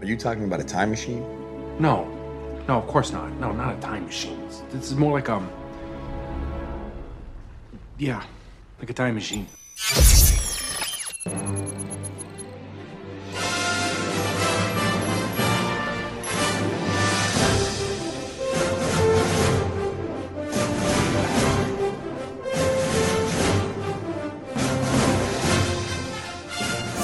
[0.00, 1.24] Are you talking about a time machine?
[1.80, 2.06] No.
[2.68, 3.32] No, of course not.
[3.40, 4.40] No, not a time machine.
[4.70, 5.50] This is more like um.
[7.98, 8.22] Yeah,
[8.78, 9.46] like a time machine.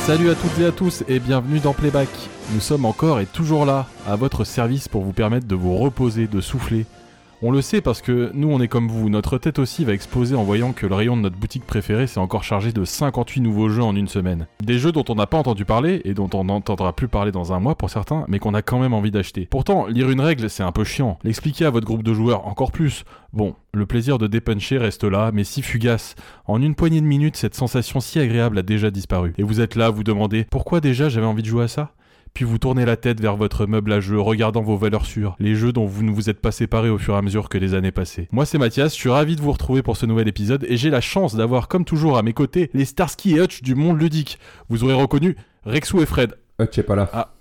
[0.07, 2.09] Salut à toutes et à tous et bienvenue dans Playback.
[2.53, 6.27] Nous sommes encore et toujours là, à votre service pour vous permettre de vous reposer,
[6.27, 6.87] de souffler.
[7.43, 10.35] On le sait parce que nous on est comme vous, notre tête aussi va exploser
[10.35, 13.69] en voyant que le rayon de notre boutique préférée s'est encore chargé de 58 nouveaux
[13.69, 14.47] jeux en une semaine.
[14.63, 17.53] Des jeux dont on n'a pas entendu parler et dont on n'entendra plus parler dans
[17.53, 19.47] un mois pour certains, mais qu'on a quand même envie d'acheter.
[19.51, 22.73] Pourtant, lire une règle c'est un peu chiant, l'expliquer à votre groupe de joueurs encore
[22.73, 23.05] plus.
[23.33, 26.15] Bon, le plaisir de dépuncher reste là, mais si fugace.
[26.47, 29.35] En une poignée de minutes, cette sensation si agréable a déjà disparu.
[29.39, 31.93] Et vous êtes là, vous demandez pourquoi déjà j'avais envie de jouer à ça?
[32.35, 35.55] Puis vous tournez la tête vers votre meuble à jeux, regardant vos valeurs sûres, les
[35.55, 37.75] jeux dont vous ne vous êtes pas séparés au fur et à mesure que les
[37.75, 38.29] années passaient.
[38.33, 40.91] Moi c'est Mathias, je suis ravi de vous retrouver pour ce nouvel épisode et j'ai
[40.91, 44.39] la chance d'avoir comme toujours à mes côtés les Starsky et Hutch du monde ludique.
[44.69, 46.35] Vous aurez reconnu Rexou et Fred.
[46.61, 47.09] Hutch est pas là.
[47.13, 47.34] Ah,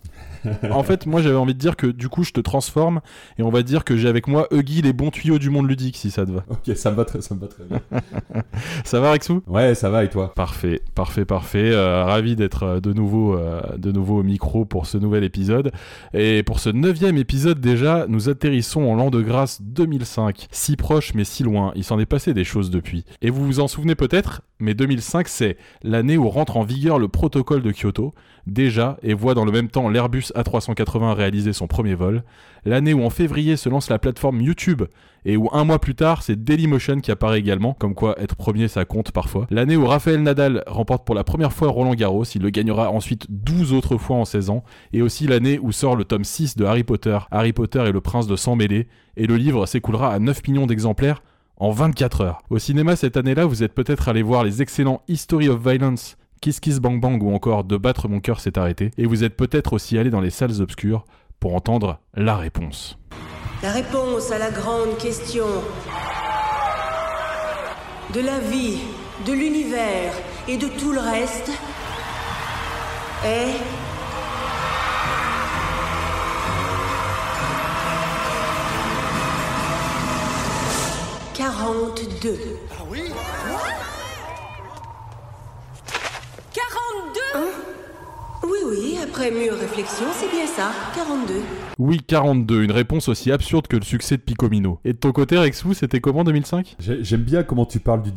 [0.71, 3.01] en fait, moi j'avais envie de dire que du coup je te transforme
[3.37, 5.97] et on va dire que j'ai avec moi Huggy les bons tuyaux du monde ludique
[5.97, 6.43] si ça te va.
[6.49, 7.81] Ok, ça me va très, ça me va très bien.
[8.83, 9.41] ça va Rexou?
[9.47, 10.33] Ouais, ça va et toi?
[10.35, 11.71] Parfait, parfait, parfait.
[11.71, 15.71] Euh, ravi d'être euh, de nouveau, euh, de nouveau au micro pour ce nouvel épisode.
[16.13, 20.47] Et pour ce neuvième épisode déjà, nous atterrissons en l'an de grâce 2005.
[20.51, 23.05] Si proche mais si loin, il s'en est passé des choses depuis.
[23.21, 27.07] Et vous vous en souvenez peut-être, mais 2005 c'est l'année où rentre en vigueur le
[27.07, 28.13] protocole de Kyoto,
[28.47, 32.23] déjà, et voit dans le même temps l'Airbus A380 réaliser son premier vol,
[32.65, 34.83] l'année où en février se lance la plateforme YouTube,
[35.25, 38.67] et où un mois plus tard c'est Dailymotion qui apparaît également, comme quoi être premier
[38.67, 42.41] ça compte parfois, l'année où Raphaël Nadal remporte pour la première fois Roland Garros, il
[42.41, 46.03] le gagnera ensuite 12 autres fois en 16 ans, et aussi l'année où sort le
[46.03, 49.37] tome 6 de Harry Potter, Harry Potter et le prince de sang mêlé, et le
[49.37, 51.21] livre s'écoulera à 9 millions d'exemplaires
[51.57, 52.41] en 24 heures.
[52.49, 56.59] Au cinéma cette année-là, vous êtes peut-être allé voir les excellents History of Violence, Kiss
[56.59, 59.71] Kiss Bang Bang ou encore De battre mon cœur s'est arrêté, et vous êtes peut-être
[59.71, 61.05] aussi allé dans les salles obscures
[61.39, 62.97] pour entendre la réponse.
[63.61, 65.45] La réponse à la grande question
[68.13, 68.79] de la vie,
[69.25, 70.11] de l'univers
[70.49, 71.49] et de tout le reste
[73.23, 73.55] est...
[81.33, 82.59] Quarante-deux.
[87.33, 87.49] Ah oui
[88.41, 91.33] 42 Oui, après mûre réflexion, c'est bien ça, 42.
[91.79, 94.79] Oui, 42, une réponse aussi absurde que le succès de Picomino.
[94.85, 98.11] Et de ton côté, Rexou, c'était comment 2005 J'ai- J'aime bien comment tu parles du,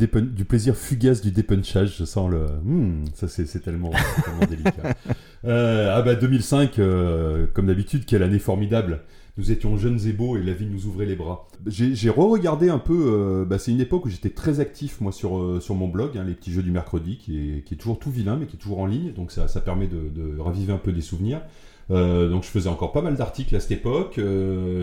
[0.45, 1.97] plaisir fugace du dépunchage.
[1.99, 2.47] Je sens le.
[2.65, 4.73] Hmm, ça, c'est c'est tellement, c'est tellement délicat.
[5.45, 9.03] Euh, ah bah 2005, euh, comme d'habitude, quelle année formidable.
[9.39, 11.47] Nous étions jeunes et beaux et la vie nous ouvrait les bras.
[11.67, 12.95] J'ai re-regardé un peu.
[12.95, 16.25] euh, bah, c'est une époque où j'étais très actif moi sur, euh, mon blog, hein,
[16.27, 18.87] les petits jeux du mercredi, qui est, toujours tout vilain mais qui est toujours en
[18.87, 19.13] ligne.
[19.13, 21.43] Donc ça, permet de, raviver un peu des souvenirs.
[21.91, 24.19] Euh, donc je faisais encore pas mal d'articles à cette époque.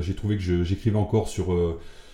[0.02, 1.56] J'ai trouvé que j'écrivais encore sur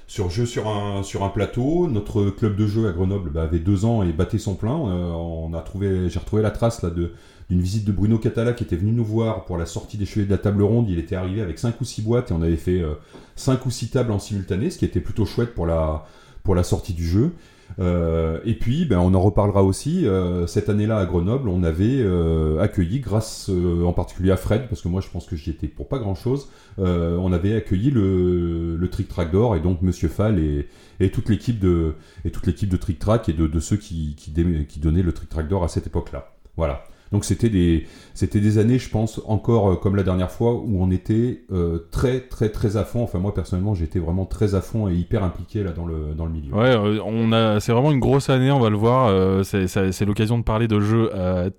[0.08, 1.88] sur sur un plateau.
[1.88, 4.76] Notre club de jeu à Grenoble bah, avait deux ans et battait son plein.
[4.76, 7.12] On a trouvé, j'ai retrouvé la trace là de
[7.50, 10.28] d'une visite de Bruno Catala qui était venu nous voir pour la sortie des Chevaliers
[10.28, 10.90] de la Table Ronde.
[10.90, 12.94] Il était arrivé avec cinq ou six boîtes et on avait fait euh,
[13.36, 16.06] cinq ou six tables en simultané, ce qui était plutôt chouette pour la
[16.44, 17.32] pour la sortie du jeu.
[17.80, 20.08] Euh, et puis, ben, on en reparlera aussi.
[20.08, 24.68] euh, cette année-là à Grenoble, on avait euh, accueilli, grâce euh, en particulier à Fred,
[24.68, 26.50] parce que moi je pense que j'y étais pour pas grand-chose,
[26.80, 30.68] euh, on avait accueilli le, le Trick Track d'or et donc Monsieur Fall et,
[31.00, 31.94] et toute l'équipe de
[32.26, 34.34] et toute de Trick Track et de, ceux qui, qui,
[34.68, 36.34] qui donnaient le Trick Track d'or à cette époque-là.
[36.58, 36.84] Voilà.
[37.12, 40.78] Donc c'était des c'était des années, je pense, encore euh, comme la dernière fois où
[40.82, 43.02] on était euh, très très très à fond.
[43.04, 46.26] Enfin moi personnellement, j'étais vraiment très à fond et hyper impliqué là dans le dans
[46.26, 46.54] le milieu.
[46.54, 49.44] Ouais, euh, on a, c'est vraiment une grosse année, on va le voir.
[49.44, 51.10] c'est, l'occasion de parler de jeux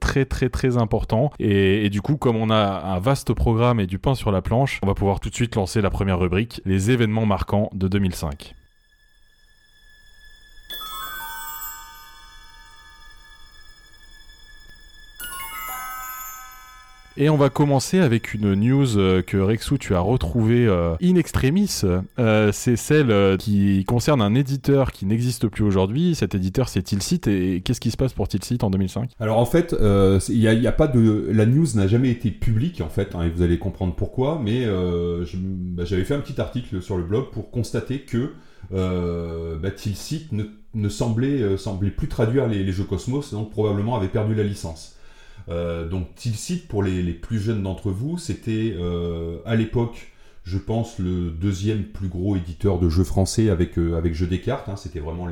[0.00, 1.30] très très très importants.
[1.38, 4.42] Et, et du coup, comme on a un vaste programme et du pain sur la
[4.42, 7.88] planche, on va pouvoir tout de suite lancer la première rubrique, les événements marquants de
[7.88, 8.54] 2005.
[17.16, 21.16] Et on va commencer avec une news euh, que Rexou tu as retrouvée euh, in
[21.16, 21.82] extremis.
[22.18, 26.14] Euh, c'est celle qui concerne un éditeur qui n'existe plus aujourd'hui.
[26.14, 29.46] Cet éditeur c'est Tilsit et qu'est-ce qui se passe pour Tilsit en 2005 Alors en
[29.46, 29.74] fait,
[30.28, 33.28] il y a, pas de la news n'a jamais été publique en fait, hein, et
[33.28, 34.40] vous allez comprendre pourquoi.
[34.42, 38.30] Mais bah, j'avais fait un petit article sur le blog pour constater que
[38.72, 41.40] euh, bah, Tilsit ne, semblait,
[41.96, 44.96] plus traduire les jeux Cosmos, donc probablement avait perdu la licence.
[45.50, 50.12] Euh, donc Tilsit, pour les, plus jeunes d'entre vous, c'était euh, à l'époque,
[50.44, 54.68] je pense, le deuxième plus gros éditeur de jeux français avec, euh, Jeux des cartes.
[54.68, 54.76] hein.
[54.76, 55.28] c'était vraiment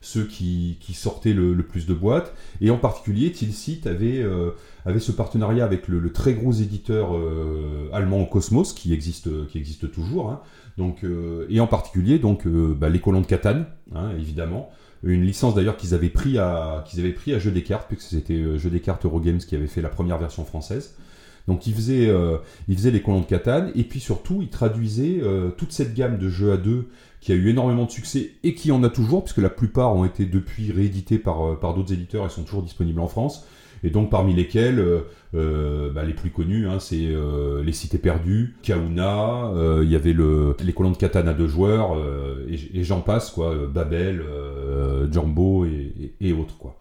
[0.00, 2.34] ceux qui, sortaient le, plus de boîtes.
[2.60, 4.24] Et en particulier, Tilsit avait,
[4.98, 7.18] ce partenariat avec le, très gros éditeur
[7.92, 9.30] allemand Cosmos, qui existe,
[9.92, 10.30] toujours.
[10.30, 10.42] hein.
[11.48, 14.70] Et en particulier, donc, bah, les colons de Catane, hein, évidemment.
[15.04, 18.08] Une licence d'ailleurs qu'ils avaient pris à qu'ils avaient pris à Jeux des cartes, puisque
[18.08, 20.94] c'était euh, Jeux des cartes Eurogames qui avait fait la première version française.
[21.46, 25.72] Donc ils faisaient, euh, les colons de Catane, et puis surtout ils traduisaient euh, toute
[25.72, 26.88] cette gamme de jeux à deux
[27.20, 30.04] qui a eu énormément de succès et qui en a toujours, puisque la plupart ont
[30.04, 33.46] été depuis réédités par, euh, par d'autres éditeurs et sont toujours disponibles en France.
[33.84, 35.00] Et donc parmi lesquels euh,
[35.34, 39.52] euh, bah, les plus connus, hein, c'est euh, les Cités perdues, Kauna,
[39.82, 41.96] il y avait le, les colons de Catane à deux joueurs,
[42.48, 44.24] et, j'en passe quoi, Babel,
[45.12, 46.78] Jumbo et, autres quoi.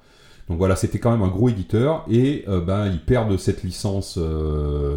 [0.49, 4.19] Donc voilà, c'était quand même un gros éditeur et ben ils perdent cette licence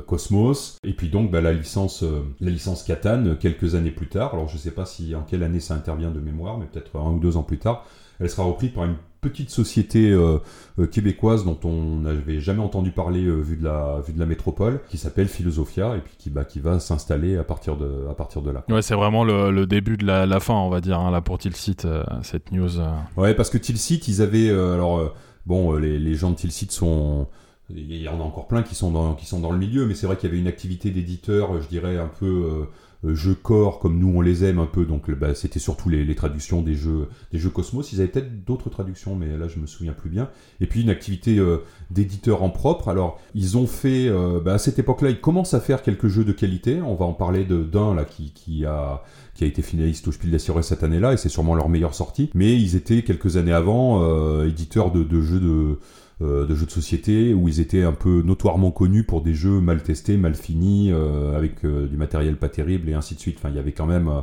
[0.07, 4.35] Cosmos et puis donc ben, la licence euh, la licence quelques années plus tard.
[4.35, 7.13] Alors je sais pas si en quelle année ça intervient de mémoire, mais peut-être un
[7.13, 7.85] ou deux ans plus tard,
[8.19, 10.39] elle sera reprise par une petite société euh,
[10.79, 14.27] euh, québécoise dont on n'avait jamais entendu parler euh, vu de la vu de la
[14.27, 18.15] métropole, qui s'appelle Philosophia et puis qui bah, qui va s'installer à partir de à
[18.15, 18.65] partir de là.
[18.69, 21.21] Ouais, c'est vraiment le, le début de la, la fin, on va dire, hein, là
[21.21, 21.87] pour Tilsit,
[22.23, 22.71] cette news.
[23.17, 24.51] Ouais, parce que Tilsit, ils avaient.
[24.51, 25.15] alors,
[25.47, 27.27] bon, les, les gens de Tilsit sont.
[27.69, 29.95] Il y en a encore plein qui sont dans, qui sont dans le milieu, mais
[29.95, 32.69] c'est vrai qu'il y avait une activité d'éditeur, je dirais, un peu
[33.15, 34.85] jeux corps, comme nous on les aime un peu.
[34.85, 37.93] Donc, le- bah, c'était surtout les, traductions des jeux, des jeux Cosmos.
[37.93, 40.29] Ils avaient peut-être d'autres traductions, mais là, je me souviens plus bien.
[40.61, 41.59] Et puis, une activité euh,
[41.91, 42.89] d'éditeur en propre.
[42.89, 44.09] Alors, ils ont fait.
[44.09, 46.81] euh, bah, à cette époque-là, ils commencent à faire quelques jeux de qualité.
[46.83, 49.03] On va en parler d'un, là, qui, qui a
[49.35, 51.95] qui a été finaliste au Spiel des Jahres cette année-là, et c'est sûrement leur meilleure
[51.95, 52.31] sortie.
[52.35, 55.79] Mais ils étaient quelques années avant euh, éditeurs de, jeux de, euh,
[56.21, 59.83] de jeux de société où ils étaient un peu notoirement connus pour des jeux mal
[59.83, 63.37] testés, mal finis, euh, avec euh, du matériel pas terrible et ainsi de suite.
[63.39, 64.21] Enfin, il y avait quand même, euh,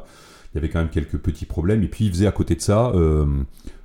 [0.54, 1.84] il y avait quand même quelques petits problèmes.
[1.84, 2.90] Et puis ils faisaient à côté de ça.
[2.96, 3.44] euh, euh,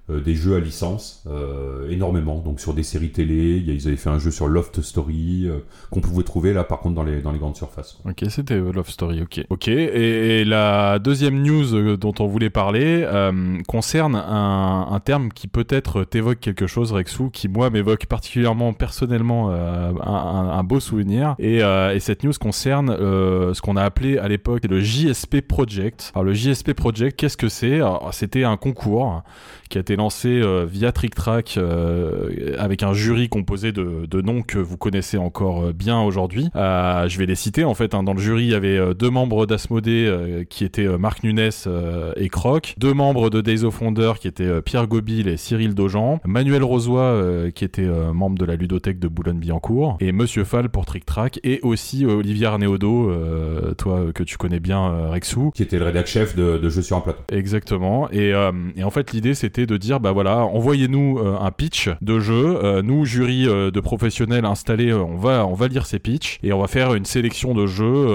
[0.08, 2.38] des jeux à licence, euh, énormément.
[2.38, 5.58] Donc sur des séries télé, ils avaient fait un jeu sur Loft Story euh,
[5.90, 7.99] qu'on pouvait trouver là, par contre, dans les dans les grandes surfaces.
[8.05, 9.44] Ok, c'était euh, Love Story, ok.
[9.50, 15.31] Ok, et, la deuxième news euh, dont on voulait parler euh, concerne un, un terme
[15.31, 21.34] qui peut-être t'évoque quelque chose, Rexou, qui moi m'évoque particulièrement personnellement euh, un, beau souvenir.
[21.38, 25.40] Et, euh, et cette news concerne euh, ce qu'on a appelé à l'époque le JSP
[25.40, 26.12] Project.
[26.14, 27.81] Alors le JSP Project, qu'est-ce que c'est?
[28.12, 29.22] C'était un concours
[29.69, 34.20] qui a été lancé euh, via Trick Track euh, avec un jury composé de, de
[34.20, 36.49] noms que vous connaissez encore euh, bien aujourd'hui.
[36.56, 37.94] Euh, je vais les citer en fait.
[37.94, 38.03] hein.
[38.03, 41.23] Dans le jury, il y avait euh, deux membres d'Asmodée euh, qui étaient euh, Marc
[41.25, 45.29] Nunes euh, et Croc, deux membres de Days of Wonder qui étaient euh, Pierre Gobil
[45.29, 49.97] et Cyril Dojan, Manuel Rosoy euh, qui était euh, membre de la ludothèque de Boulogne-Billancourt
[50.00, 54.61] et Monsieur Fall pour Trick Track et aussi Olivier Arnéodo, euh, toi que tu connais
[54.61, 57.20] bien Rexou, Qui était le rédac chef de, de jeux sur un plateau.
[57.32, 58.11] Exactement.
[58.11, 61.90] Et, euh, et en fait, l'idée, c'était de dire, bah voilà, envoyez-nous euh, un pitch
[62.00, 62.58] de jeu.
[62.62, 66.52] Euh, nous, jury euh, de professionnels installés, on va, on va lire ces pitchs et
[66.52, 68.06] on va faire une sélection de jeux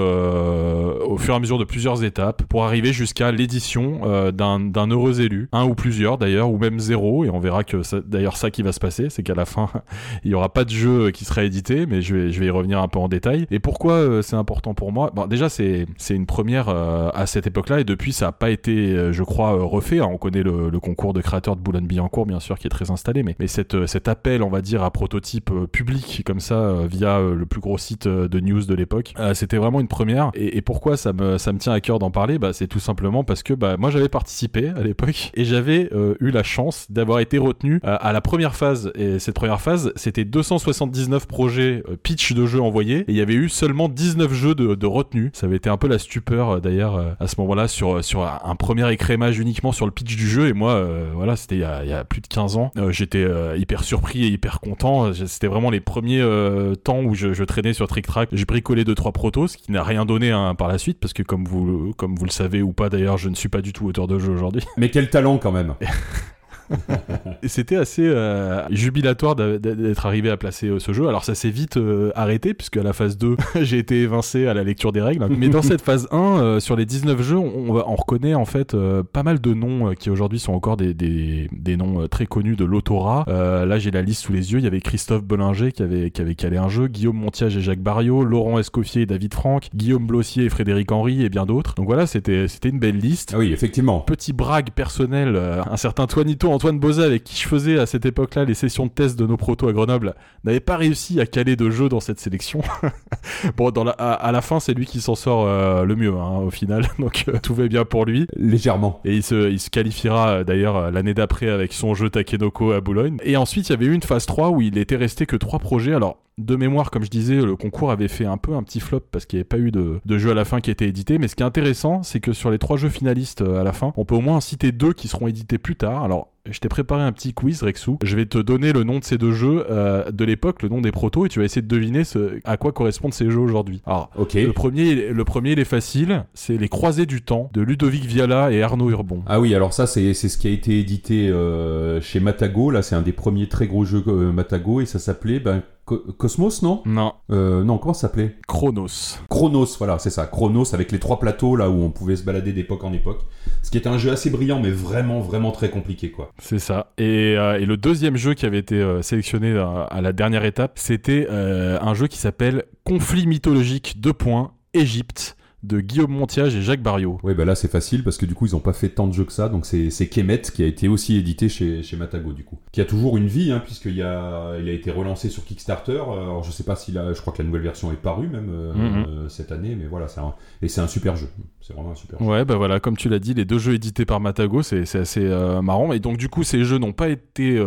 [1.06, 4.00] au fur et à mesure de plusieurs étapes pour arriver jusqu'à l'édition
[4.32, 7.24] d'un heureux élu, un ou plusieurs d'ailleurs, ou même zéro.
[7.24, 9.68] Et on verra que d'ailleurs ça qui va se passer, c'est qu'à la fin,
[10.24, 12.50] il y aura pas de jeu qui sera édité, mais je vais, je vais y
[12.50, 13.46] revenir un peu en détail.
[13.50, 15.10] Et pourquoi c'est important pour moi?
[15.14, 19.12] Bon, déjà, c'est c'est une première à cette époque-là, et depuis, ça n'a pas été,
[19.12, 20.00] je crois, refait.
[20.00, 20.08] hein.
[20.10, 23.24] On connaît le, le concours de créateurs de Boulogne-Billancourt, bien sûr, qui est très installé,
[23.24, 26.54] mais, mais cette, euh, cet appel, on va dire, à prototype euh, public, comme ça,
[26.54, 30.30] euh, via le plus gros site de news de l'époque, c'était vraiment une première.
[30.34, 32.38] Et, et pourquoi ça me, ça me tient à cœur d'en parler?
[32.38, 36.30] Bah, C'est tout simplement parce que bah, moi, j'avais participé à l'époque, et j'avais eu
[36.30, 38.92] la chance d'avoir été retenu à la première phase.
[38.94, 43.34] Et cette première phase, c'était 279 projets pitch de jeux envoyés, et il y avait
[43.34, 45.30] eu seulement 19 jeux de, de retenus.
[45.34, 48.90] Ça avait été un peu la stupeur d'ailleurs à ce moment-là sur, sur un premier
[48.92, 51.82] écrémage uniquement sur le pitch du jeu, et moi, euh, voilà, c'était il, y a-
[51.84, 52.70] il y a plus de 15 ans.
[52.76, 55.12] Euh, J'étais euh, hyper surpris et hyper content.
[55.12, 58.28] Je- C'était vraiment les premiers euh, temps où je, je traînais sur Trick Track.
[58.32, 61.12] J'ai bricolé deux trois protos, ce qui n'a rien donné hein, par la suite, parce
[61.14, 63.72] que comme vous, comme vous le savez ou pas d'ailleurs, je ne suis pas du
[63.72, 64.62] tout auteur de jeu aujourd'hui.
[64.76, 65.74] Mais quel talent quand même
[67.46, 71.08] c'était assez euh, jubilatoire d'être arrivé à placer euh, ce jeu.
[71.08, 74.54] Alors ça s'est vite euh, arrêté puisque à la phase 2, j'ai été évincé à
[74.54, 75.26] la lecture des règles.
[75.28, 78.76] Mais dans cette phase 1, euh, sur les 19 jeux, on, reconnaît en fait
[79.12, 82.64] pas mal de noms qui aujourd'hui sont encore des, des, des noms très connus de
[82.64, 83.24] l'autorat.
[83.28, 84.58] Là j'ai la liste sous les yeux.
[84.58, 87.60] Il y avait Christophe Bollinger qui avait, qui avait calé un jeu, Guillaume Montiage et
[87.60, 91.74] Jacques Barriot, Laurent Escoffier et David Franck, Guillaume Blossier et Frédéric Henry et bien d'autres.
[91.74, 94.00] Donc voilà, c'était une belle liste Ah oui, effectivement.
[94.00, 98.44] petit brag personnel, un certain Toinito Antoine Bozat, avec qui je faisais à cette époque-là
[98.44, 101.68] les sessions de test de nos protos à Grenoble, n'avait pas réussi à caler de
[101.68, 102.62] jeu dans cette sélection.
[103.56, 106.38] bon, dans la, à, la fin, c'est lui qui s'en sort euh, le mieux, hein,
[106.38, 106.86] au final.
[106.98, 108.26] Donc euh, tout va bien pour lui.
[108.36, 109.00] Légèrement.
[109.04, 112.80] Et il se, il se qualifiera euh, d'ailleurs l'année d'après avec son jeu Takenoko à
[112.80, 113.16] Boulogne.
[113.24, 115.58] Et ensuite, il y avait eu une phase 3 où il était resté que trois
[115.58, 115.94] projets.
[115.94, 119.02] Alors, de mémoire, comme je disais, le concours avait fait un peu un petit flop
[119.10, 121.18] parce qu'il n'y avait pas eu de, de, jeu à la fin qui était édité.
[121.18, 123.92] Mais ce qui est intéressant, c'est que sur les trois jeux finalistes à la fin,
[123.96, 126.02] on peut au moins citer deux qui seront édités plus tard.
[126.02, 127.98] Alors, je t'ai préparé un petit quiz, Rexou.
[128.02, 130.82] Je vais te donner le nom de ces deux jeux euh, de l'époque, le nom
[130.82, 133.80] des protos, et tu vas essayer de deviner ce, à quoi correspondent ces jeux aujourd'hui.
[133.86, 136.26] Alors, le, premier, le premier, il est facile.
[136.34, 139.22] C'est Les Croisés du Temps de Ludovic Viala et Arnaud Urbon.
[139.26, 142.70] Ah oui, alors ça, c'est ce qui a été édité euh, chez Matago.
[142.70, 146.62] Là, c'est un des premiers très gros jeux euh, Matago, et ça s'appelait ben, Cosmos,
[146.62, 146.82] non?
[146.86, 147.12] Non.
[147.30, 148.36] Euh, non, comment ça s'appelait?
[148.48, 149.18] Chronos.
[149.28, 150.26] Chronos, voilà, c'est ça.
[150.26, 153.20] Chronos avec les trois plateaux là où on pouvait se balader d'époque en époque.
[153.62, 156.32] Ce qui était un jeu assez brillant, mais vraiment, vraiment très compliqué, quoi.
[156.38, 156.92] C'est ça.
[156.96, 160.72] Et, euh, et, le deuxième jeu qui avait été euh, sélectionné à la dernière étape,
[160.76, 166.82] c'était un jeu qui s'appelle Conflit mythologique 2 points, Égypte de Guillaume Montiage et Jacques
[166.82, 167.18] Barriot.
[167.22, 169.12] Oui, bah là c'est facile parce que du coup ils n'ont pas fait tant de
[169.12, 172.44] jeux que ça, donc c'est Kemet qui a été aussi édité chez, chez Matago du
[172.44, 172.58] coup.
[172.72, 176.02] Qui a toujours une vie, hein, puisqu'il a, il a été relancé sur Kickstarter.
[176.02, 178.50] Alors je sais pas si là, je crois que la nouvelle version est parue même
[178.50, 179.04] euh, mhm.
[179.08, 181.28] euh, cette année, mais voilà, un, et c'est un super jeu.
[181.60, 182.24] C'est vraiment un super jeu.
[182.24, 185.24] Ouais, bah voilà, comme tu l'as dit, les deux jeux édités par Matago, c'est assez
[185.24, 185.92] euh, marrant.
[185.92, 187.62] Et donc du coup ces jeux n'ont pas été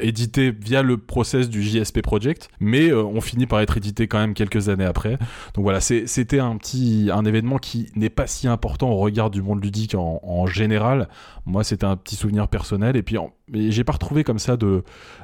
[0.00, 4.34] édités via le process du JSP Project, mais ont fini par être édités quand même
[4.34, 5.18] quelques années après.
[5.54, 9.30] Donc voilà, c'était un petit un événement événement qui n'est pas si important au regard
[9.30, 11.08] du monde ludique en, en général.
[11.44, 12.96] Moi, c'était un petit souvenir personnel.
[12.96, 14.82] Et puis, en, mais j'ai pas retrouvé comme ça de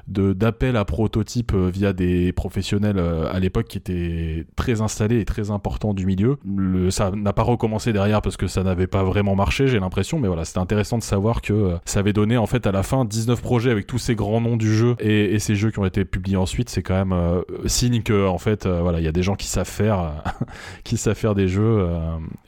[0.08, 5.24] d'appel à prototype euh, via des professionnels euh, à l'époque qui étaient très installés et
[5.24, 6.38] très importants du milieu.
[6.90, 10.28] Ça n'a pas recommencé derrière parce que ça n'avait pas vraiment marché, j'ai l'impression, mais
[10.28, 13.04] voilà, c'était intéressant de savoir que euh, ça avait donné en fait à la fin
[13.04, 16.04] 19 projets avec tous ces grands noms du jeu et, ces jeux qui ont été
[16.04, 16.68] publiés ensuite.
[16.68, 19.68] C'est quand même signe que en fait, voilà, il y a des gens qui savent
[19.68, 20.22] faire,
[20.84, 21.88] qui savent faire des jeux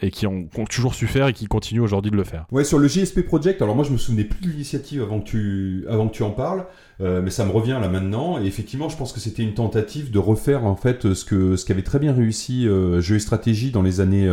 [0.00, 2.46] et qui ont, ont, toujours su faire et qui continuent aujourd'hui de le faire.
[2.52, 5.24] Ouais, sur le JSP Project, alors moi je me souvenais plus de l'initiative avant que
[5.24, 6.64] tu avant que tu en parles,
[7.00, 8.40] euh, mais ça me revient là maintenant.
[8.40, 11.64] Et effectivement, je pense que c'était une tentative de refaire en fait ce que ce
[11.64, 14.28] qu'avait très bien réussi euh, Jeux et Stratégie dans les années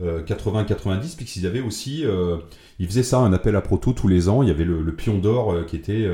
[0.00, 2.04] 80-90, euh, puisqu'ils avaient aussi,
[2.78, 4.42] ils faisaient ça, un appel à proto tous les ans.
[4.42, 6.08] Il y avait le, pion d'or qui était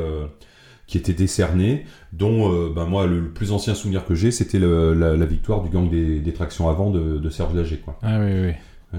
[0.86, 5.62] qui était décerné, dont ben moi le, plus ancien souvenir que j'ai, c'était la, victoire
[5.62, 7.78] du gang des, tractions avant de, Serge Lager.
[7.78, 7.98] Quoi.
[8.02, 8.52] Ah oui, oui.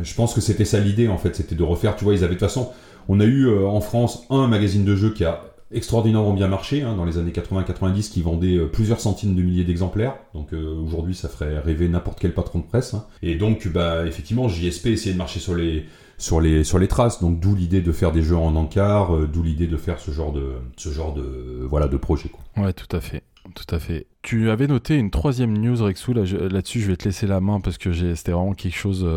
[0.03, 1.95] Je pense que c'était ça l'idée en fait, c'était de refaire.
[1.95, 2.71] Tu vois, ils avaient de toute façon,
[3.07, 6.95] on a eu en France un magazine de jeux qui a extraordinairement bien marché hein,
[6.95, 10.15] dans les années 80-90 qui vendait euh, plusieurs centaines de milliers d'exemplaires.
[10.33, 12.93] Donc euh, aujourd'hui, ça ferait rêver n'importe quel patron de presse.
[12.93, 13.05] Hein.
[13.21, 15.85] Et donc, bah, effectivement, JSP essayait de marcher sur les,
[16.17, 17.19] sur les, sur les traces.
[17.21, 20.11] Donc d'où l'idée de faire des jeux en encart, euh, d'où l'idée de faire ce
[20.11, 22.29] genre de, ce genre de, voilà, de projet.
[22.29, 22.63] Quoi.
[22.63, 23.23] Ouais, tout à fait.
[23.53, 24.07] Tout à fait.
[24.23, 26.13] Tu avais noté une troisième news, Rexou.
[26.13, 29.07] Là-dessus, je vais te laisser la main parce que c'était vraiment quelque chose,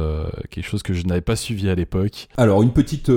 [0.51, 2.29] quelque chose que je n'avais pas suivi à l'époque.
[2.37, 3.11] Alors, une petite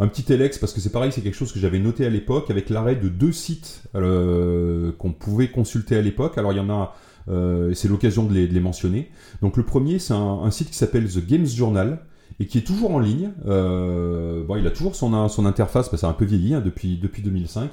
[0.00, 2.50] un petit Elex, parce que c'est pareil, c'est quelque chose que j'avais noté à l'époque,
[2.50, 6.38] avec l'arrêt de deux sites euh, qu'on pouvait consulter à l'époque.
[6.38, 6.96] Alors il y en a,
[7.28, 9.10] euh, c'est l'occasion de les, mentionner.
[9.42, 12.00] Donc le premier, c'est un, site qui s'appelle The Games Journal,
[12.38, 13.32] et qui est toujours en ligne.
[13.46, 16.96] Euh, bon, il a toujours son, interface, parce que c'est un peu vieilli hein, depuis,
[16.96, 17.70] depuis 2005.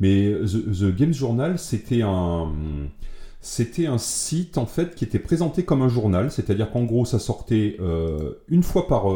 [0.00, 2.48] Mais The, Games Journal, c'était un
[3.40, 9.06] site en fait qui était présenté comme un journal, c'est-à-dire qu'en gros ça sortait par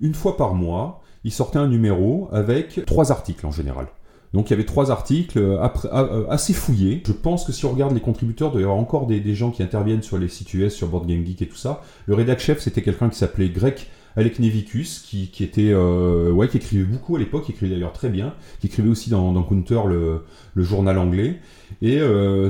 [0.00, 3.86] une fois par mois il sortait un numéro avec trois articles en général.
[4.32, 5.58] Donc il y avait trois articles euh,
[5.92, 7.02] euh, assez fouillés.
[7.06, 10.18] Je pense que si on regarde les contributeurs, il encore des, gens qui interviennent sur
[10.18, 11.82] les sites US, sur Board Game Geek et tout ça.
[12.06, 13.76] Le rédac chef, c'était quelqu'un qui s'appelait Greg
[14.16, 18.08] Alec Nevicus, qui, était, euh, ouais, qui écrivait beaucoup à l'époque, qui écrivait d'ailleurs très
[18.08, 20.22] bien, qui écrivait aussi dans, Counter, le,
[20.56, 21.40] journal anglais.
[21.80, 22.00] Et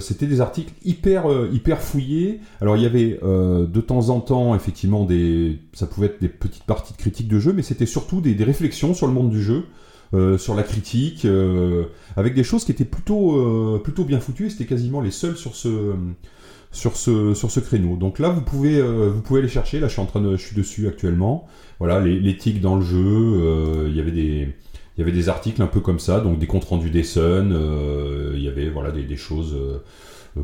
[0.00, 2.40] c'était des articles hyper, hyper fouillés.
[2.60, 6.64] Alors il y avait de temps en temps, effectivement, des, ça pouvait être des petites
[6.64, 9.42] parties de critique de jeu, mais c'était surtout des, des réflexions sur le monde du
[9.42, 9.64] jeu.
[10.14, 14.50] Euh, sur la critique, euh, avec des choses qui étaient plutôt, euh, plutôt bien foutues,
[14.50, 15.94] c'était quasiment les seuls sur ce,
[16.72, 17.96] sur ce, sur ce créneau.
[17.96, 20.44] Donc là, vous pouvez, vous pouvez aller chercher, là je suis en train de, je
[20.44, 21.46] suis dessus actuellement,
[21.78, 24.48] voilà, l'éthique dans le jeu, il y avait des...
[24.98, 27.48] Il y avait des articles un peu comme ça, donc des comptes rendus des Sun,
[28.34, 29.78] il y avait voilà des, des choses euh,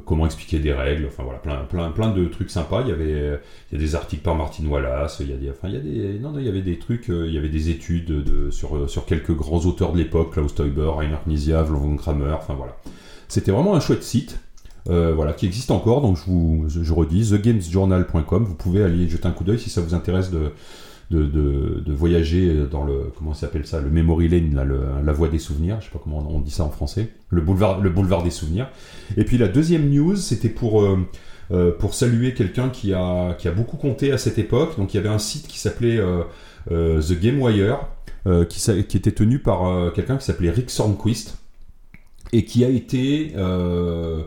[0.06, 2.80] comment expliquer des règles, enfin voilà, plein, plein, plein de trucs sympas.
[2.80, 3.38] Il y avait,
[3.70, 5.76] il y a des articles par Martin Wallace, il y a des, enfin il y
[5.76, 8.06] a des, non, non il y avait des trucs, euh, il y avait des études
[8.06, 12.32] de, sur, euh, sur quelques grands auteurs de l'époque, Klaus Teuber, Reinhard Knizia, von Kramer,
[12.32, 12.74] enfin voilà.
[13.28, 14.40] C'était vraiment un chouette site.
[14.88, 19.32] Voilà, qui existe encore, donc je vous je redis, thegamesjournal.com, vous pouvez aller jeter un
[19.32, 20.52] coup d'œil si ça vous intéresse de,
[21.10, 25.76] de, de, voyager dans le comment s'appelle ça, le memory lane, la voie des souvenirs.
[25.80, 27.10] Je sais pas comment on dit ça en français.
[27.30, 28.68] Le boulevard, le boulevard des souvenirs.
[29.16, 30.98] Et puis la deuxième news, c'était pour euh,
[31.50, 34.76] euh, pour saluer quelqu'un qui a qui a beaucoup compté à cette époque.
[34.78, 36.22] Donc il y avait un site qui s'appelait euh,
[36.70, 37.78] euh, The Game Wire,
[38.26, 41.38] euh, qui, qui était tenu par euh, quelqu'un qui s'appelait Rick Sornquist
[42.32, 44.22] et qui a été euh,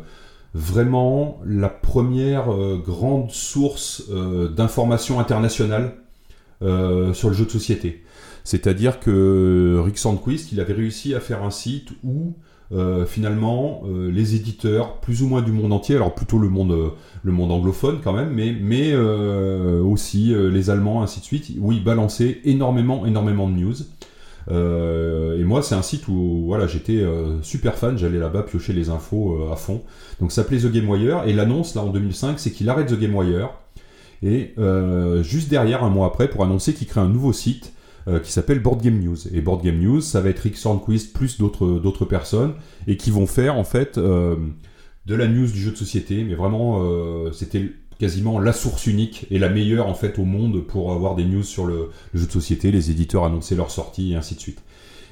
[0.53, 5.93] vraiment la première euh, grande source euh, d'information internationale
[6.61, 8.03] euh, sur le jeu de société.
[8.43, 12.33] C'est-à-dire que Rick Sandquist, il avait réussi à faire un site où
[13.05, 16.93] finalement les éditeurs, plus ou moins du monde entier, alors plutôt le monde,
[17.51, 23.55] anglophone quand même, mais, aussi les Allemands, ainsi de suite, où balançaient énormément, énormément de
[23.55, 23.75] news.
[24.49, 28.73] Euh, et moi, c'est un site où voilà, j'étais euh, super fan, j'allais là-bas piocher
[28.73, 29.83] les infos euh, à fond.
[30.19, 32.99] Donc ça s'appelait The Game Wire, et l'annonce là en 2005, c'est qu'il arrête The
[32.99, 33.49] Game Wire,
[34.23, 34.53] et
[35.23, 37.73] juste derrière, un mois après, pour annoncer qu'il crée un nouveau site
[38.23, 39.17] qui s'appelle Board Game News.
[39.33, 42.53] Et Board Game News, ça va être Rick Sandquist plus d'autres personnes,
[42.85, 46.83] et qui vont faire en fait de la news du jeu de société, mais vraiment,
[47.31, 47.71] c'était
[48.01, 51.43] quasiment la source unique et la meilleure en fait au monde pour avoir des news
[51.43, 52.71] sur le, jeu de société.
[52.71, 54.63] Les éditeurs annonçaient leur sortie et ainsi de suite.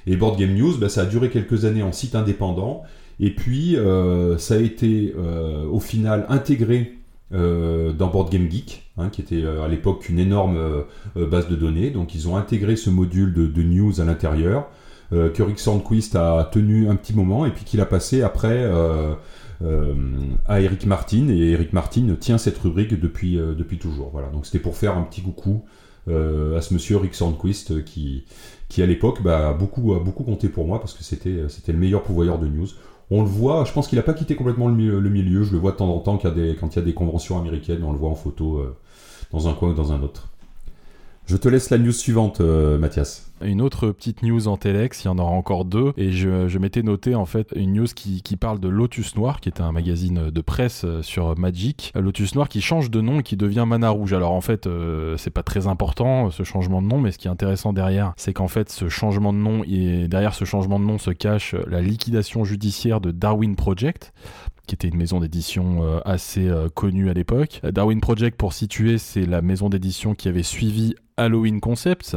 [0.07, 2.81] Et Board Game News, bah, ça a duré quelques années en site indépendant.
[3.19, 6.97] Et puis, euh, ça a été euh, au final intégré
[7.31, 10.57] euh, dans Board Game Geek, hein, qui était à l'époque une énorme
[11.15, 11.91] base de données.
[11.91, 14.67] Donc, ils ont intégré ce module de, de news à l'intérieur,
[15.11, 18.67] que Rick Sandquist a tenu un petit moment, et puis qu'il a passé après
[20.47, 21.29] à Eric Martin.
[21.29, 24.09] Et Eric Martin tient cette rubrique depuis, euh, depuis toujours.
[24.11, 24.29] Voilà.
[24.29, 25.63] Donc, c'était pour faire un petit coucou
[26.07, 28.25] euh, à ce monsieur Rick Sandquist euh, qui,
[28.67, 31.77] qui à l'époque bah, beaucoup, a beaucoup compté pour moi parce que c'était c'était le
[31.77, 32.67] meilleur pourvoyeur de news.
[33.11, 35.51] On le voit, je pense qu'il n'a pas quitté complètement le milieu, le milieu, je
[35.51, 37.97] le vois de temps en temps quand il y a des conventions américaines, on le
[37.97, 38.77] voit en photo euh,
[39.31, 40.29] dans un coin ou dans un autre.
[41.25, 43.28] Je te laisse la news suivante, euh, Mathias.
[43.41, 46.83] Une autre petite news en Telex, il y en aura encore deux, et je, m'étais
[46.83, 50.41] noté en fait une news qui, parle de Lotus Noir, qui était un magazine de
[50.41, 51.91] presse euh, sur Magic.
[51.95, 54.13] Euh, Lotus Noir qui change de nom et qui devient Mana Rouge.
[54.13, 57.27] Alors en fait, euh, c'est pas très important ce changement de nom, mais ce qui
[57.27, 60.85] est intéressant derrière, c'est qu'en fait ce changement de nom, et derrière ce changement de
[60.85, 64.13] nom se cache la liquidation judiciaire de Darwin Project
[64.67, 67.59] qui était une maison d'édition assez connue à l'époque.
[67.63, 72.15] Darwin Project, pour situer, c'est la maison d'édition qui avait suivi Halloween Concepts.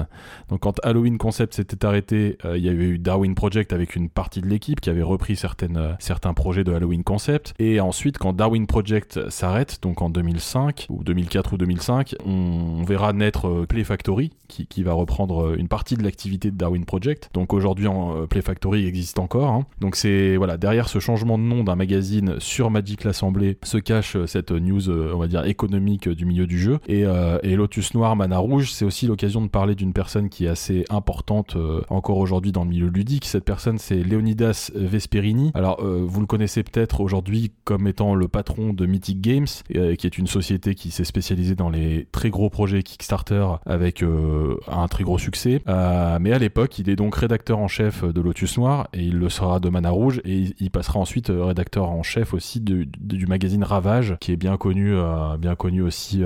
[0.49, 4.09] Donc quand Halloween Concepts s'était arrêté, euh, il y avait eu Darwin Project avec une
[4.09, 7.53] partie de l'équipe qui avait repris certaines, euh, certains projets de Halloween Concept.
[7.59, 13.12] Et ensuite, quand Darwin Project s'arrête, donc en 2005 ou 2004 ou 2005, on, verra
[13.12, 17.31] naître euh, Play Factory qui, qui va reprendre une partie de l'activité de Darwin Project.
[17.33, 17.88] Donc aujourd'hui,
[18.29, 19.51] Play Factory existe encore.
[19.51, 19.67] hein.
[19.81, 24.17] Donc c'est voilà derrière ce changement de nom d'un magazine sur Magic l'Assemblée se cache
[24.27, 26.81] cette news, on va dire économique du milieu du jeu.
[26.87, 27.05] Et,
[27.43, 30.85] et Lotus Noir, Mana Rouge, c'est aussi l'occasion de parler d'une personne qui est assez
[30.91, 33.25] importante euh, encore aujourd'hui dans le milieu ludique.
[33.25, 35.51] Cette personne, c'est Leonidas Vesperini.
[35.55, 39.95] Alors, euh, vous le connaissez peut-être aujourd'hui comme étant le patron de Mythic Games, euh,
[39.97, 44.89] qui est une société qui s'est spécialisée dans les très gros projets Kickstarter avec un
[44.89, 45.63] très gros succès.
[45.67, 49.29] Mais à l'époque, il est donc rédacteur en chef de Lotus Noir et il le
[49.29, 54.17] sera de Mana Rouge et il, passera ensuite rédacteur en chef aussi du magazine Ravage,
[54.21, 54.95] qui est bien connu,
[55.39, 56.23] bien connu aussi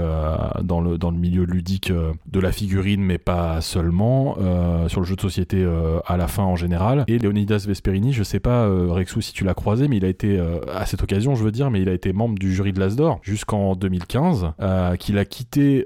[0.63, 5.07] dans le dans le milieu ludique de la figurine, mais pas seulement euh, sur le
[5.07, 7.05] jeu de société euh, à la fin en général.
[7.09, 10.09] Et Leonidas Vesperini, je sais pas euh, Rexou si tu l'as croisé, mais il a
[10.09, 12.73] été euh, à cette occasion, je veux dire, mais il a été membre du jury
[12.73, 15.85] de l'Asdor jusqu'en 2015, euh, qu'il a quitté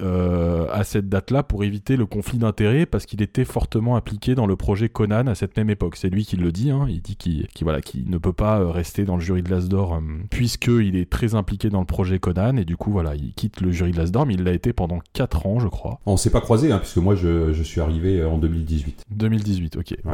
[0.73, 4.57] à cette date-là pour éviter le conflit d'intérêts parce qu'il était fortement impliqué dans le
[4.57, 5.97] projet Conan à cette même époque.
[5.97, 8.71] C'est lui qui le dit, hein, il dit qu'il qu'il- voilà, qu'il ne peut pas
[8.71, 12.65] rester dans le jury de l'Asdor puisqu'il est très impliqué dans le projet Conan et
[12.65, 15.47] du coup voilà, il quitte le jury de l'Asdor, mais il l'a été pendant 4
[15.47, 16.01] ans je crois.
[16.07, 19.05] On s'est pas croisé, hein, puisque moi je, je suis arrivé en 2018.
[19.09, 19.95] 2018, ok.
[20.05, 20.13] Ouais.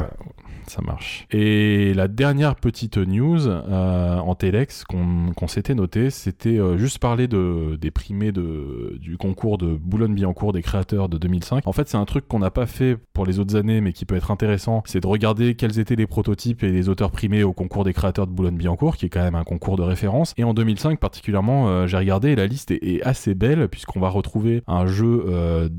[0.67, 1.25] Ça marche.
[1.31, 7.27] Et la dernière petite news euh, en Telex qu'on s'était noté, c'était euh, juste parler
[7.29, 11.65] de, des primés de, du concours de Boulogne-Billancourt des créateurs de 2005.
[11.65, 14.03] En fait, c'est un truc qu'on n'a pas fait pour les autres années, mais qui
[14.05, 14.83] peut être intéressant.
[14.85, 18.27] C'est de regarder quels étaient les prototypes et les auteurs primés au concours des créateurs
[18.27, 20.33] de Boulogne-Billancourt, qui est quand même un concours de référence.
[20.37, 24.09] Et en 2005, particulièrement, euh, j'ai regardé la liste est, est assez belle, puisqu'on va
[24.09, 25.69] retrouver un jeu euh,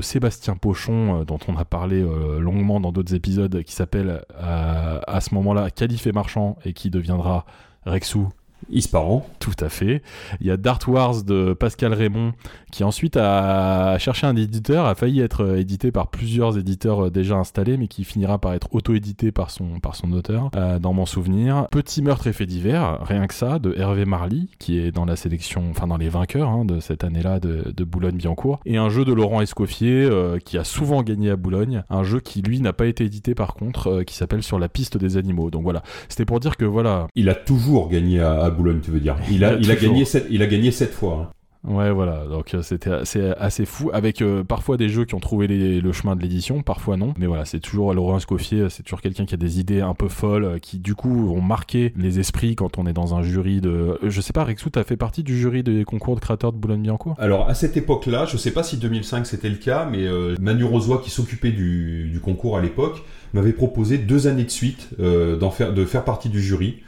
[0.00, 5.00] Sébastien Pochon, euh, dont on a parlé euh, longuement dans d'autres épisodes, qui s'appelle euh,
[5.06, 7.44] à ce moment-là Calife et Marchand, et qui deviendra
[7.86, 8.28] Rexou.
[8.70, 9.26] Isparan.
[9.38, 10.02] Tout à fait.
[10.40, 12.32] Il y a Dart Wars de Pascal Raymond
[12.70, 17.10] qui ensuite a cherché un éditeur, a failli être euh, édité par plusieurs éditeurs euh,
[17.10, 20.92] déjà installés, mais qui finira par être auto-édité par son, par son auteur, euh, dans
[20.92, 21.66] mon souvenir.
[21.70, 25.16] Petit meurtre et fait divers, rien que ça, de Hervé Marly, qui est dans la
[25.16, 28.60] sélection, enfin dans les vainqueurs hein, de cette année-là de, de Boulogne-Billancourt.
[28.66, 30.08] Et un jeu de Laurent Escoffier,
[30.44, 33.54] qui a souvent gagné à Boulogne, un jeu qui lui n'a pas été édité par
[33.54, 35.50] contre, qui s'appelle Sur la piste des animaux.
[35.50, 37.08] Donc voilà, c'était pour dire que voilà.
[37.14, 39.16] Il a toujours gagné à, à Boulogne, tu veux dire.
[39.30, 41.28] Il a, il a, gagné, sept, il a gagné sept fois.
[41.30, 41.34] Hein.
[41.62, 42.24] Ouais, voilà.
[42.26, 45.92] Donc euh, c'était assez, assez fou, avec euh, parfois des jeux qui ont trouvé le
[45.92, 47.12] chemin de l'édition, parfois non.
[47.18, 50.08] Mais voilà, c'est toujours Laurent Scoffier, c'est toujours quelqu'un qui a des idées un peu
[50.08, 53.60] folles, euh, qui du coup vont marquer les esprits quand on est dans un jury
[53.60, 53.98] de.
[54.02, 57.16] Je sais pas, Rexou, t'as fait partie du jury des concours de créateurs de Boulogne-Billancourt?
[57.18, 60.06] Alors à cette époque-là, je sais pas si 2005 c'était le cas, mais
[60.40, 63.02] Manu Rosoy qui s'occupait du, du, concours à l'époque
[63.34, 66.80] m'avait proposé deux années de suite faire, de faire partie du jury.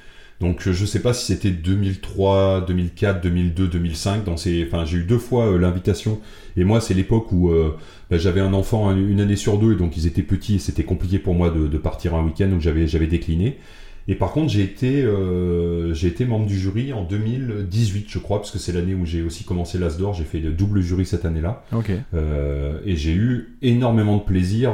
[0.42, 4.24] Donc je sais pas si c'était 2003, 2004, 2002, 2005.
[4.24, 6.18] Dans ces, enfin j'ai eu deux fois euh, l'invitation.
[6.56, 7.76] Et moi c'est l'époque où euh,
[8.10, 10.82] bah, j'avais un enfant une année sur deux, et donc ils étaient petits et c'était
[10.82, 13.58] compliqué pour moi de, partir un week-end, donc j'avais j'avais décliné.
[14.08, 18.38] Et par contre j'ai été euh, j'ai été membre du jury en 2018 je crois
[18.38, 20.12] parce que c'est l'année où j'ai aussi commencé l'Asdor.
[20.12, 21.62] J'ai fait le double jury cette année-là.
[21.72, 21.90] Ok.
[21.92, 24.72] et j'ai eu énormément de plaisir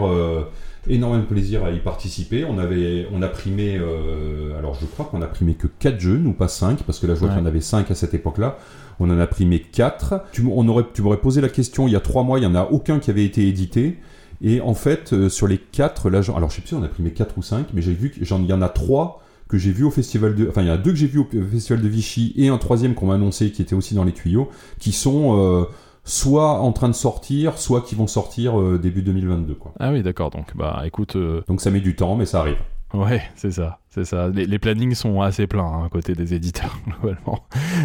[0.88, 2.44] énormément de plaisir à y participer.
[2.44, 6.20] On avait, on a primé, euh, alors je crois qu'on a primé que 4 jeux,
[6.24, 8.14] ou pas 5, parce que là je vois qu'il y en avait 5 à cette
[8.14, 8.58] époque-là.
[9.00, 10.22] On en a primé 4.
[10.32, 12.46] Tu, on aurait, tu m'aurais posé la question il y a 3 mois, il n'y
[12.46, 13.98] en a aucun qui avait été édité.
[14.42, 16.88] Et en fait, euh, sur les 4, là, alors je sais plus si on a
[16.88, 19.84] primé 4 ou 5, mais j'ai vu qu'il y en a 3 que j'ai vu
[19.84, 21.88] au festival de, enfin il y en a deux que j'ai vu au festival de
[21.88, 25.38] Vichy et un troisième qu'on m'a annoncé qui était aussi dans les tuyaux, qui sont
[25.38, 25.64] euh,
[26.08, 29.54] soit en train de sortir, soit qui vont sortir euh, début 2022.
[29.54, 29.72] Quoi.
[29.78, 30.30] Ah oui, d'accord.
[30.30, 31.16] Donc, bah, écoute.
[31.16, 32.56] Euh, donc ça met du temps, mais ça arrive.
[32.94, 34.28] Ouais, c'est ça, c'est ça.
[34.28, 37.44] Les, plannings sont assez pleins hein, côté des éditeurs globalement.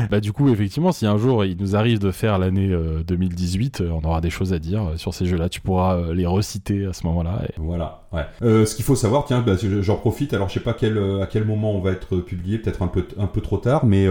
[0.10, 2.74] bah du coup, effectivement, si un jour il nous arrive de faire l'année
[3.06, 5.50] 2018, euh, on aura des choses à dire sur ces jeux-là.
[5.50, 7.42] Tu pourras les reciter à ce moment-là.
[7.58, 8.04] Voilà.
[8.14, 8.26] Ouais.
[8.42, 10.34] ce qu'il faut savoir, tiens, bah, j'en profite.
[10.34, 13.06] Alors, je sais pas quel, à quel moment on va être publié, peut-être un peu,
[13.18, 14.08] un peu trop tard, mais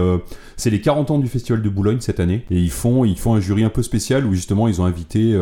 [0.57, 3.33] c'est les 40 ans du Festival de Boulogne cette année, et ils font, ils font
[3.33, 5.35] un jury un peu spécial où justement ils ont invité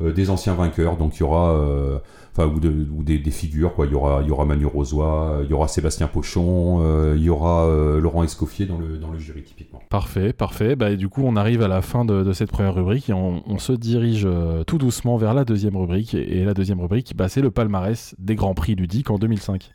[0.00, 0.96] des anciens vainqueurs.
[0.98, 2.00] Donc il y aura
[2.36, 3.86] enfin ou, des, figures quoi.
[3.86, 7.22] Il y aura, il y aura Manu Rosoy, il y aura Sébastien Pochon, euh, il
[7.22, 9.80] y aura euh, Laurent Escoffier dans le, dans le jury typiquement.
[9.88, 10.76] Parfait, parfait.
[10.76, 13.72] Bah, du coup, on arrive à la fin de, cette première rubrique et on, se
[13.72, 16.14] dirige euh, tout doucement vers la deuxième rubrique.
[16.14, 19.70] Et, la deuxième rubrique, bah, c'est le palmarès des grands prix ludiques en 2005.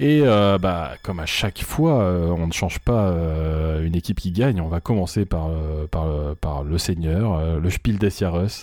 [0.00, 4.18] Et euh, bah, comme à chaque fois, euh, on ne change pas euh, une équipe
[4.18, 4.60] qui gagne.
[4.60, 8.10] On va commencer par, le seigneur, le Spiel des.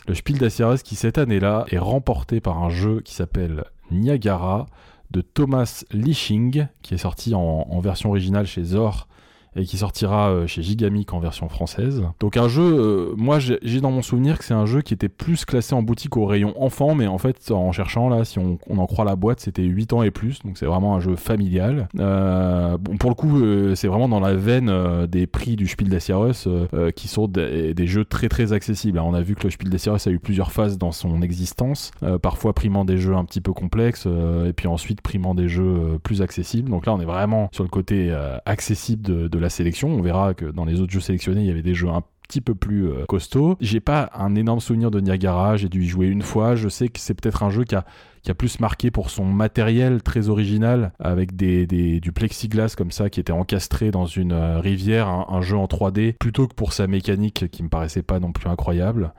[0.07, 0.49] Le Spiel des
[0.83, 4.65] qui, cette année-là, est remporté par un jeu qui s'appelle Niagara
[5.11, 9.07] de Thomas Liching, qui est sorti en version originale chez Zor
[9.55, 12.03] et qui sortira euh, chez Gigamic en version française.
[12.19, 15.09] Donc un jeu, euh, moi j'ai dans mon souvenir que c'est un jeu qui était
[15.09, 18.57] plus classé en boutique au rayon enfant, mais en fait en cherchant là, si on,
[18.69, 21.89] en croit la boîte, c'était 8 ans et plus, donc c'est vraiment un jeu familial.
[21.99, 24.71] Euh, bon, pour le coup, c'est vraiment dans la veine
[25.07, 26.47] des prix du Spiel des Jahres
[26.95, 28.99] qui sont des, jeux très très accessibles.
[28.99, 31.91] on a vu que le Spiel des Jahres a eu plusieurs phases dans son existence,
[32.21, 34.07] parfois primant des jeux un petit peu complexes
[34.45, 36.69] et puis ensuite primant des jeux plus accessibles.
[36.69, 39.89] Donc là on est vraiment sur le côté accessible de, de la sélection.
[39.89, 42.41] On verra que dans les autres jeux sélectionnés, il y avait des jeux un petit
[42.41, 43.57] peu plus euh, costauds.
[43.59, 46.55] J'ai pas un énorme souvenir de Niagara, j'ai dû y jouer une fois.
[46.55, 47.83] Je sais que c'est peut-être un jeu qui a,
[48.23, 53.09] qui a plus marqué pour son matériel très original, avec des, du plexiglas comme ça
[53.09, 56.87] qui était encastré dans une euh, rivière, un, jeu en 3D, plutôt que pour sa
[56.87, 59.13] mécanique qui me paraissait pas non plus incroyable.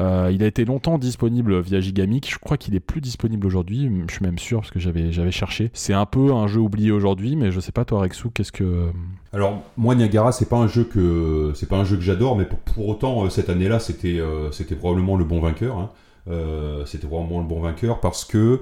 [0.00, 2.30] Euh, il a été longtemps disponible via Gigamic.
[2.30, 3.90] Je crois qu'il est plus disponible aujourd'hui.
[4.08, 5.70] Je suis même sûr parce que j'avais cherché.
[5.74, 8.90] C'est un peu un jeu oublié aujourd'hui, mais je sais pas toi Rexou, qu'est-ce que
[9.32, 12.88] Alors moi Niagara, c'est pas un jeu que pas un jeu que j'adore, mais pour,
[12.88, 15.76] autant euh, cette année-là, c'était euh, c'était probablement le bon vainqueur.
[15.76, 15.90] Hein.
[16.86, 18.60] c'était probablement le bon vainqueur parce que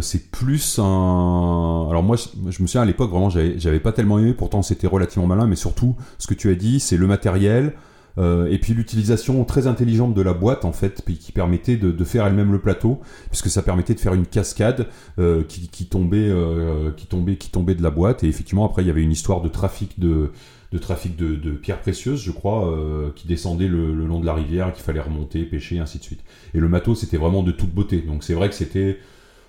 [0.00, 1.86] c'est plus un.
[1.90, 4.32] Alors moi, je me souviens à l'époque vraiment, j'avais pas tellement aimé.
[4.32, 7.74] Pourtant, c'était relativement malin, mais surtout, ce que tu as dit, c'est le matériel.
[8.18, 12.04] Euh, et puis l'utilisation très intelligente de la boîte en fait, puis qui permettait de,
[12.04, 16.90] faire elle-même le plateau, puisque ça permettait de faire une cascade euh, qui, tombait, euh,
[16.96, 18.24] qui tombait, qui tombait de la boîte.
[18.24, 20.32] Et effectivement, après, il y avait une histoire de trafic de,
[20.72, 22.72] de trafic de, pierres précieuses, je crois,
[23.14, 26.20] qui descendait le, long de la rivière, qu'il fallait remonter, pêcher, ainsi de suite.
[26.54, 27.98] Et le matos, c'était vraiment de toute beauté.
[27.98, 28.98] Donc c'est vrai que c'était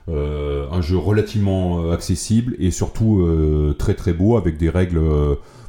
[0.08, 3.26] un jeu relativement accessible et surtout
[3.78, 5.00] très très beau avec des règles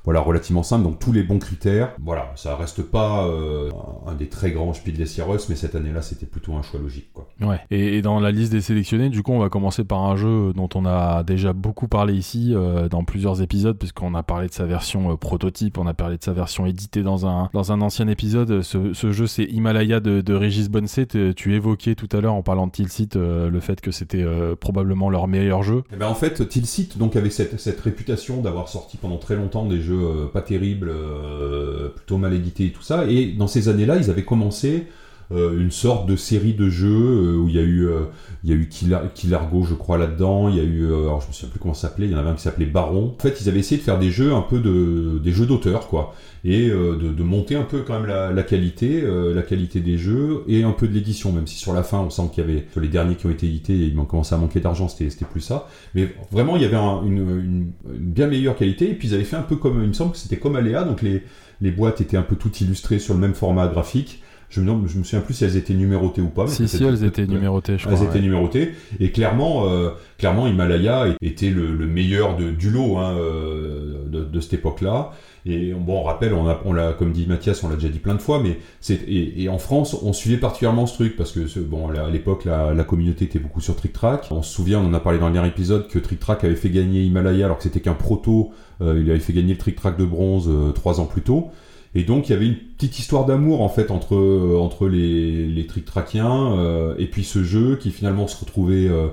[0.04, 3.70] voilà relativement simples donc tous les bons critères voilà ça reste pas euh,
[4.06, 5.06] un des très grands Spiel des
[5.48, 7.60] mais cette année-là c'était plutôt un choix logique quoi Ouais.
[7.70, 10.52] Et, et dans la liste des sélectionnés, du coup, on va commencer par un jeu
[10.54, 14.52] dont on a déjà beaucoup parlé ici euh, dans plusieurs épisodes, puisqu'on a parlé de
[14.52, 17.80] sa version euh, prototype, on a parlé de sa version éditée dans un, dans un
[17.80, 18.62] ancien épisode.
[18.62, 21.06] Ce, ce jeu, c'est Himalaya de, de Régis Bonset.
[21.34, 24.24] Tu- évoquais tout à l'heure en parlant de Tilsit le fait que c'était
[24.60, 25.82] probablement leur meilleur jeu.
[25.92, 29.66] Eh ben en fait, Tilsit donc avait cette, cette réputation d'avoir sorti pendant très longtemps
[29.66, 33.06] des jeux euh, pas terribles, euh, plutôt mal édités et tout ça.
[33.06, 34.86] Et dans ces années-là, ils avaient commencé
[35.30, 38.00] euh, une sorte de série de jeux euh, où il y a eu, euh,
[38.44, 40.48] il y a eu Killar- Killargo, je crois, là-dedans.
[40.48, 42.06] Il y a eu, euh, alors je me souviens plus comment ça s'appelait.
[42.06, 43.14] Il y en avait un qui s'appelait Baron.
[43.18, 45.88] En fait, ils avaient essayé de faire des jeux un peu de, des jeux d'auteur,
[45.88, 49.96] quoi, et de, de monter un peu quand même la, la qualité, la qualité des
[49.96, 52.50] jeux et un peu de l'édition, même si sur la fin, on sent qu'il y
[52.50, 54.88] avait sur les derniers qui ont été édités, ils m'ont commencé à manquer d'argent.
[54.88, 55.68] C'était, c'était plus ça.
[55.94, 58.90] Mais vraiment, il y avait un- une, une- une bien meilleure qualité.
[58.90, 60.82] Et puis ils avaient fait un peu comme, il me semble que c'était comme Aléa,
[60.84, 61.22] donc les,
[61.60, 64.22] les boîtes étaient un peu toutes illustrées sur le même format graphique.
[64.54, 66.44] Je me, demande- je me souviens plus si elles étaient numérotées ou pas.
[66.44, 67.98] mais Si, si, elles étaient numérotées, je crois.
[67.98, 68.20] elles étaient ouais.
[68.20, 68.72] numérotées.
[69.00, 74.24] Et clairement, euh, clairement, Himalaya était le, le meilleur de, du lot hein, euh, de,
[74.24, 75.12] de cette époque-là.
[75.46, 77.98] Et bon, on rappelle, on a, on l'a, comme dit Mathias, on l'a déjà dit
[77.98, 81.32] plein de fois, mais c'est et, et en France, on suivait particulièrement ce truc parce
[81.32, 84.28] que ce- bon, à l'époque, la, la communauté était beaucoup sur Trick Track.
[84.30, 86.54] On se souvient, on en a parlé dans le dernier épisode, que Trick Track avait
[86.54, 88.52] fait gagner Himalaya alors que c'était qu'un proto.
[88.82, 91.50] Euh, il avait fait gagner le Trick Track de bronze euh, trois ans plus tôt.
[91.94, 95.66] Et donc il y avait une petite histoire d'amour en fait entre euh, les les
[95.66, 99.08] trick trackiens euh, et puis ce jeu qui finalement se retrouvait euh,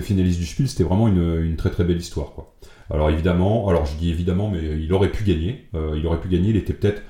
[0.00, 0.68] finaliste du Spiel.
[0.68, 2.32] C'était vraiment une, très très belle histoire.
[2.90, 5.68] Alors évidemment, alors je dis évidemment, mais il aurait pu gagner.
[5.74, 6.50] Il aurait pu gagner.
[6.50, 7.02] Il était peut-être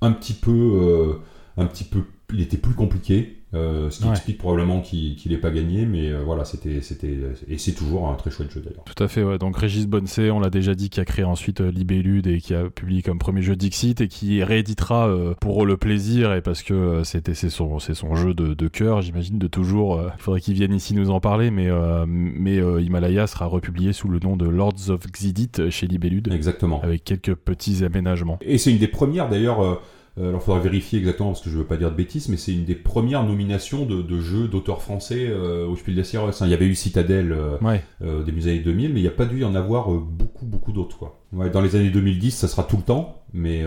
[0.00, 1.18] un petit peu
[1.56, 3.42] un petit peu il était plus compliqué.
[3.54, 4.10] Euh, ce qui Ouais.
[4.10, 7.16] explique probablement qu'il qu'il n'ait pas gagné, mais euh, voilà, c'était, c'était,
[7.48, 8.84] et c'est toujours un très chouette jeu d'ailleurs.
[8.84, 9.38] Tout à fait, ouais.
[9.38, 12.54] Donc Régis Bonset, on l'a déjà dit, qui a créé ensuite euh, Libellude et qui
[12.54, 16.62] a publié comme premier jeu Dixit et qui rééditera euh, pour le plaisir et parce
[16.62, 20.00] que c'était c'est son c'est son jeu de, de cœur, j'imagine de toujours.
[20.18, 21.68] Il faudrait qu'il vienne ici nous en parler, mais
[22.06, 26.80] mais Himalaya sera republié sous le nom de Lords of Xidit chez Libellude Exactement.
[26.82, 28.38] avec quelques petits aménagements.
[28.42, 29.80] Et c'est une des premières d'ailleurs.
[30.16, 32.36] Euh, alors, il faudra vérifier exactement parce que je veux pas dire de bêtises, mais
[32.36, 36.30] c'est une des premières nominations de, de jeux d'auteurs français euh, au Spiel des.
[36.40, 37.82] Hein, Il y avait eu Citadel euh, Ouais.
[38.02, 40.46] euh, début des années 2000, mais il n'y a pas dû y en avoir beaucoup,
[40.46, 40.98] beaucoup d'autres.
[40.98, 41.20] Quoi.
[41.32, 43.64] Ouais, dans les années 2010, ça sera tout le temps, mais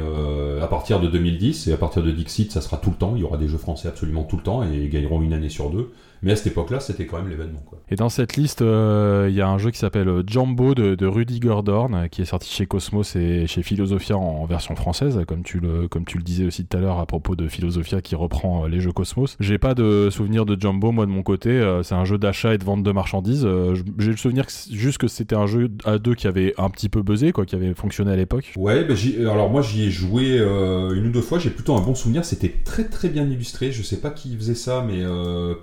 [0.62, 3.14] à partir de 2010 et à partir de Dixit, ça sera tout le temps.
[3.18, 5.50] Il y aura des jeux français absolument tout le temps et ils gagneront une année
[5.50, 5.92] sur deux.
[6.24, 7.62] Mais à cette époque-là, c'était quand même l'événement.
[7.66, 7.80] Quoi.
[7.90, 10.96] Et dans cette liste, euh, il y a un jeu qui s'appelle euh, Jumbo de,
[10.96, 14.76] de Rudy Gordorn, euh, qui est sorti chez Cosmos et chez Philosophia en, en version
[14.76, 17.48] française, comme tu le, comme tu le disais aussi tout à l'heure à propos de
[17.48, 19.38] Philosophia qui reprend euh, les jeux Cosmos.
[19.40, 21.50] J'ai pas de souvenir de Jumbo, moi de mon côté.
[21.50, 23.48] euh, c'est un jeu d'achat et de vente de marchandises.
[24.00, 26.90] J'ai le souvenir que juste que c'était un jeu à deux qui avait un petit
[26.90, 28.54] peu buzzé, quoi, qui avait fonctionné à l'époque.
[28.58, 28.96] Ouais, bah,
[29.32, 32.54] alors moi j'y ai joué une ou deux fois, j'ai plutôt un bon souvenir, c'était
[32.64, 35.54] très très bien illustré, je sais pas qui faisait ça, mais euh,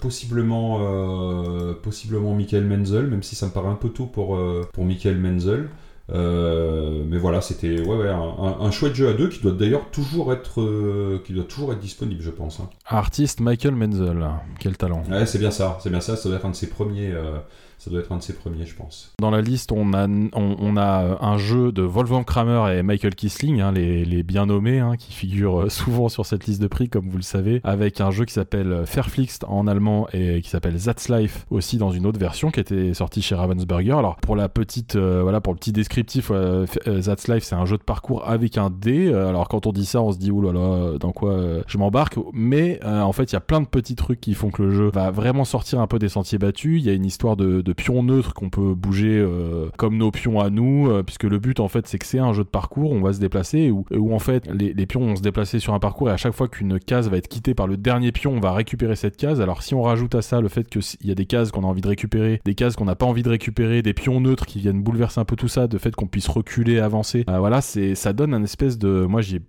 [0.48, 4.62] possiblement euh, possiblement Michael Menzel, même si ça me paraît un peu tôt pour, euh,
[4.72, 5.68] pour Michael Menzel.
[6.12, 9.52] Euh, mais voilà, c'était ouais, ouais, un, un- un chouette jeu à deux qui doit
[9.52, 12.60] d'ailleurs toujours être euh, qui doit toujours être disponible, je pense.
[12.60, 12.68] hein.
[12.86, 14.22] Artiste Michael Menzel,
[14.60, 15.02] quel talent.
[15.10, 17.38] Ouais, c'est bien ça, c'est bien ça, ça doit être un de ses premiers, euh,
[17.84, 19.12] ça doit être un de ses premiers, je pense.
[19.20, 23.60] Dans la liste, on a, on, a un jeu de Wolfgang Kramer et Michael Kisling,
[23.60, 26.88] hein, les, les bien nommés, hein, qui figurent euh, souvent sur cette liste de prix,
[26.88, 30.80] comme vous le savez, avec un jeu qui s'appelle Fairflixt en allemand et qui s'appelle
[30.80, 33.98] That's Life aussi dans une autre version qui était sortie chez Ravensburger.
[33.98, 37.54] Alors pour la petite, euh, voilà, pour le petit descriptif, euh, euh, That's Life, c'est
[37.54, 39.08] un jeu de parcours avec un dé.
[39.08, 42.18] Euh, Alors quand on dit ça, on se dit oulala, dans quoi euh, je m'embarque
[42.32, 44.70] Mais euh, en fait, il y a plein de petits trucs qui font que le
[44.70, 46.80] jeu va vraiment sortir un peu des sentiers battus.
[46.82, 50.40] Il y a une histoire de pions neutres qu'on peut bouger euh, comme nos pions
[50.40, 52.92] à nous, euh, puisque le but en fait c'est que c'est un jeu de parcours,
[52.92, 55.74] on va se déplacer, où, où en fait les, les pions vont se déplacer sur
[55.74, 58.32] un parcours et à chaque fois qu'une case va être quittée par le dernier pion,
[58.32, 59.40] on va récupérer cette case.
[59.40, 61.66] Alors si on rajoute à ça le fait qu'il y a des cases qu'on a
[61.66, 64.60] envie de récupérer, des cases qu'on n'a pas envie de récupérer, des pions neutres qui
[64.60, 67.94] viennent bouleverser un peu tout ça, de fait qu'on puisse reculer, avancer, euh, voilà, c'est
[67.94, 69.40] ça donne un espèce de, moi j'ai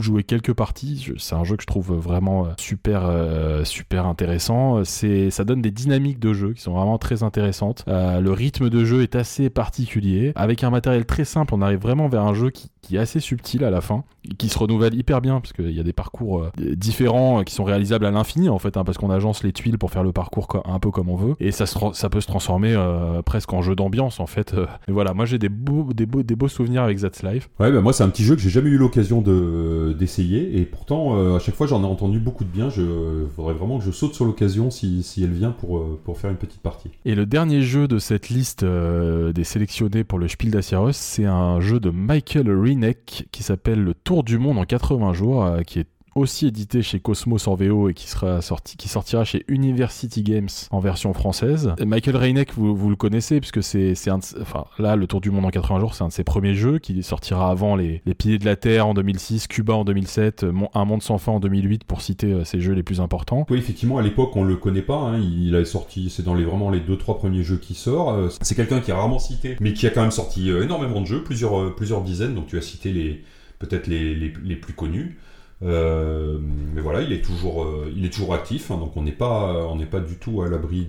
[0.00, 1.08] joué quelques parties.
[1.18, 4.82] C'est un jeu que je trouve vraiment euh, super euh, super intéressant.
[4.84, 7.84] Ça donne des dynamiques de jeu qui sont vraiment très intéressantes.
[7.88, 10.32] Euh, le rythme de jeu est assez particulier.
[10.36, 13.20] Avec un matériel très simple, on arrive vraiment vers un jeu qui, qui est assez
[13.20, 14.04] subtil à la fin,
[14.38, 18.06] qui se renouvelle hyper bien parce qu'il y a des parcours différents qui sont réalisables
[18.06, 20.62] à l'infini en fait, hein, parce qu'on agence les tuiles pour faire le parcours co-
[20.64, 22.74] un peu comme on veut et ça ça peut se transformer
[23.24, 24.54] presque en jeu d'ambiance en fait.
[24.88, 27.48] Mais voilà, moi j'ai des beaux des beaux des beaux souvenirs avec That's Life.
[27.60, 29.32] Ouais, bah moi c'est un petit jeu que j'ai jamais eu l'occasion de,
[29.62, 30.58] de d'essayer.
[30.58, 32.70] Et pourtant, euh, à chaque fois, j'en ai entendu beaucoup de bien.
[32.70, 32.82] Je
[33.36, 36.36] voudrais vraiment que je saute sur l'occasion si, elle vient pour, euh, pour faire une
[36.36, 36.90] petite partie.
[37.04, 40.60] Et le dernier jeu de cette liste euh, des sélectionnés pour le Spiel des
[40.92, 45.44] c'est un jeu de Michael Rineck qui s'appelle Le Tour du Monde en 80 jours,
[45.44, 49.24] euh, qui est aussi édité chez Cosmos en VO et qui sera sorti, qui sortira
[49.24, 51.72] chez University Games en version française.
[51.84, 55.44] Michael Reineck, vous, le connaissez puisque c'est, un, de- enfin là, le Tour du Monde
[55.46, 58.38] en 80 jours, c'est un de ses premiers jeux qui sortira avant les, les Piliers
[58.38, 61.84] de la Terre en 2006, Cuba en 2007, Mon- Un Monde sans fin en 2008
[61.84, 63.46] pour citer euh, ses jeux les plus importants.
[63.50, 64.98] Oui, effectivement, à l'époque, on le connaît pas.
[64.98, 65.18] hein.
[65.18, 68.10] Il a sorti, c'est dans les vraiment les deux trois premiers jeux qui sort.
[68.10, 71.00] Euh, C'est quelqu'un qui est rarement cité, mais qui a quand même sorti euh, énormément
[71.00, 72.34] de jeux, plusieurs plusieurs dizaines.
[72.34, 73.22] Donc tu as cité
[73.58, 75.18] peut-être les, les plus connus.
[75.64, 76.38] Euh,
[76.74, 78.70] mais voilà, il est toujours euh, il est toujours actif.
[78.70, 78.78] hein.
[78.78, 80.88] donc on n'est pas pas du tout à l'abri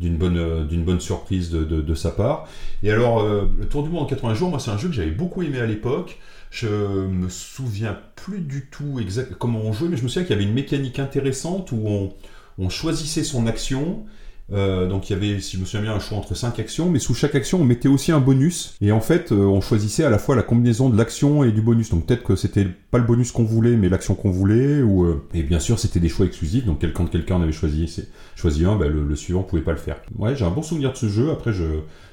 [0.00, 2.48] d'une bonne euh, bonne surprise de, sa part.
[2.82, 5.10] Et alors le Tour du monde en 80 jours, moi c'est un jeu que j'avais
[5.10, 6.18] beaucoup aimé à l'époque.
[6.50, 10.36] Je me souviens plus du tout exact comment on jouait, mais je me souviens qu'il
[10.36, 12.12] y avait une mécanique intéressante où
[12.58, 14.04] on choisissait son action.
[14.52, 16.90] Euh, donc il y avait, si je me souviens bien, un choix entre 5 actions,
[16.90, 18.74] mais sous chaque action on mettait aussi un bonus.
[18.80, 21.62] Et en fait, euh, on choisissait à la fois la combinaison de l'action et du
[21.62, 21.90] bonus.
[21.90, 24.82] Donc peut-être que c'était pas le bonus qu'on voulait, mais l'action qu'on voulait.
[24.82, 26.64] Ou, euh, Et bien sûr, c'était des choix exclusifs.
[26.64, 28.04] Donc quand quelqu'un en avait choisi,
[28.36, 29.96] choisi un, bah, le, le suivant pouvait pas le faire.
[30.18, 31.30] Ouais, j'ai un bon souvenir de ce jeu.
[31.30, 31.64] Après, je,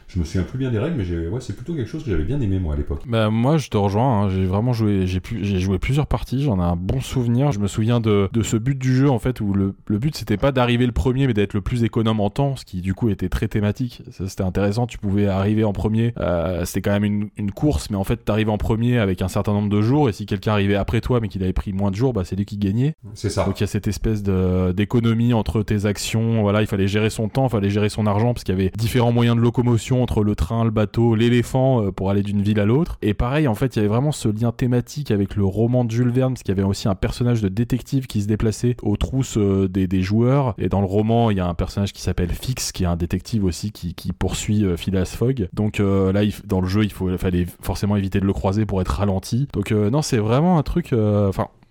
[0.10, 2.24] je me souviens plus bien des règles, mais ouais, c'est plutôt quelque chose que j'avais
[2.24, 3.04] bien aimé moi à l'époque.
[3.08, 4.30] Bah moi je te rejoins, hein.
[4.30, 7.52] j'ai vraiment joué, j'ai pu, joué plusieurs parties, j'en ai un bon souvenir.
[7.52, 10.16] Je me souviens de, de ce but du jeu en fait où le, le but
[10.18, 12.94] c'était pas d'arriver le premier mais d'être le plus économe en temps, ce qui du
[12.94, 14.02] coup était très thématique.
[14.12, 17.90] Ça c'était intéressant, tu pouvais arriver en premier, euh, c'était quand même une, une course
[17.90, 20.54] mais en fait t'arrives en premier avec un certain nombre de jours et si quelqu'un
[20.54, 22.96] arrivait après toi mais qu'il avait pris moins de jours, bah c'est lui qui gagnait.
[23.14, 23.46] C'est ça.
[23.46, 26.42] Donc il y a cette espèce de- d'économie entre tes actions.
[26.42, 28.72] Voilà, il fallait gérer son temps, il fallait gérer son argent parce qu'il y avait
[28.76, 32.60] différents moyens de locomotion entre le train, le bateau, l'éléphant euh, pour aller d'une ville
[32.60, 32.98] à l'autre.
[33.02, 35.92] Et pareil, en fait, il y avait vraiment ce lien thématique avec le roman de
[35.92, 38.98] Jules Verne parce qu'il y avait aussi un personnage de détective qui se déplaçait aux
[38.98, 40.54] trousses euh, des, joueurs.
[40.58, 42.96] Et dans le roman, il y a un personnage qui s'appelle Fix, qui est un
[42.96, 45.50] détective aussi qui, poursuit euh, Phileas Fogg.
[45.54, 48.90] Donc là, dans le jeu, il faut, fallait forcément éviter de le croiser pour être
[48.90, 49.48] ralenti.
[49.54, 50.94] Donc non, c'est vraiment un truc.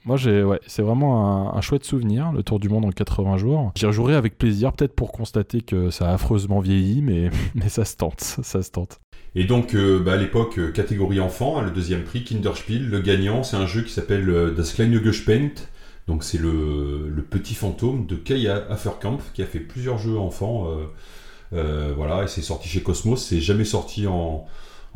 [0.08, 0.16] Moi,
[0.66, 3.72] c'est vraiment un, chouette souvenir, le Tour du Monde en 80 jours.
[3.76, 7.02] J'y rejouerai avec plaisir, peut-être pour constater que ça a affreusement vieilli,
[7.54, 9.00] mais, ça se tente, ça se tente.
[9.34, 13.00] Et donc, euh, bah, à l'époque, euh, catégorie enfant, hein, le deuxième prix, Kinderspiel, le
[13.00, 15.68] gagnant, c'est un jeu qui s'appelle euh, Das kleine Gespenst.
[16.06, 20.66] Donc, c'est le, petit fantôme de Kai Afferkamp, qui a fait plusieurs jeux enfants.
[21.52, 23.22] euh, voilà, et c'est sorti chez Cosmos.
[23.22, 24.46] C'est jamais sorti en,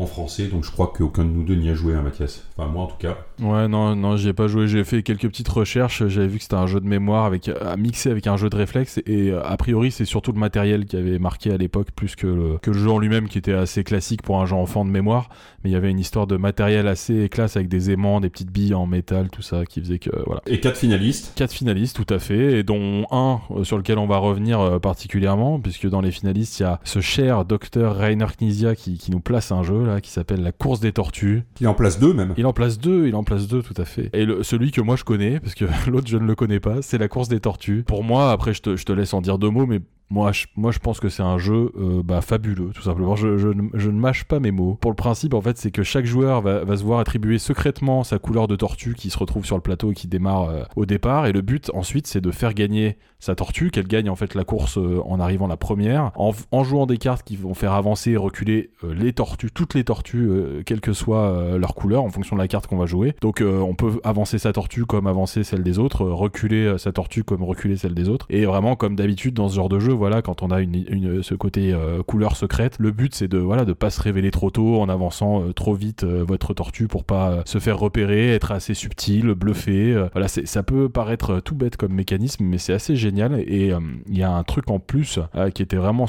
[0.02, 2.44] en français, donc je crois qu'aucun de nous deux n'y a joué, hein, Mathias.
[2.56, 3.18] Enfin, moi en tout cas.
[3.40, 4.66] Ouais, non, non, j'y ai pas joué.
[4.68, 6.06] J'ai fait quelques petites recherches.
[6.08, 8.56] J'avais vu que c'était un jeu de mémoire avec, à mixer avec un jeu de
[8.56, 8.98] réflexe.
[9.06, 12.26] Et euh, a priori, c'est surtout le matériel qui avait marqué à l'époque plus que
[12.26, 14.90] le, que le jeu en lui-même qui était assez classique pour un jeu enfant de
[14.90, 15.28] mémoire.
[15.62, 18.50] Mais il y avait une histoire de matériel assez classe avec des aimants, des petites
[18.50, 20.42] billes en métal, tout ça qui faisait que, voilà.
[20.46, 21.32] Et quatre finalistes.
[21.36, 24.78] Quatre finalistes, tout à fait, et dont un euh, sur lequel on va revenir euh,
[24.78, 29.10] particulièrement, puisque dans les finalistes, il y a ce cher docteur Rainer Knizia qui, qui
[29.10, 31.42] nous place un jeu là, qui s'appelle La course des tortues.
[31.60, 32.34] Il en place deux même.
[32.36, 34.10] Il en place deux, il en place deux, tout à fait.
[34.12, 36.82] Et le- celui que moi je connais, parce que l'autre je ne le connais pas,
[36.82, 37.84] c'est La course des tortues.
[37.86, 39.80] Pour moi, après je te, je te laisse en dire deux mots, mais
[40.12, 43.16] moi je, moi, je pense que c'est un jeu euh, bah, fabuleux, tout simplement.
[43.16, 44.76] Je, ne- mâche pas mes mots.
[44.80, 48.18] Pour le principe, en fait, c'est que chaque joueur va, se voir attribuer secrètement sa
[48.18, 51.26] couleur de tortue qui se retrouve sur le plateau et qui démarre euh, au départ.
[51.26, 54.44] Et le but, ensuite, c'est de faire gagner sa tortue, qu'elle gagne en fait la
[54.44, 58.10] course euh, en arrivant la première, en, en jouant des cartes qui vont faire avancer
[58.12, 60.28] et reculer les tortues, toutes les tortues,
[60.66, 63.14] quelle que soit leur couleur, en fonction de la carte qu'on va jouer.
[63.20, 67.44] Donc on peut avancer sa tortue comme avancer celle des autres, reculer sa tortue comme
[67.44, 68.26] reculer celle des autres.
[68.28, 71.36] Et vraiment comme d'habitude dans ce genre de jeu, voilà, quand on a une, ce
[71.36, 74.80] côté euh, couleur secrète, le but c'est de voilà de pas se révéler trop tôt
[74.80, 78.74] en avançant euh, trop vite euh, votre tortue pour pas se faire repérer, être assez
[78.74, 80.08] subtil, bluffer.
[80.10, 83.38] voilà, ça peut paraître tout bête comme mécanisme, mais c'est assez génial.
[83.46, 83.72] Et
[84.08, 85.20] il y a un truc en plus
[85.54, 86.06] qui était vraiment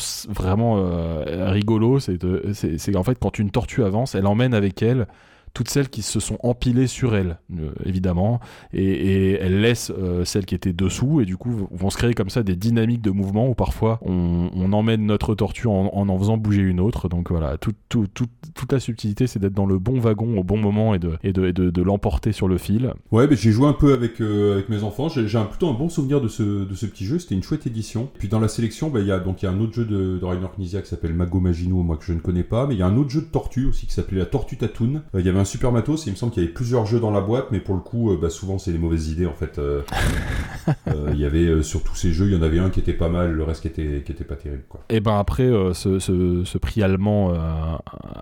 [1.27, 5.05] rigolo, c'est qu'en fait quand une tortue avance, elle emmène avec elle
[5.53, 8.39] toutes celles qui se sont empilées sur elle, euh, évidemment,
[8.73, 12.13] et, et elle laisse euh, celles qui étaient dessous, et du coup vont se créer
[12.13, 16.37] comme ça des dynamiques de mouvement où parfois on, emmène notre tortue en, en faisant
[16.37, 17.09] bouger une autre.
[17.09, 20.43] Donc voilà, tout, tout- tout- toute la subtilité, c'est d'être dans le bon wagon au
[20.43, 22.93] bon moment et de, l'emporter sur le fil.
[23.11, 25.09] Ouais, j'ai joué un peu avec, euh, mes enfants.
[25.09, 27.19] J'ai un, plutôt un bon souvenir de ce, petit jeu.
[27.19, 28.09] C'était une chouette édition.
[28.17, 30.25] Puis dans la sélection, bah, il y a y a un autre jeu de, de
[30.25, 32.65] Rainer Knizia qui s'appelle Mago Magino, moi que je ne connais pas.
[32.67, 35.01] Mais il y a un autre jeu de tortue aussi qui s'appelait la Tortue Tatoon.
[35.13, 36.05] Euh, Il y avait un un super matos.
[36.07, 38.11] Il me semble qu'il y avait plusieurs jeux dans la boîte, mais pour le coup,
[38.11, 39.59] euh, bah, souvent c'est des mauvaises idées en fait.
[39.59, 39.81] Euh,
[40.87, 42.93] euh, Il y avait sur tous ces jeux, il y en avait un qui était
[42.93, 44.63] pas mal, le reste qui était, qui était pas terrible.
[44.69, 44.81] Quoi.
[44.89, 47.33] Et ben après ce, ce- ce prix allemand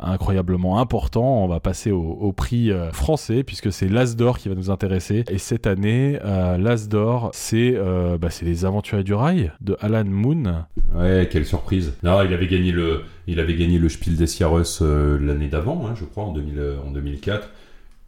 [0.01, 4.55] incroyablement important, on va passer au, au prix français puisque c'est l'As d'or qui va
[4.55, 5.23] nous intéresser.
[5.29, 7.77] Et cette année, l'As d'or, c'est
[8.19, 10.65] bah, les Aventuriers du Rail de Alan Moon.
[10.95, 11.93] Ouais, quelle surprise.
[12.03, 15.88] Non, il avait gagné le, il avait gagné le Spiel des Jahres euh, l'année d'avant,
[15.88, 17.49] hein, je crois, en, 2000, euh, en 2004.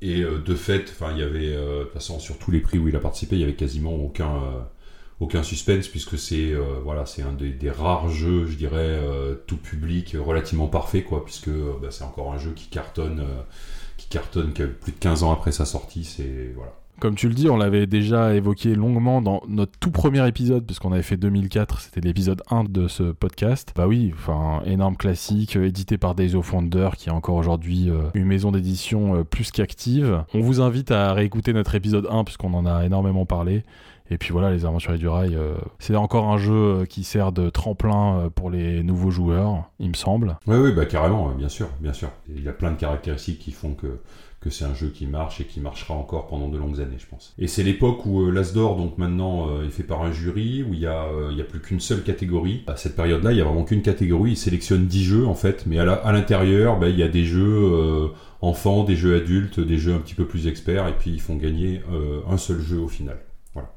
[0.01, 2.77] Et euh, de fait, il y avait, euh, de toute façon, sur tous les prix
[2.77, 4.59] où il a participé, il y avait quasiment aucun, euh,
[5.43, 10.21] suspense puisque c'est, euh, voilà, un des, rares jeux, je dirais, euh, tout public, euh,
[10.21, 13.41] relativement parfait, quoi, puisque euh, bah, c'est encore un jeu qui cartonne, euh,
[13.97, 16.73] qui cartonne plus de 15 ans après sa sortie, c'est voilà.
[17.03, 20.93] Comme tu le dis, on l'avait déjà évoqué longuement dans notre tout premier épisode, puisqu'on
[20.93, 23.73] avait fait 2004, c'était l'épisode 1 de ce podcast.
[23.75, 27.89] Bah oui, enfin, énorme classique, euh, édité par Days of Wonder, qui est encore aujourd'hui
[27.89, 30.23] euh, une maison d'édition euh, plus qu'active.
[30.33, 33.63] On vous invite à réécouter notre épisode 1, puisqu'on en a énormément parlé.
[34.09, 35.37] Et puis voilà, les Aventuriers du Rail,
[35.79, 40.37] c'est encore un jeu qui sert de tremplin pour les nouveaux joueurs, il me semble.
[40.45, 42.09] Oui, oui, bah carrément, bien sûr, bien sûr.
[42.29, 44.01] Il y a plein de caractéristiques qui font que,
[44.43, 47.07] que c'est un jeu qui marche et qui marchera encore pendant de longues années, je
[47.07, 47.33] pense.
[47.39, 50.73] Et c'est l'époque où euh, l'Asdor, donc maintenant, euh, est fait par un jury, où
[50.73, 52.63] il y a, euh, a plus qu'une seule catégorie.
[52.67, 54.31] À cette période-là, il y a vraiment qu'une catégorie.
[54.31, 58.11] Il sélectionne 10 jeux, en fait, mais à l'intérieur, bah, il y a des jeux
[58.41, 61.35] enfants, des jeux adultes, des jeux un petit peu plus experts, et puis ils font
[61.35, 61.81] gagner
[62.29, 63.17] un seul jeu au final.
[63.53, 63.69] Voilà.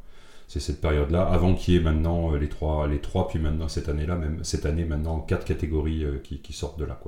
[0.49, 3.89] C'est cette période-là, avant qu'il y ait maintenant les trois, les trois, puis maintenant cette
[3.89, 6.99] année-là, même cette année maintenant quatre catégories qui, sortent de là.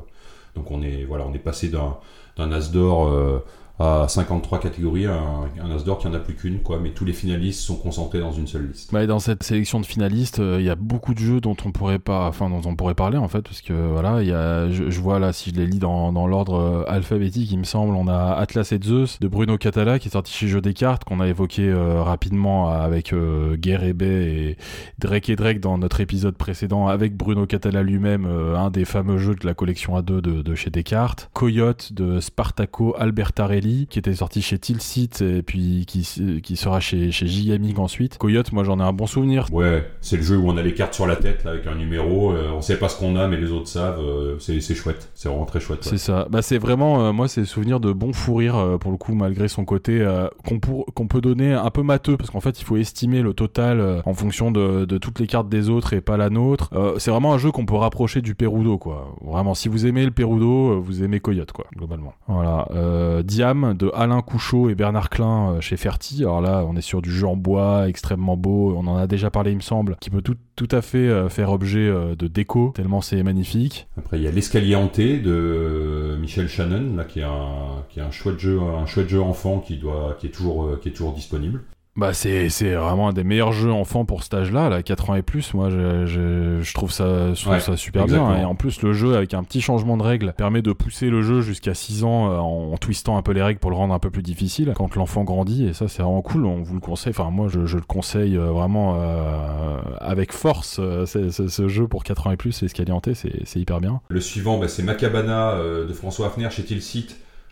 [0.58, 1.96] Donc on est, voilà, on est passé d'un,
[2.36, 3.44] d'un As d'or euh,
[3.78, 6.78] à 53 catégories, un, un As d'or qui en a plus qu'une, quoi.
[6.80, 8.92] Mais tous les finalistes sont concentrés dans une seule liste.
[8.92, 11.98] Dans cette sélection de finalistes, euh, il y a beaucoup de jeux dont on pourrait
[11.98, 14.22] pas, enfin dont on pourrait parler en fait, parce que voilà,
[14.70, 17.94] je, vois là si je les lis dans, dans l'ordre euh, alphabétique, il me semble,
[17.94, 21.04] on a Atlas et Zeus de Bruno Catala qui est sorti chez Jeux des Cartes,
[21.04, 24.56] qu'on a évoqué euh, rapidement avec euh, Guerre et Bay et
[24.98, 29.34] Drake et Drake dans notre épisode précédent avec Bruno Catala lui-même, un des fameux jeux
[29.34, 31.30] de la collection A2 de, de chez Descartes.
[31.32, 37.10] Coyote de Spartaco Albertarelli qui était sorti chez Tilsit et puis qui, qui sera chez,
[37.10, 38.18] chez Gigamic ensuite.
[38.18, 39.46] Coyote, moi j'en ai un bon souvenir.
[39.52, 41.74] Ouais, c'est le jeu où on a les cartes sur la tête, là, avec un
[41.74, 42.32] numéro.
[42.32, 44.00] euh, on sait pas ce qu'on a, mais les autres savent.
[44.00, 45.10] euh, c'est, chouette.
[45.14, 45.80] C'est vraiment très chouette.
[45.84, 45.90] ouais.
[45.90, 46.26] C'est ça.
[46.30, 49.14] Bah, c'est vraiment, euh, moi, c'est souvenir de bon fou rire, euh, pour le coup,
[49.14, 50.06] malgré son côté
[50.46, 54.14] qu'on, peut donner un peu matheux, parce qu'en fait, il faut estimer le total en
[54.14, 56.70] fonction de, de toutes les cartes des autres et pas la nôtre.
[56.98, 59.14] C'est vraiment un jeu qu'on peut rapprocher du Perudo, quoi.
[59.22, 62.14] Vraiment, si vous aimez le Perudo, vous aimez Coyote, quoi, globalement.
[62.26, 62.68] Voilà.
[62.74, 66.22] Euh, Diam de Alain Couchot et Bernard Klein euh, chez Ferti.
[66.22, 68.74] Alors là, on est sur du jeu en bois extrêmement beau.
[68.76, 71.50] On en a déjà parlé, il me semble, qui peut tout, à fait euh, faire
[71.50, 73.88] objet euh, de déco, tellement c'est magnifique.
[73.96, 78.38] Après, il y a l'escalier hanté de Michel Shannon, qui est un, qui est chouette
[78.38, 81.62] jeu, un chouette jeu enfant qui doit, qui qui est toujours disponible.
[81.98, 85.16] Bah c'est c'est vraiment un des meilleurs jeux enfants pour cet âge-là, là, 4 ans
[85.16, 85.52] et plus.
[85.52, 88.32] Moi, je, je, je trouve ça je trouve Ouais, ça super exactement.
[88.34, 88.42] bien.
[88.42, 91.22] Et en plus, le jeu avec un petit changement de règles permet de pousser le
[91.22, 93.92] jeu jusqu'à 6 ans euh, en, en twistant un peu les règles pour le rendre
[93.94, 95.66] un peu plus difficile quand l'enfant grandit.
[95.66, 96.46] Et ça, c'est vraiment cool.
[96.46, 97.10] On vous le conseille.
[97.18, 100.78] Enfin, moi, je, je le conseille euh, vraiment euh, avec force.
[100.78, 103.80] euh, c'est- c'est- ce jeu pour 4 ans et plus, Escalier hanté, c'est c'est hyper
[103.80, 104.00] bien.
[104.08, 107.08] Le suivant, bah, c'est Macabana euh, de François Hafner chez Tilsit.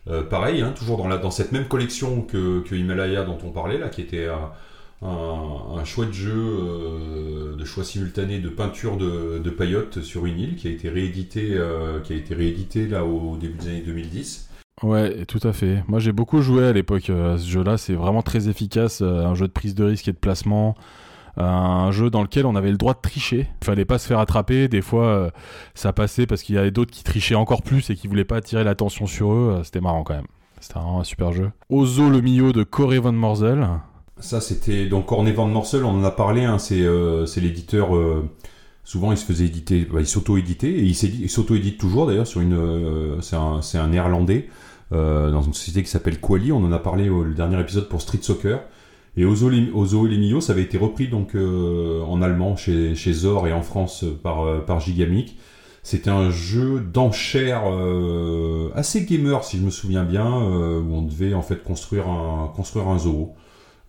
[0.09, 4.03] Euh, pareil, hein, toujours dans, cette même collection que, Himalaya dont on parlait, là, qui
[4.03, 10.39] était un, chouette jeu euh, de choix simultané de peinture de, de paillotes sur une
[10.39, 13.83] île qui a été réédité, euh, qui a été réédité là, au début des années
[13.83, 14.49] 2010.
[14.83, 15.83] Ouais, tout à fait.
[15.89, 17.79] Moi, j'ai beaucoup joué à l'époque à ce jeu-là.
[17.79, 19.01] C'est vraiment très efficace.
[19.01, 20.77] un jeu de prise de risque et de placement.
[21.39, 23.47] Un jeu dans lequel on avait le droit de tricher.
[23.61, 24.69] Il fallait pas se faire attraper.
[24.69, 25.31] Des fois, euh,
[25.75, 28.37] ça passait parce qu'il y avait d'autres qui trichaient encore plus et qui voulaient pas
[28.37, 29.57] attirer l'attention sur eux.
[29.59, 30.27] Euh, C'était marrant quand même.
[30.61, 31.51] C'était vraiment un super jeu.
[31.69, 33.69] Ozo le Mio de Corey Van Morzel.
[34.19, 37.91] Ça, c'était donc Cornet Van Morsel, on en a parlé, hein, c'est euh, c'est l'éditeur.
[38.83, 43.19] souvent, il se faisait éditer, bah, il s'auto-éditait, et il s'auto-édite toujours d'ailleurs sur une.
[43.21, 44.49] c'est un, un néerlandais,
[44.91, 48.01] dans une société qui s'appelle Quali, on en a parlé au le dernier épisode pour
[48.01, 48.61] Street Soccer.
[49.17, 53.13] Et Ozo, et les Mio, ça avait été repris donc euh, en allemand chez, chez
[53.13, 55.37] Zor et en France euh, par, euh, par Gigamic.
[55.83, 61.33] C'était un jeu d'enchères euh, assez gamer, si je me souviens bien, où on devait
[61.33, 63.35] en fait construire un, construire un zoo.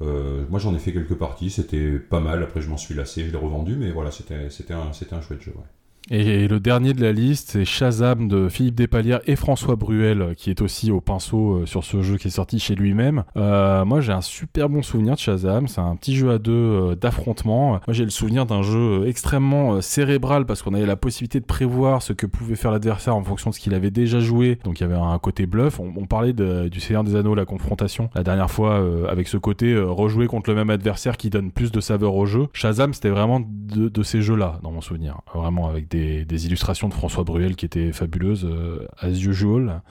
[0.01, 3.31] Moi j'en ai fait quelques parties, c'était pas mal, après je m'en suis lassé, je
[3.31, 4.35] l'ai revendu, mais voilà, c'était
[4.75, 5.53] un, un chouette jeu.
[5.55, 5.63] ouais.
[6.09, 10.49] Et le dernier de la liste, c'est Shazam de Philippe Despalières et François Bruel, qui
[10.49, 13.23] est aussi au pinceau sur ce jeu qui est sorti chez lui-même.
[13.35, 15.67] moi, j'ai un super bon souvenir de Shazam.
[15.67, 17.71] C'est un petit jeu à deux d'affrontement.
[17.71, 22.01] Moi, j'ai le souvenir d'un jeu extrêmement cérébral parce qu'on avait la possibilité de prévoir
[22.01, 24.59] ce que pouvait faire l'adversaire en fonction de ce qu'il avait déjà joué.
[24.63, 25.79] Donc, il y avait un côté bluff.
[25.79, 30.27] On, parlait du Seigneur des Anneaux, la confrontation, la dernière fois, avec ce côté rejouer
[30.27, 32.47] contre le même adversaire qui donne plus de saveur au jeu.
[32.53, 35.19] Shazam, c'était vraiment de, ces jeux-là, dans mon souvenir.
[35.33, 35.96] Vraiment avec des,
[36.45, 39.81] illustrations de François Bruel qui étaient fabuleuses, euh, as usual.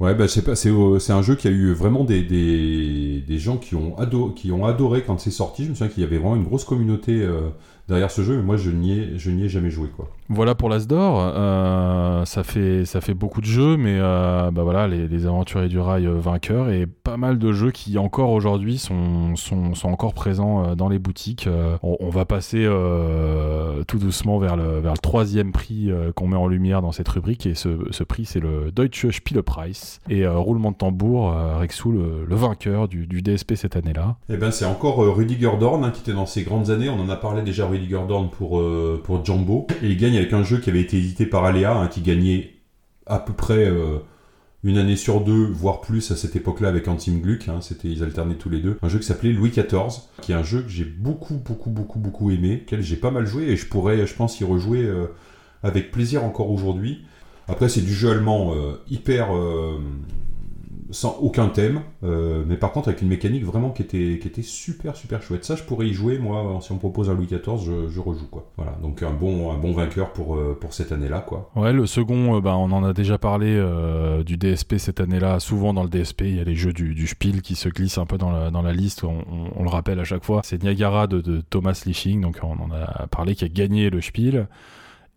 [0.00, 0.70] Ouais, bah, c'est, pas, c'est,
[1.10, 5.02] un jeu qui a eu vraiment des, des, gens qui ont, ado, qui ont adoré
[5.02, 5.64] quand c'est sorti.
[5.64, 7.48] Je me souviens qu'il y avait vraiment une grosse communauté euh,
[7.88, 9.88] derrière ce jeu, mais moi je n'y ai, je n'y ai jamais joué.
[9.88, 10.08] quoi.
[10.30, 11.20] Voilà pour l'Asdor.
[11.20, 15.78] Euh, ça, fait, ça fait beaucoup de jeux, mais euh, bah voilà, les, aventuriers du
[15.78, 20.12] rail euh, vainqueurs et pas mal de jeux qui encore aujourd'hui sont, sont, sont, encore
[20.12, 21.48] présents dans les boutiques.
[21.82, 22.68] On, va passer
[23.86, 27.46] tout doucement vers le, vers le troisième prix qu'on met en lumière dans cette rubrique
[27.46, 30.00] et ce, prix c'est le Deutsche Spielepreis.
[30.10, 34.16] Et roulement de tambour, Rexou, le, vainqueur du, DSP cette année-là.
[34.28, 36.88] Eh ben c'est encore Rudiger Dorn hein, qui était dans ses grandes années.
[36.88, 38.62] On en a parlé déjà Rudiger Dorn pour,
[39.04, 39.66] pour Jumbo.
[39.82, 42.54] Et il gagne avec un jeu qui avait été édité par Aléa, hein, qui gagnait
[43.06, 43.98] à peu près euh,
[44.64, 47.48] une année sur deux, voire plus à cette époque-là avec Antim Gluck.
[47.48, 48.78] Hein, c'était, ils alternaient tous les deux.
[48.82, 51.98] Un jeu qui s'appelait Louis XIV, qui est un jeu que j'ai beaucoup, beaucoup, beaucoup,
[51.98, 55.06] beaucoup aimé, quel j'ai pas mal joué et je pourrais, je pense, y rejouer euh,
[55.62, 57.04] avec plaisir encore aujourd'hui.
[57.48, 59.28] Après, c'est du jeu allemand euh, hyper
[60.90, 64.42] sans aucun thème, euh, mais par contre avec une mécanique vraiment qui était, qui était
[64.42, 65.44] super super chouette.
[65.44, 68.46] Ça, je pourrais y jouer, moi, si on propose un Louis XIV, je, rejoue quoi.
[68.56, 71.50] Voilà, donc un bon, un bon vainqueur pour, euh, pour cette année-là quoi.
[71.56, 73.48] Ouais, le second, euh, bah, on en a déjà parlé
[74.24, 75.40] du DSP cette année-là.
[75.40, 77.98] Souvent dans le DSP, il y a les jeux du, du Spiel qui se glissent
[77.98, 79.04] un peu dans la, dans la liste.
[79.04, 79.24] On,
[79.56, 80.40] on, le rappelle à chaque fois.
[80.44, 84.00] C'est Niagara de, de Thomas Liching, donc on en a parlé, qui a gagné le
[84.00, 84.46] Spiel.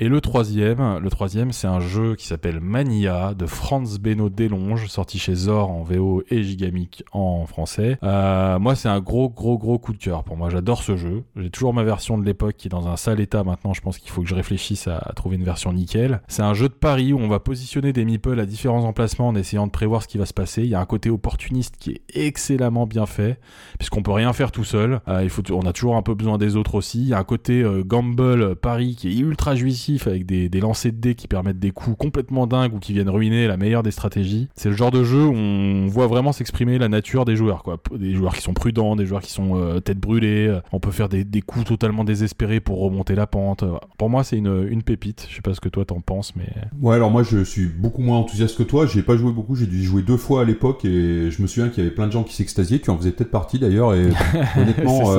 [0.04, 4.88] Et le troisième, le troisième, c'est un jeu qui s'appelle Mania de Franz Beno Delonge,
[4.88, 8.00] sorti chez Zor en VO et Gigamic en français.
[8.02, 10.50] Euh, moi, c'est un gros, gros, gros coup de cœur pour moi.
[10.50, 11.24] J'adore ce jeu.
[11.36, 13.76] J'ai toujours ma version de l'époque qui est dans un sale état maintenant.
[13.76, 16.24] Je pense qu'il faut que je réfléchisse à, trouver une version nickel.
[16.28, 19.36] C'est un jeu de pari où on va positionner des meeples à différents emplacements en
[19.36, 20.64] essayant de prévoir ce qui va se passer.
[20.64, 23.40] Il y a un côté opportuniste qui est excellemment bien fait,
[23.78, 25.00] puisqu'on peut rien faire tout seul.
[25.08, 27.02] Euh, il faut, on a toujours un peu besoin des autres aussi.
[27.02, 30.60] Il y a un côté euh, gamble pari qui est ultra jouissif avec des, des
[30.60, 33.84] lancers de dés qui permettent des coups complètement dingues ou qui viennent ruiner la meilleure
[33.84, 34.48] des stratégies.
[34.56, 37.78] C'est le genre de jeu où on voit vraiment s'exprimer la nature des joueurs, quoi.
[37.98, 40.60] Des joueurs qui sont prudents, des joueurs qui sont euh, tête brûlée.
[40.72, 43.64] On peut faire des, des, coups totalement désespérés pour remonter la pente.
[43.98, 45.28] Pour moi, c'est une, une pépite.
[45.30, 46.50] Je sais pas ce que toi t'en penses, mais.
[46.82, 48.86] Ouais, alors moi, je suis beaucoup moins enthousiaste que toi.
[48.86, 49.56] J'ai pas joué beaucoup.
[49.56, 52.08] J'ai dû jouer deux fois à l'époque et je me souviens qu'il y avait plein
[52.08, 52.80] de gens qui s'extasiaient.
[52.80, 53.94] Tu en faisais peut-être partie d'ailleurs.
[53.94, 54.10] Et
[54.58, 55.16] honnêtement,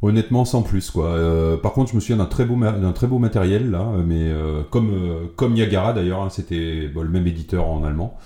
[0.00, 1.06] Honnêtement, sans plus quoi.
[1.06, 4.28] Euh, par contre, je me souviens d'un très beau d'un très beau matériel là, mais
[4.28, 8.16] euh, comme euh, comme Niagara d'ailleurs, hein, c'était le même éditeur en allemand.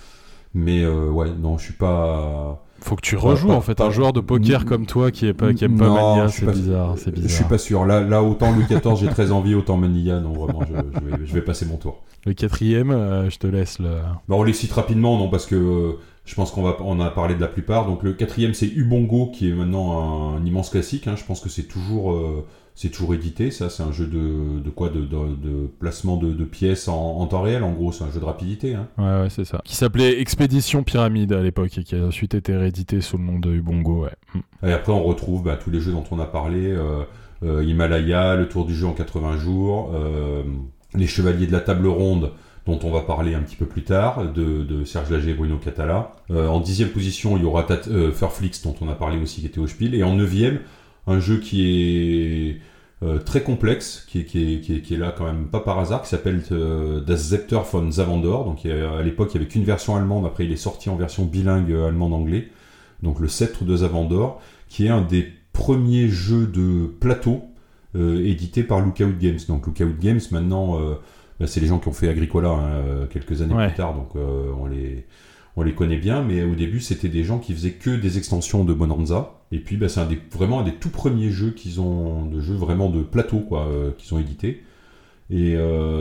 [0.54, 2.62] Mais ouais, non, je suis pas.
[2.80, 5.54] Faut que tu rejoues en fait un joueur de poker comme toi qui est pas
[5.54, 7.30] qui aime pas Mania, c'est bizarre, c'est bizarre.
[7.30, 7.86] Je suis pas sûr.
[7.86, 11.32] Là, là autant Louis XIV, j'ai très envie, autant Mania, non vraiment, je, vais, je
[11.32, 12.02] vais, passer mon tour.
[12.26, 12.90] Le quatrième,
[13.30, 14.00] je te laisse le.
[14.28, 17.34] Bah, on les cite rapidement, non, parce que je pense qu'on va, on a parlé
[17.34, 17.86] de la plupart.
[17.86, 21.08] Donc le quatrième, c'est Ubongo, qui est maintenant un, immense classique.
[21.08, 21.14] Hein.
[21.16, 22.46] Je pense que c'est toujours, euh,
[22.76, 23.50] c'est toujours édité.
[23.50, 27.64] Ça, c'est un jeu de, de quoi, de, de, placement de, pièces en, temps réel.
[27.64, 28.74] En gros, c'est un jeu de rapidité.
[28.74, 28.86] Hein.
[28.98, 29.60] Ouais, ouais, c'est ça.
[29.64, 33.40] Qui s'appelait Expédition Pyramide à l'époque et qui a ensuite été réédité sous le nom
[33.40, 34.04] de Ubongo.
[34.04, 34.14] Ouais.
[34.34, 34.66] Mm.
[34.68, 36.70] Et après, on retrouve bah, tous les jeux dont on a parlé.
[36.70, 37.02] Euh,
[37.42, 39.92] euh, Himalaya, le Tour du jeu en 80 jours,
[40.94, 42.30] les Chevaliers de la Table Ronde
[42.66, 46.14] dont on va parler un petit peu plus tard, de, Serge Lager et Bruno Catala.
[46.30, 49.46] Euh, en dixième position, il y aura euh, Furflix, dont on a parlé aussi, qui
[49.46, 49.94] était au Spiel.
[49.94, 50.60] Et en neuvième,
[51.08, 52.60] un jeu qui est
[53.04, 56.42] euh, très complexe, qui est, qui, est, là quand même pas par hasard, qui s'appelle
[57.04, 58.44] Das Zepter von Zavandor.
[58.44, 61.24] Donc à l'époque, il n'y avait qu'une version allemande, après il est sorti en version
[61.24, 62.48] bilingue allemand-anglais.
[63.02, 67.42] Donc le Sceptre de Zavandor, qui est un des premiers jeux de plateau
[67.94, 69.40] édité par Lookout Games.
[69.48, 70.78] Donc Lookout Games, maintenant
[71.46, 74.50] c'est les gens qui ont fait Agricola hein, euh, quelques années plus tard, donc euh,
[74.58, 75.06] on les
[75.54, 78.64] on les connaît bien, mais au début, c'était des gens qui faisaient que des extensions
[78.64, 79.34] de Bonanza.
[79.50, 82.40] Et puis, bah, c'est un des, vraiment un des tout premiers jeux qu'ils ont, de
[82.40, 84.62] jeux vraiment de plateau, quoi, euh, qu'ils ont édité.
[85.28, 85.56] Et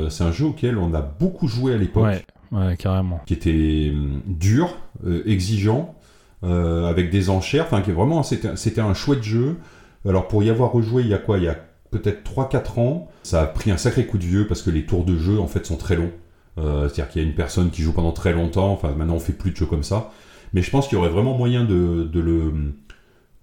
[0.10, 2.26] c'est un jeu auquel on a beaucoup joué à l'époque.
[2.52, 3.22] Ouais, carrément.
[3.26, 4.78] Qui était hum, dur,
[5.26, 5.96] exigeant,
[6.44, 7.66] avec des enchères.
[7.66, 9.58] Enfin, vraiment, c'était un chouette jeu.
[10.06, 11.38] Alors, pour y avoir rejoué, il y a quoi?
[11.38, 11.58] Il y a
[11.92, 13.10] peut-être 3-4 ans.
[13.24, 15.48] Ça a pris un sacré coup de vieux parce que les tours de jeu en
[15.48, 16.12] fait sont très longs.
[16.58, 18.72] Euh, c'est-à-dire qu'il y a une personne qui joue pendant très longtemps.
[18.72, 20.12] Enfin, maintenant on fait plus de jeux comme ça.
[20.54, 22.54] Mais je pense qu'il y aurait vraiment moyen de, le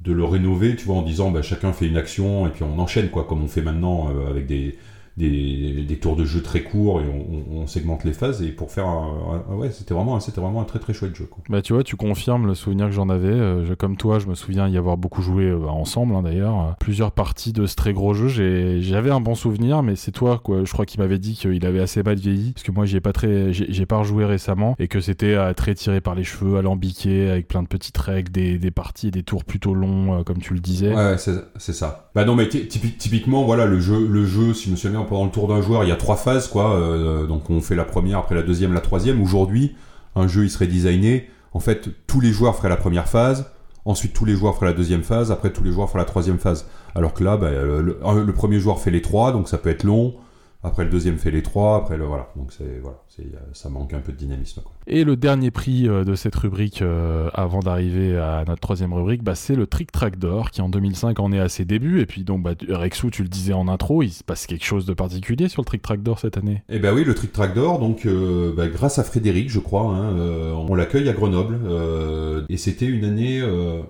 [0.01, 2.79] de le rénover, tu vois, en disant bah, chacun fait une action et puis on
[2.79, 4.79] enchaîne quoi, comme on fait maintenant euh, avec des,
[5.19, 8.49] des, des tours de jeu très courts et on, on- on segmente les phases et
[8.49, 11.43] pour faire un, un- ouais c'était vraiment c'était vraiment un très très chouette jeu quoi.
[11.49, 13.29] Bah tu vois, tu confirmes le souvenir que j'en avais.
[13.29, 16.59] Euh, comme toi, je me souviens y avoir beaucoup joué euh, ensemble hein, d'ailleurs.
[16.61, 18.29] Euh, plusieurs parties de ce très gros jeu.
[18.29, 20.65] J'ai- J'avais un bon souvenir, mais c'est toi, quoi.
[20.65, 23.01] Je crois qu'il m'avait dit qu'il avait assez mal vieilli, parce que moi, j'y ai
[23.01, 26.25] pas très, j'ai j'ai pas rejoué récemment, et que c'était euh, très tiré par les
[26.25, 30.21] cheveux, alambiqué, avec plein de petites règles, des, des parties et des tours plutôt longs,
[30.21, 30.95] euh, comme tu le disais.
[30.95, 32.11] Ouais, c'est ça.
[32.15, 35.01] Bah non, mais ty- typi- typiquement, voilà, le jeu, le jeu, si je me souviens
[35.09, 36.75] pendant le tour d'un joueur, il y a trois phases, quoi.
[36.77, 39.21] euh, donc on fait la première, après la deuxième, la troisième.
[39.23, 39.75] Aujourd'hui,
[40.15, 41.29] un jeu, il serait designé.
[41.53, 43.51] En fait, tous les joueurs feraient la première phase.
[43.85, 45.33] Ensuite, tous les joueurs feraient la deuxième phase.
[45.33, 46.67] Après, tous les joueurs feraient la troisième phase.
[46.95, 50.15] Alors que là, bah, le, premier joueur fait les trois, donc ça peut être long.
[50.63, 51.77] Après, le deuxième fait les trois.
[51.77, 52.31] Après, le voilà.
[52.37, 54.63] Donc c'est voilà, c'est ça manque un peu de dynamisme.
[54.63, 54.73] Quoi.
[54.87, 59.23] Et le dernier prix euh, de cette rubrique, euh, avant d'arriver à notre troisième rubrique,
[59.23, 62.01] bah, c'est le Trick Track d'or, qui en 2005 en est à ses débuts.
[62.01, 64.87] Et puis donc, bah, Rexou, tu le disais en intro, il se passe quelque chose
[64.87, 66.63] de particulier sur le Trick Track d'or cette année?
[66.69, 69.83] Eh ben oui, le Trick Track d'or, donc euh, bah, grâce à Frédéric, je crois,
[69.83, 73.81] hein, euh, on l'accueille à Grenoble, euh, et c'était une année euh,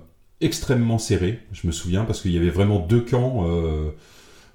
[0.41, 3.47] extrêmement serrée, je me souviens, parce qu'il y avait vraiment deux camps,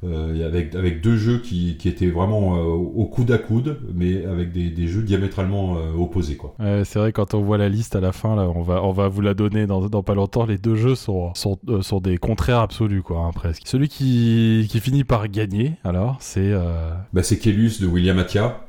[0.03, 4.25] euh, avec, avec deux jeux qui, qui étaient vraiment euh, au coude à coude, mais
[4.25, 6.55] avec des, des jeux diamétralement euh, opposés, quoi.
[6.83, 9.07] C'est vrai, quand on voit la liste à la fin, là, on va, on va
[9.07, 10.45] vous la donner dans, dans pas longtemps.
[10.45, 13.63] Les deux jeux sont, sont, sont des contraires absolus, quoi, hein, presque.
[13.65, 16.53] Celui qui, qui finit par gagner, alors, c'est.
[17.13, 18.61] Bah, c'est Kellus de William Attia,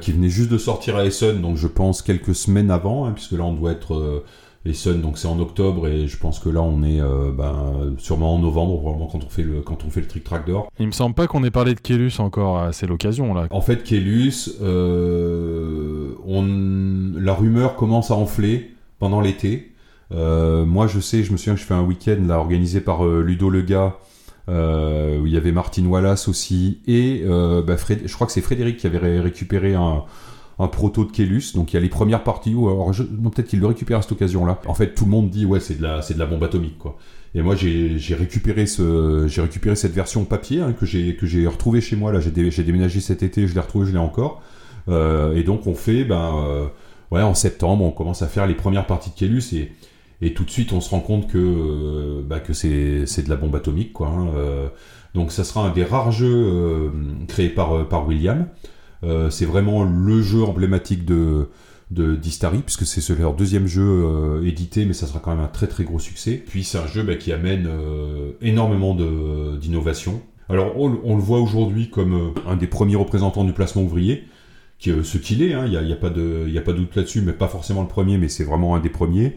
[0.00, 3.32] qui venait juste de sortir à Essen, donc je pense quelques semaines avant, hein, puisque
[3.32, 4.24] là on doit être
[4.66, 7.94] euh, Essen, donc c'est en octobre, et je pense que là on est euh, ben,
[7.98, 10.70] sûrement en novembre, probablement quand on fait le, quand on fait le Trick Track d'or.
[10.78, 13.46] Il me semble pas qu'on ait parlé de Kélus encore, c'est l'occasion, là.
[13.50, 19.72] En fait, Kellus, euh, on, la rumeur commence à enfler pendant l'été.
[20.12, 23.04] Euh, moi, je sais, je me souviens que je fais un week-end là organisé par
[23.04, 23.96] Ludo Lega,
[24.48, 27.24] où il y avait Martin Wallace aussi, et
[27.66, 30.04] bah, Fred- je crois que c'est Frédéric qui avait ré- récupéré un,
[30.58, 31.52] un proto de Kellus.
[31.54, 34.02] Donc il y a les premières parties où, alors je- peut-être qu'il le récupère à
[34.02, 34.60] cette occasion-là.
[34.66, 36.78] En fait, tout le monde dit ouais, c'est de la, c'est de la bombe atomique
[36.78, 36.96] quoi.
[37.34, 41.46] Et moi, j'ai récupéré ce, j'ai récupéré cette version papier hein, que j'ai que j'ai
[41.46, 42.20] retrouvée chez moi là.
[42.20, 44.40] J'ai dé- j'ai déménagé cet été, je l'ai retrouvé, je l'ai encore.
[44.88, 46.66] Euh, et donc on fait, ben, euh,
[47.10, 49.72] ouais, en septembre, on commence à faire les premières parties de Kellus et
[50.22, 53.28] et tout de suite, on se rend compte que euh, bah, que c'est c'est de
[53.28, 54.08] la bombe atomique quoi.
[54.08, 54.28] hein.
[55.14, 56.90] Donc ça sera un des rares jeux
[57.28, 58.46] créés par par William.
[59.04, 61.48] Euh, c'est vraiment le jeu emblématique de
[61.90, 65.48] d'Istari puisque c'est ce- leur deuxième jeu euh, édité mais ça sera quand même un
[65.48, 66.42] très très gros succès.
[66.44, 68.94] Puis c'est un jeu bah, qui amène euh, énormément
[69.56, 74.24] d'innovation alors on, le voit aujourd'hui comme un des premiers représentants du placement ouvrier
[74.78, 76.78] qui est ce qu'il est hein, il n'y y a pas de a pas de
[76.78, 79.36] doute là-dessus mais pas forcément le premier mais c'est vraiment un des premiers.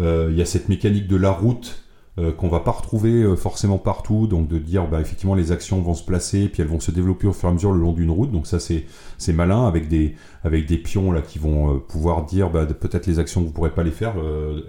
[0.00, 1.83] Il y a cette mécanique de la route
[2.18, 5.80] euh, qu'on va pas retrouver euh, forcément partout, donc de dire bah, effectivement les actions
[5.82, 7.92] vont se placer, puis elles vont se développer au fur et à mesure le long
[7.92, 8.84] d'une route, donc ça c'est
[9.18, 13.06] c'est malin avec des avec des pions là qui vont euh, pouvoir dire bah, peut-être
[13.06, 14.14] les actions vous pourrez pas les faire,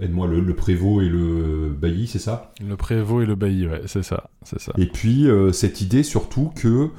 [0.00, 2.52] aide-moi le, le prévôt et le bailli, c'est ça?
[2.66, 4.72] Le prévôt et le bailli, ouais, c'est ça, c'est ça.
[4.78, 6.90] Et puis cette idée surtout que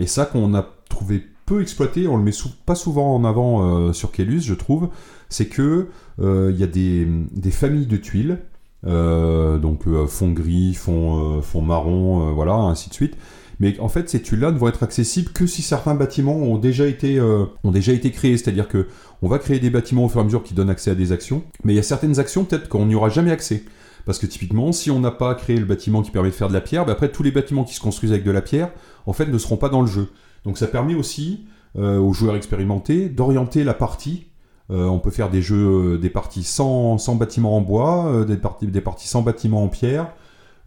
[0.00, 3.62] et ça qu'on a trouvé peu exploité, on le met sou- pas souvent en avant
[3.88, 4.90] euh, sur Kellus, je trouve,
[5.30, 5.88] c'est que
[6.20, 8.38] euh, il y a des, des familles de tuiles,
[8.84, 13.16] donc euh, fond gris, fond, euh, fond marron, euh, voilà, ainsi de suite.
[13.60, 16.86] Mais en fait, ces tuiles-là ne vont être accessibles que si certains bâtiments ont déjà
[16.86, 18.36] été, euh, ont déjà été créés.
[18.36, 18.86] C'est-à-dire que
[19.20, 21.10] on va créer des bâtiments au fur et à mesure qui donnent accès à des
[21.10, 23.64] actions, mais il y a certaines actions peut-être qu'on n'y aura jamais accès.
[24.06, 26.54] Parce que typiquement, si on n'a pas créé le bâtiment qui permet de faire de
[26.54, 28.70] la pierre, bah après tous les bâtiments qui se construisent avec de la pierre,
[29.06, 30.08] en fait, ne seront pas dans le jeu.
[30.44, 34.27] Donc ça permet aussi euh, aux joueurs expérimentés d'orienter la partie.
[34.70, 38.24] Euh, on peut faire des jeux, euh, des parties sans, sans bâtiments en bois, euh,
[38.24, 40.08] des, parties, des parties sans bâtiments en pierre,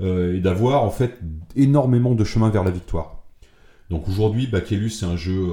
[0.03, 1.19] et d'avoir en fait
[1.55, 3.21] énormément de chemin vers la victoire.
[3.91, 5.47] Donc aujourd'hui, Bakellus, c'est un jeu,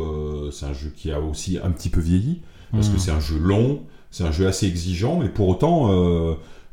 [0.52, 2.40] c'est un jeu qui a aussi un petit peu vieilli
[2.72, 5.90] parce que c'est un jeu long, c'est un jeu assez exigeant, mais pour autant,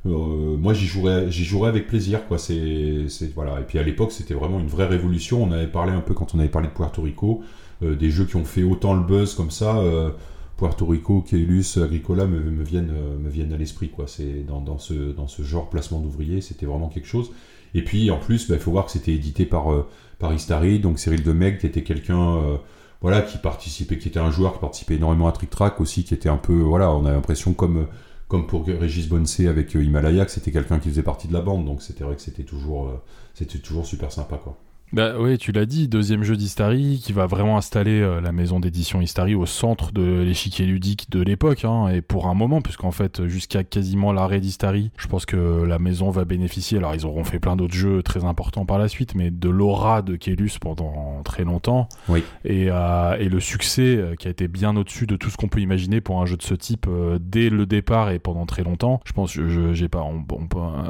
[0.05, 2.37] euh, moi j'y jouerais, j'y jouerais avec plaisir, quoi.
[2.37, 3.59] C'est voilà.
[3.59, 5.43] Et puis à l'époque, c'était vraiment une vraie révolution.
[5.43, 7.41] On avait parlé un peu quand on avait parlé de Puerto Rico,
[7.83, 9.77] euh, des jeux qui ont fait autant le buzz comme ça.
[9.77, 10.11] euh,
[10.57, 14.07] Puerto Rico, Keylus, Agricola me, viennent, euh, me viennent à l'esprit, quoi.
[14.07, 17.31] C'est dans, dans ce, dans ce genre placement d'ouvriers, c'était vraiment quelque chose.
[17.73, 19.87] Et puis en plus, bah, il faut voir que c'était édité par, euh,
[20.33, 22.57] Istari, donc Cyril Demeg, qui était quelqu'un, euh,
[23.01, 26.13] voilà, qui participait, qui était un joueur qui participait énormément à Trick Track aussi, qui
[26.13, 27.87] était un peu, voilà, on a l'impression comme,
[28.27, 31.41] comme pour Régis Bonsé avec euh, Himalaya, que c'était quelqu'un qui faisait partie de la
[31.41, 33.01] bande, donc c'était vrai que c'était toujours, euh,
[33.33, 34.57] c'était toujours super sympa, quoi.
[34.95, 38.61] Bah oui, tu l'as dit, deuxième jeu d'Istari qui va vraiment installer euh, la maison
[38.61, 42.91] d'édition Istari au centre de l'échiquier ludique de l'époque, hein, et pour un moment, puisqu'en
[42.91, 47.25] fait, jusqu'à quasiment l'arrêt d'Istari, je pense que la maison va bénéficier, alors ils auront
[47.25, 51.21] fait plein d'autres jeux très importants par la suite, mais de l'aura de Kélus pendant
[51.25, 52.23] très longtemps, Oui.
[52.45, 55.49] et, euh, et le succès euh, qui a été bien au-dessus de tout ce qu'on
[55.49, 58.63] peut imaginer pour un jeu de ce type euh, dès le départ et pendant très
[58.63, 59.01] longtemps.
[59.03, 60.23] Je pense, je- j'ai pas, on,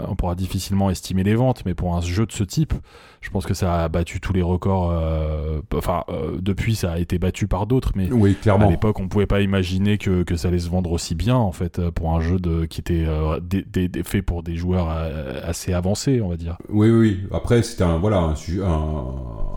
[0.08, 2.76] on pourra difficilement estimer les ventes, mais pour un jeu de ce type,
[3.22, 4.92] je pense que ça a battu tous les records.
[4.92, 9.08] euh, enfin, euh, depuis, ça a été battu par d'autres, mais Oui, à l'époque, on
[9.08, 12.20] pouvait pas imaginer que, que ça allait se vendre aussi bien, en fait, pour un
[12.22, 13.40] jeu de, qui était euh,
[14.04, 14.90] fait pour des joueurs
[15.44, 16.58] assez avancés, on va dire.
[16.70, 17.22] Oui, oui.
[17.32, 19.06] Après, c'était un, voilà, un, su- un,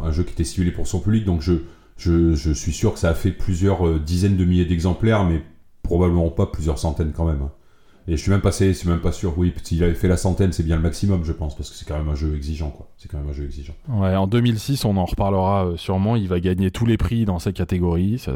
[0.04, 1.54] un jeu qui était ciblé pour son public, donc je,
[1.96, 5.42] je, je suis sûr que ça a fait plusieurs dizaines de milliers d'exemplaires, mais
[5.82, 7.48] probablement pas plusieurs centaines quand même.
[8.08, 9.34] Et je suis même passé, c'est même pas sûr.
[9.36, 11.86] Oui, s'il avait fait la centaine, c'est bien le maximum, je pense, parce que c'est
[11.86, 12.88] quand même un jeu exigeant, quoi.
[12.96, 13.74] C'est quand même un jeu exigeant.
[13.88, 16.16] Ouais, en 2006, on en reparlera euh, sûrement.
[16.16, 18.18] Il va gagner tous les prix dans sa catégorie.
[18.18, 18.32] Ça,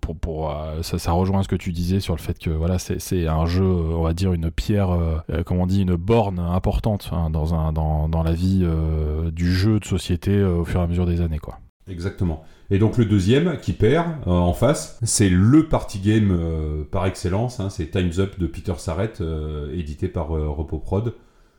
[0.00, 2.78] pour, pour, euh, ça, ça rejoint ce que tu disais sur le fait que voilà,
[2.78, 6.38] c'est, un jeu, euh, on va dire une pierre, euh, comment on dit, une borne
[6.38, 10.64] importante hein, dans, un, dans, dans la vie euh, du jeu de société euh, au
[10.64, 11.58] fur et à mesure des années, quoi.
[11.88, 12.44] Exactement.
[12.70, 17.06] Et donc le deuxième qui perd euh, en face, c'est le party game euh, par
[17.06, 17.58] excellence.
[17.58, 21.14] hein, c'est Times Up de Peter Sarrett, euh, édité par Repoprod,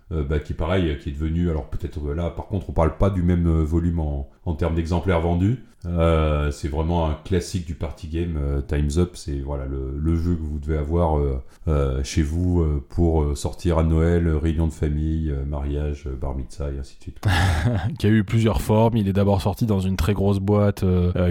[0.09, 1.49] bah, qui pareil, qui est devenu.
[1.49, 5.21] Alors peut-être là, par contre, on parle pas du même volume en, en termes d'exemplaires
[5.21, 5.63] vendus.
[5.85, 8.37] Euh, c'est vraiment un classique du party game.
[8.37, 11.19] euh, Times Up, c'est voilà le, jeu que vous devez avoir
[11.67, 16.97] euh, chez vous pour sortir à Noël, réunion de famille, mariage, bar mitzvah et ainsi
[16.97, 17.21] de suite.
[17.99, 18.97] qui a eu plusieurs formes.
[18.97, 20.83] Il est d'abord sorti dans une très grosse boîte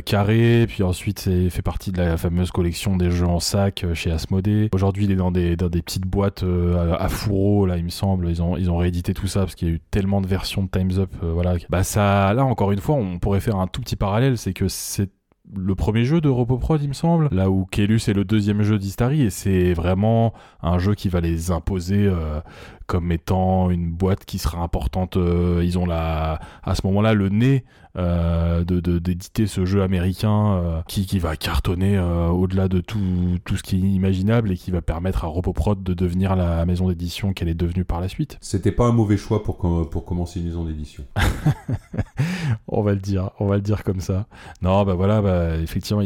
[0.04, 4.10] carrée, puis ensuite c'est fait partie de la fameuse collection des jeux en sac chez
[4.10, 4.70] Asmodée.
[4.72, 7.90] Aujourd'hui, il est dans des, dans des petites boîtes à, à fourreau, là, il me
[7.90, 8.28] semble.
[8.28, 10.64] Ils ont, ils ont réédité tout ça parce qu'il y a eu tellement de versions
[10.64, 11.10] de Time's Up.
[11.22, 11.56] voilà.
[11.68, 14.68] Bah, ça, là, encore une fois, on pourrait faire un tout petit parallèle, c'est que
[14.68, 15.10] c'est
[15.56, 18.78] le premier jeu de Repoprod, il me semble, là où Kelus est le deuxième jeu
[18.78, 20.32] d'Istari, et c'est vraiment
[20.62, 22.40] un jeu qui va les imposer euh,
[22.86, 25.16] comme étant une boîte qui sera importante.
[25.16, 27.64] euh, ils ont la, à ce moment-là le nez
[27.96, 32.80] euh, de de- d'éditer ce jeu américain euh, qui, qui va cartonner euh, au-delà de
[32.80, 32.98] tout,
[33.44, 36.88] tout ce qui est imaginable et qui va permettre à Repoprod de devenir la maison
[36.88, 38.38] d'édition qu'elle est devenue par la suite.
[38.40, 41.04] C'était pas un mauvais choix pour, com- pour commencer une maison d'édition.
[42.68, 44.26] On va le dire, on va le dire comme ça.
[44.62, 46.02] Non, bah voilà, bah, effectivement,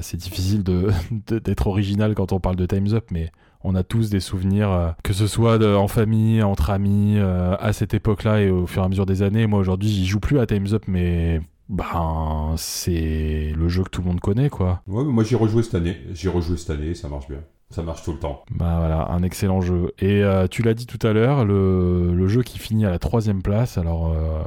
[0.00, 0.90] c'est difficile de-
[1.38, 3.30] d'être original quand on parle de Times Up, mais
[3.68, 7.72] on a tous des souvenirs, euh, que ce soit en famille, entre amis, euh, à
[7.72, 9.46] cette époque-là et au fur et à mesure des années.
[9.46, 14.00] Moi aujourd'hui, j'y joue plus à Times Up, mais ben c'est le jeu que tout
[14.00, 14.82] le monde connaît, quoi.
[14.86, 15.98] Ouais, moi j'ai rejoué cette année.
[16.14, 17.40] J'ai rejoué cette année, ça marche bien.
[17.70, 18.44] Ça marche tout le temps.
[18.50, 19.92] Bah voilà, un excellent jeu.
[19.98, 22.98] Et euh, tu l'as dit tout à l'heure, le, le jeu qui finit à la
[22.98, 24.42] troisième place, alors euh,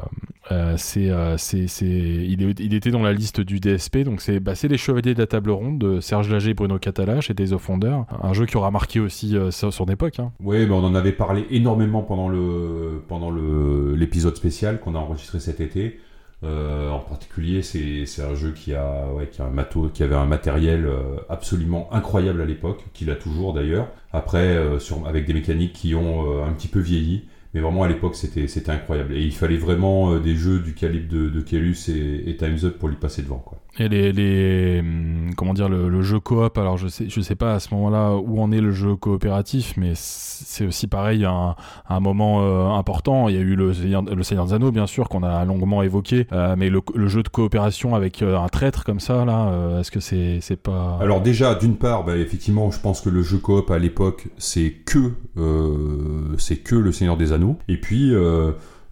[0.52, 4.40] euh, c'est, c'est, c'est, il, est- il était dans la liste du DSP, donc c'est,
[4.40, 7.36] bah, c'est les Chevaliers de la Table Ronde de Serge Lager et Bruno Catala chez
[7.36, 10.20] Days of Wonder, un jeu qui aura marqué aussi son époque.
[10.20, 10.32] Hein.
[10.44, 14.98] Ouais, mais on en avait parlé énormément pendant le pendant le l'épisode spécial qu'on a
[15.00, 16.00] enregistré cet été.
[16.44, 20.26] Euh, en particulier, c'est un jeu qui a ouais, qui un matos, qui avait un
[20.26, 23.88] matériel euh, absolument incroyable à l'époque, qu'il a toujours d'ailleurs.
[24.12, 27.26] Après, euh, avec des mécaniques qui ont un petit peu vieilli.
[27.54, 31.28] Mais vraiment à l'époque c'était incroyable et il fallait vraiment des jeux du calibre de,
[31.28, 31.42] de
[31.90, 33.61] et, et Times Up pour lui passer devant quoi.
[33.80, 37.54] Et les, les hum, comment dire le, jeu coop, alors je sais je sais pas
[37.54, 41.56] à ce moment-là où en est le jeu coopératif, mais c'est aussi pareil un,
[41.88, 43.30] un moment euh, important.
[43.30, 45.84] Il y a eu le Seigneur, le Seigneur des Anneaux bien sûr qu'on a longuement
[45.84, 49.92] évoqué, euh, mais le, jeu de coopération avec euh, un traître comme ça là, est-ce
[49.92, 53.38] que c'est c'est pas Alors déjà, d'une part, bah, effectivement, je pense que le jeu
[53.38, 55.14] coop à l'époque, c'est que
[56.38, 57.58] c'est que le Seigneur des Anneaux.
[57.68, 58.14] Et puis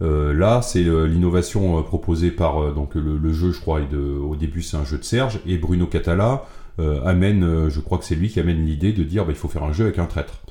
[0.02, 4.62] euh, là, c'est euh, l'innovation euh, proposée par donc le, jeu, je crois, au début
[4.62, 6.46] c'est un jeu de Serge et Bruno Catala
[7.04, 9.66] amène, je crois que c'est lui qui amène l'idée de dire bah, il faut faire
[9.66, 10.42] un jeu avec un traître.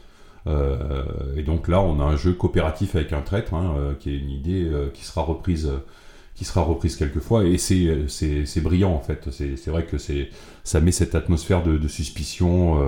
[1.37, 4.31] Et donc là, on a un jeu coopératif avec un traître, hein, qui est une
[4.31, 5.71] idée qui sera reprise.
[6.35, 10.29] qui sera reprise quelquefois et c'est brillant en fait c'est vrai que c'est
[10.65, 12.79] ça met cette atmosphère de, suspicion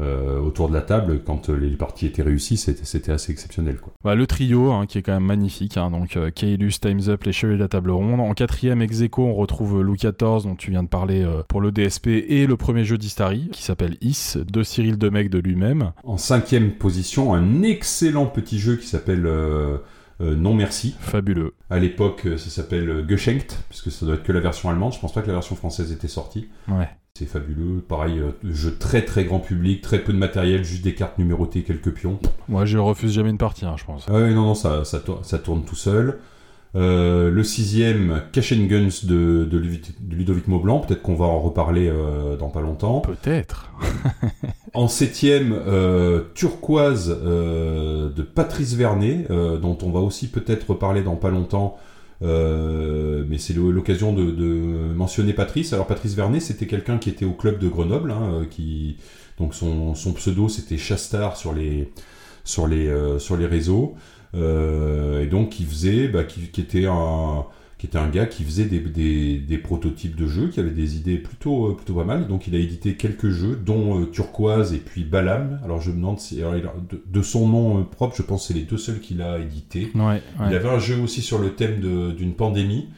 [0.00, 4.14] autour de la table quand euh, les parties étaient réussies c'était assez exceptionnel quoi Bah,
[4.14, 7.32] le trio, hein, qui est quand même magnifique, hein, donc euh, Kaelus, Time's Up, les
[7.32, 8.20] Chevaliers de la Table Ronde.
[8.20, 11.60] En quatrième ex aequo, on retrouve Louis XIV, dont tu viens de parler euh, pour
[11.60, 15.92] le DSP, et le premier jeu d'Istari, qui s'appelle Is, de Cyril Demec de lui-même.
[16.04, 19.78] en cinquième position un excellent petit jeu qui s'appelle euh,
[20.20, 21.54] euh, Non Merci Fabuleux.
[21.70, 24.92] à l'époque euh, ça s'appelle euh, Geschenkt puisque ça doit être que la version allemande
[24.92, 26.88] je pense pas que la version française était sortie Ouais.
[27.20, 30.94] C'est fabuleux pareil euh, jeu très très grand public très peu de matériel juste des
[30.94, 32.18] cartes numérotées quelques pions
[32.48, 34.06] Moi, je refuse jamais une partie, hein, je pense.
[34.08, 36.18] Ah non, non, ça, ça, tourne, ça tourne tout seul.
[36.76, 40.78] Euh, le sixième, Cash and Guns de, de Ludovic- Maublanc.
[40.78, 43.00] Peut-être qu'on va en reparler euh, dans pas longtemps.
[43.00, 43.70] Peut-être.
[44.72, 51.30] En septième, euh, Turquoise de Patrice Vernet, dont on va aussi peut-être reparler dans pas
[51.30, 51.76] longtemps.
[52.22, 54.44] Euh, mais c'est l'occasion de, de
[54.94, 55.72] mentionner Patrice.
[55.72, 58.96] Alors Patrice Vernet, c'était quelqu'un qui était au club de Grenoble, hein, euh, qui
[59.38, 61.90] donc son, son pseudo c'était Chastar sur les
[62.44, 63.94] sur les euh, sur les réseaux,
[64.34, 67.46] et donc qui faisait, bah, qui, qui était un
[67.80, 70.96] qui était un gars qui faisait des, des, des prototypes de jeux, qui avait des
[70.98, 72.28] idées plutôt, euh, plutôt pas mal.
[72.28, 75.58] Donc il a édité quelques jeux, dont euh, Turquoise et puis Balam.
[75.64, 78.22] Alors je me demande si, alors, il a- de, de son nom euh, propre, je
[78.22, 79.90] pense que c'est les deux seuls qu'il a édités.
[79.94, 80.54] Ouais, Il ouais.
[80.56, 81.80] avait un jeu aussi sur le thème
[82.14, 82.88] d'une pandémie,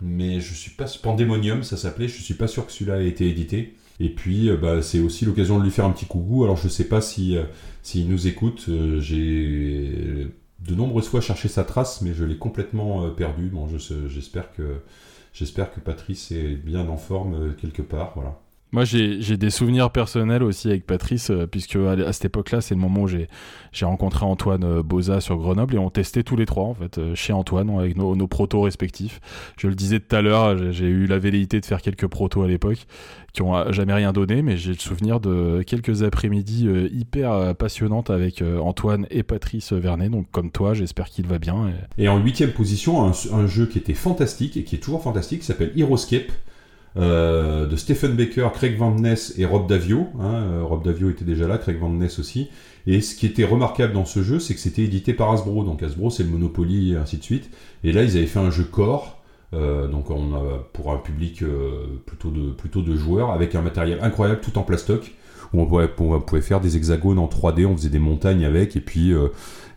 [0.00, 2.08] mais je suis pas Pandemonium, ça s'appelait.
[2.08, 3.74] Je suis pas sûr que celui-là ait été édité.
[4.00, 6.42] Et puis, euh, bah, c'est aussi l'occasion de lui faire un petit coucou.
[6.42, 7.44] Alors, je sais pas si euh,
[7.82, 8.68] s'il nous écoute.
[8.98, 10.26] J'ai
[10.66, 13.48] de nombreuses fois cherché sa trace, mais je l'ai complètement euh, perdu.
[13.48, 14.80] Bon, je j'espère que
[15.32, 18.12] j'espère que Patrice est bien en forme euh, quelque part.
[18.14, 18.38] Voilà.
[18.74, 22.80] Moi, j'ai des souvenirs personnels aussi avec Patrice, euh, puisque à, cette époque-là, c'est le
[22.80, 23.28] moment où j'ai
[23.84, 27.14] rencontré Antoine euh, Boza sur Grenoble et on testait tous les trois, en fait, euh,
[27.14, 29.20] chez Antoine, avec nos, protos respectifs.
[29.58, 32.48] Je le disais tout à l'heure, j'ai- eu la velléité de faire quelques protos à
[32.48, 32.86] l'époque,
[33.34, 38.42] qui ont jamais rien donné, mais j'ai le souvenir de quelques après-midi hyper passionnantes avec
[38.62, 40.08] Antoine et Patrice Vernet.
[40.10, 41.70] Donc, comme toi, j'espère qu'il va bien.
[41.98, 45.42] et- en huitième position, un, un jeu qui était fantastique et qui est toujours fantastique,
[45.44, 46.30] s'appelle Heroescape,
[46.96, 50.08] euh, de Stephen Baker, Craig Van Ness et Rob Davio.
[50.20, 50.34] hein.
[50.34, 52.48] Euh, Rob Davio était déjà là, Craig Van Ness aussi.
[52.86, 55.64] Et ce qui était remarquable dans ce jeu, c'est que c'était édité par Hasbro.
[55.64, 57.50] Donc Hasbro, c'est le Monopoly et ainsi de suite.
[57.84, 59.22] Et là, ils avaient fait un jeu core.
[59.54, 63.62] euh, donc on a, pour un public euh, plutôt, de, plutôt de joueurs, avec un
[63.62, 65.12] matériel incroyable tout en plastoc,
[65.52, 68.76] où on pouvait, on pouvait faire des hexagones en 3D, on faisait des montagnes avec,
[68.76, 69.12] et puis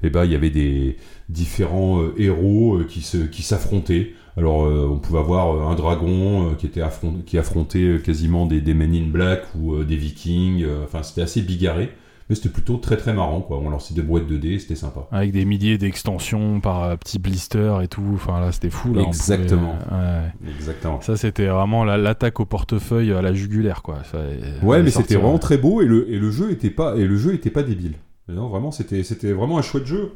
[0.04, 0.98] euh, eh ben, il y avait des
[1.30, 4.14] différents euh, héros euh, qui se qui s'affrontaient.
[4.38, 6.82] Alors euh, on pouvait avoir un dragon euh, qui était
[7.26, 10.66] qui affrontait quasiment des, des Men in Black ou euh, des Vikings.
[10.84, 11.90] Enfin c'était assez bigarré,
[12.30, 13.60] mais c'était plutôt très très marrant quoi.
[13.64, 15.08] On lançait des brouettes de dés, c'était sympa.
[15.14, 18.04] Avec des milliers d'extensions par petits blisters et tout.
[18.14, 18.90] Enfin, là, c'était fou.
[18.94, 19.76] Là, pouvait- Exactement.
[19.90, 20.50] ouais.
[20.58, 21.00] Exactement.
[21.00, 24.00] Ça, c'était vraiment la- l'attaque au portefeuille à la jugulaire, quoi.
[24.12, 24.18] Ça,
[24.64, 27.06] Ouais, mais sortir, c'était vraiment très beau et le, et le jeu était pas et
[27.06, 27.94] le jeu était pas débile.
[28.28, 30.14] Non, vraiment, c'était vraiment un chouette jeu.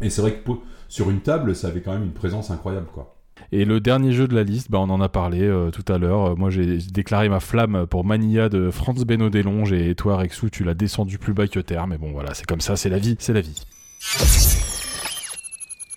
[0.00, 0.50] Et c'est vrai que
[0.88, 3.16] sur une table, ça avait quand même une présence incroyable, quoi.
[3.52, 5.98] Et le dernier jeu de la liste, bah, on en a parlé euh, tout à
[5.98, 6.32] l'heure.
[6.32, 10.50] Euh, moi, j'ai déclaré ma flamme pour Mania de Franz Beno Delonge et toi, Rexou,
[10.50, 11.86] tu l'as descendu plus bas que terre.
[11.86, 13.64] Mais bon, voilà, c'est comme ça, c'est la vie, c'est la vie.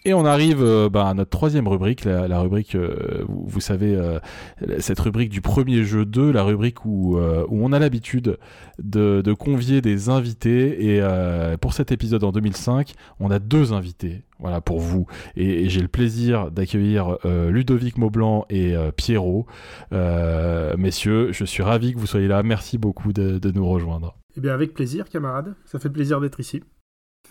[0.08, 4.20] Et on arrive euh, bah, à notre troisième rubrique, la, rubrique, euh, vous, savez, euh,
[4.80, 8.38] cette rubrique du premier jeu 2, la rubrique où, où on a l'habitude
[8.80, 10.96] de, convier des invités.
[10.96, 11.02] Et
[11.60, 15.08] pour cet épisode en 2005, on a deux invités, voilà, pour vous.
[15.36, 19.46] Et, j'ai le plaisir d'accueillir Ludovic Maublanc et Pierrot.
[19.92, 22.44] Messieurs, je suis ravi que vous soyez là.
[22.44, 24.16] Merci beaucoup de, de nous rejoindre.
[24.38, 25.54] Eh bien, avec plaisir, camarade.
[25.66, 26.64] Ça fait plaisir d'être ici.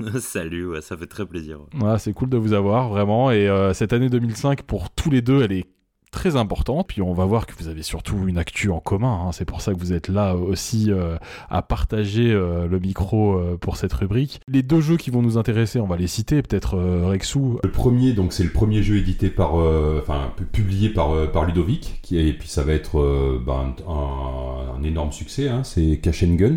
[0.20, 1.58] Salut, ouais, ça fait très plaisir.
[1.74, 3.30] Voilà, c'est cool de vous avoir, vraiment.
[3.30, 5.64] Et euh, cette année 2005, pour tous les deux, elle est
[6.12, 6.86] très importante.
[6.88, 9.26] Puis on va voir que vous avez surtout une actu en commun.
[9.26, 9.32] hein.
[9.32, 11.16] C'est pour ça que vous êtes là aussi euh,
[11.50, 14.40] à partager euh, le micro euh, pour cette rubrique.
[14.48, 16.40] Les deux jeux qui vont nous intéresser, on va les citer.
[16.42, 17.58] Peut-être euh, Rexou.
[17.64, 21.26] Le premier, donc c'est le premier jeu édité par, euh, enfin pu- publié par, euh,
[21.26, 25.48] par Ludovic, qui et puis ça va être euh, ben, un, un énorme succès.
[25.48, 26.56] hein, c'est Cash and Guns,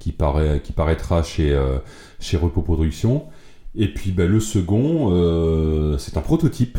[0.00, 1.78] qui, paraît, qui paraîtra chez, euh,
[2.20, 3.24] chez Repo Productions.
[3.74, 6.78] Et puis ben, le second, euh, c'est un prototype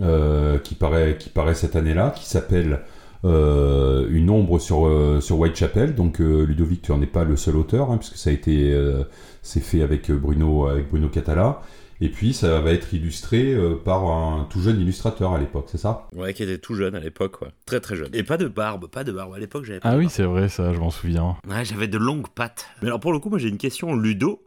[0.00, 2.80] euh, qui, paraît, qui paraît cette année-là, qui s'appelle
[3.24, 5.94] euh, Une ombre sur, euh, sur Whitechapel.
[5.94, 8.72] Donc euh, Ludovic, tu n'en es pas le seul auteur, hein, puisque ça a été
[8.72, 9.04] euh,
[9.42, 11.62] c'est fait avec Bruno, avec Bruno Catala.
[12.02, 15.78] Et puis ça va être illustré euh, par un tout jeune illustrateur à l'époque, c'est
[15.78, 16.06] ça?
[16.14, 17.48] Ouais, qui était tout jeune à l'époque, ouais.
[17.64, 18.10] Très très jeune.
[18.12, 19.32] Et pas de barbe, pas de barbe.
[19.32, 21.36] À l'époque, j'avais pas Ah de oui, c'est vrai, ça, je m'en souviens.
[21.48, 22.66] Ouais, j'avais de longues pattes.
[22.82, 24.42] Mais alors pour le coup, moi j'ai une question, Ludo.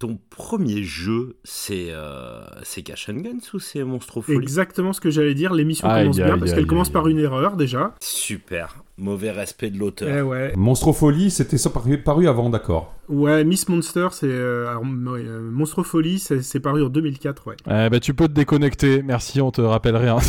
[0.00, 4.38] Ton premier jeu, c'est euh, c'est Cash and Guns ou c'est Monstrofolie?
[4.38, 5.52] Exactement ce que j'allais dire.
[5.52, 7.94] L'émission commence bien parce qu'elle commence par une erreur déjà.
[8.00, 8.82] Super.
[9.00, 10.08] Mauvais respect de l'auteur.
[10.16, 10.52] Eh ouais.
[10.56, 12.94] Monstrofolie, c'était ça paru, paru avant, d'accord.
[13.08, 14.26] Ouais, Miss Monster, c'est.
[14.28, 17.56] euh, euh, Monstrofolie, c'est c'est paru en 2004, ouais.
[17.66, 19.02] Eh bah, tu peux te déconnecter.
[19.02, 20.18] Merci, on te rappelle rien.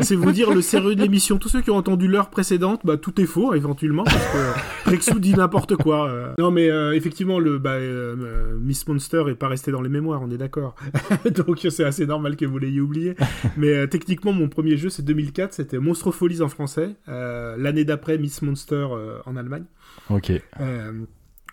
[0.00, 1.38] C'est vous dire le sérieux de l'émission.
[1.38, 5.18] Tous ceux qui ont entendu l'heure précédente, bah tout est faux éventuellement parce que Rexou
[5.18, 6.08] dit n'importe quoi.
[6.10, 6.32] euh.
[6.38, 9.88] Non mais euh, effectivement le bah, euh, euh, Miss Monster est pas resté dans les
[9.88, 10.74] mémoires, on est d'accord.
[11.46, 13.14] Donc c'est assez normal que vous l'ayez oublié.
[13.56, 16.90] Mais euh, techniquement mon premier jeu c'est 2004, c'était Monstrofolies en français.
[17.08, 19.64] Euh, L'année d'après Miss Monster euh, en Allemagne.
[20.10, 20.32] ok.
[20.60, 20.92] Euh,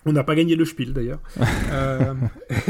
[0.06, 1.20] On n'a pas gagné le Spiel d'ailleurs.
[1.72, 2.14] euh,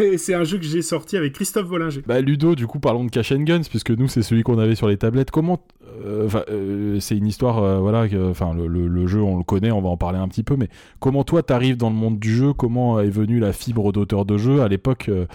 [0.02, 2.02] et c'est un jeu que j'ai sorti avec Christophe Vollinger.
[2.08, 4.74] Bah Ludo, du coup, parlons de Cash and Guns, puisque nous, c'est celui qu'on avait
[4.76, 5.30] sur les tablettes.
[5.30, 5.64] Comment...
[6.04, 9.44] euh, enfin, euh, c'est une histoire, euh, voilà, enfin, le, le- le jeu, on le
[9.44, 12.18] connaît, on va en parler un petit peu, mais comment toi, t'arrives dans le monde
[12.18, 12.54] du jeu?
[12.54, 14.62] Comment est venue la fibre d'auteur de jeu?
[14.62, 15.26] À l'époque, euh,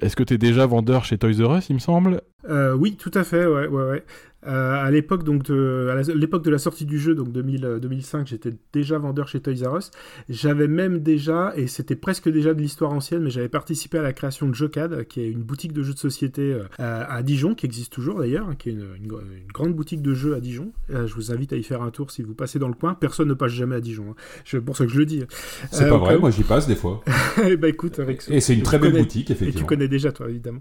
[0.00, 2.22] est-ce que t'es déjà vendeur chez Toys R Us, il me semble?
[2.48, 4.04] Euh, oui, tout à fait, ouais, ouais, ouais.
[4.46, 7.64] Euh, à l'époque donc de, à la- l'époque de la sortie du jeu, donc 2000,
[7.64, 9.90] euh, 2005, j'étais déjà vendeur chez Toys R Us.
[10.28, 14.12] J'avais même déjà, et c'était presque déjà de l'histoire ancienne, mais j'avais participé à la
[14.12, 17.54] création de Jocad, qui est une boutique de jeux de société euh, à, à Dijon,
[17.54, 20.34] qui existe toujours d'ailleurs, hein, qui est une, une gr- une grande boutique de jeux
[20.34, 20.72] à Dijon.
[20.88, 22.94] Je vous invite à y faire un tour si vous passez dans le coin.
[22.94, 24.06] Personne ne passe jamais à Dijon.
[24.10, 24.14] hein.
[24.44, 25.22] C'est pour ça que je le dis.
[25.70, 27.02] C'est Euh, pas vrai, où- moi j'y passe des fois.
[27.48, 29.60] Eh ben écoute, Et c'est une très belle boutique, et effectivement.
[29.60, 30.60] tu connais déjà, toi, évidemment.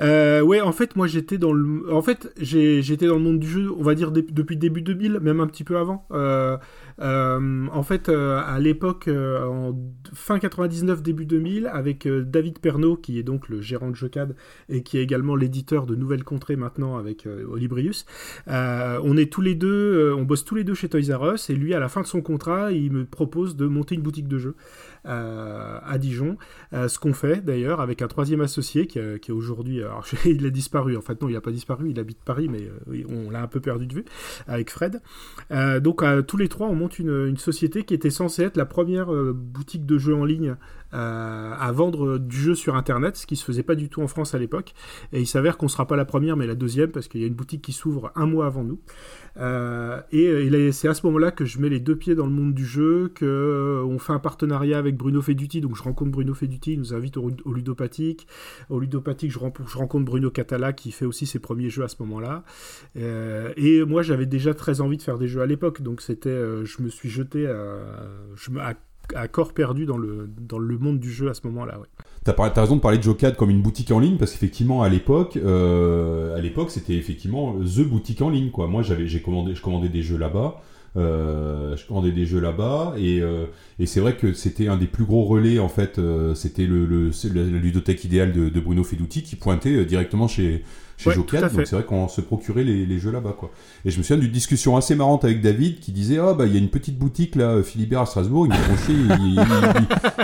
[0.00, 3.48] Euh, ouais, en fait, moi, j'étais dans le, en fait, j'ai- dans le monde du
[3.48, 6.06] jeu, on va dire depuis début 2000, même un petit peu avant.
[6.12, 6.56] Euh,
[7.00, 9.76] euh, en fait, euh, à l'époque, en
[10.12, 14.34] fin 99, début 2000, avec David Pernaud, qui est donc le gérant de Jocad
[14.68, 18.06] et qui est également l'éditeur de Nouvelles Contrées maintenant avec Olibrius.
[18.46, 21.54] On est tous les deux, on bosse tous les deux chez Toys R Us et
[21.54, 24.38] lui, à la fin de son contrat, il me propose de monter une boutique de
[24.38, 24.56] jeux
[25.06, 26.36] à Dijon.
[26.72, 30.44] Euh, ce qu'on fait d'ailleurs avec un troisième associé qui, euh, est aujourd'hui, alors il
[30.46, 33.30] a disparu, en fait non il n'a pas disparu, il habite Paris mais euh, on
[33.30, 34.04] l'a un peu perdu de vue
[34.46, 35.00] avec Fred.
[35.50, 38.56] Euh, donc euh, tous les trois on monte une, une société qui était censée être
[38.56, 40.54] la première euh, boutique de jeux en ligne euh,
[40.94, 44.34] à vendre du jeu sur internet, ce qui se faisait pas du tout en France
[44.34, 44.74] à l'époque.
[45.12, 47.26] Et il s'avère qu'on sera pas la première mais la deuxième parce qu'il y a
[47.26, 48.80] une boutique qui s'ouvre un mois avant nous.
[49.36, 52.32] Euh, et euh, c'est à ce moment-là que je mets les deux pieds dans le
[52.32, 56.12] monde du jeu, que euh, on fait un partenariat avec Bruno Feduti, donc je rencontre
[56.12, 58.26] Bruno Feduti, il nous invite au, au ludopathique.
[58.70, 62.44] Au ludopathique, je, rencontre- Bruno Catala qui fait aussi ses premiers jeux à ce moment-là.
[62.96, 66.28] Euh, et moi, j'avais déjà très envie de faire des jeux à l'époque, donc c'était,
[66.28, 67.44] euh, je me suis jeté
[68.36, 68.74] je à,
[69.14, 71.78] à corps perdu dans le, dans le monde du jeu à ce moment-là.
[71.78, 71.86] Ouais.
[72.24, 74.88] T'as t'as raison de parler de Jocad comme une boutique en ligne parce qu'effectivement à
[74.88, 78.66] l'époque, euh, à l'époque c'était effectivement the boutique en ligne quoi.
[78.66, 80.62] Moi j'avais, j'ai commandé, je commandais des jeux là-bas,
[80.96, 83.44] euh, je commandais des jeux là-bas et, euh,
[83.78, 86.00] et c'est vrai que c'était un des plus gros relais en fait.
[86.34, 90.64] c'était le, la, ludothèque idéale de, de Bruno Feduti qui pointait directement chez
[91.12, 91.56] chez Ouais.
[91.58, 93.50] Donc c'est vrai qu'on se procurait les, les jeux là-bas quoi.
[93.84, 96.52] Et je me souviens d'une discussion assez marrante avec David qui disait ah bah il
[96.52, 99.40] y a une petite boutique là Philibert à Strasbourg, ils me font chier, ils, ils-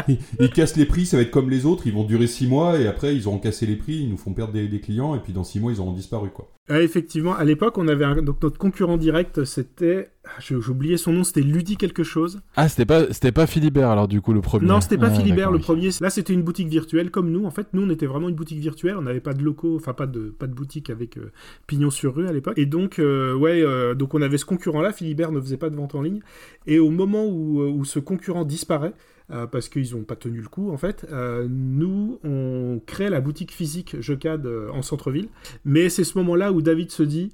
[0.08, 2.26] ils- ils- ils cassent les prix, ça va être comme les autres, ils vont durer
[2.26, 4.80] six mois et après ils auront cassé les prix, ils nous font perdre des, des
[4.80, 6.48] clients et puis dans six mois ils auront disparu quoi.
[6.70, 11.24] Effectivement, à l'époque, on avait un- donc notre concurrent direct, c'était, ah, oublié son nom,
[11.24, 12.40] c'était Ludi quelque chose.
[12.56, 15.10] Ah, c'était pas, c'était pas Philibert, alors, du coup, le premier Non, c'était pas Ah,
[15.10, 15.62] Philibert le oui.
[15.62, 15.90] premier.
[16.00, 17.44] Là, c'était une boutique virtuelle comme nous.
[17.44, 18.96] En fait, nous, on était vraiment une boutique virtuelle.
[18.96, 21.30] On n'avait pas de locaux, enfin pas de pas de boutique avec euh,
[21.66, 22.54] pignon sur rue à l'époque.
[22.58, 24.92] Et donc, euh, ouais, euh, donc on avait ce concurrent-là.
[24.92, 26.20] Philibert ne faisait pas de vente en ligne.
[26.66, 28.92] Et au moment où, où ce concurrent disparaît.
[29.32, 31.06] euh, parce qu'ils n'ont pas tenu le coup en fait.
[31.12, 35.28] euh, nous, on crée la boutique physique Jocad euh, en centre-ville.
[35.64, 37.30] Mais c'est ce moment-là où David se dit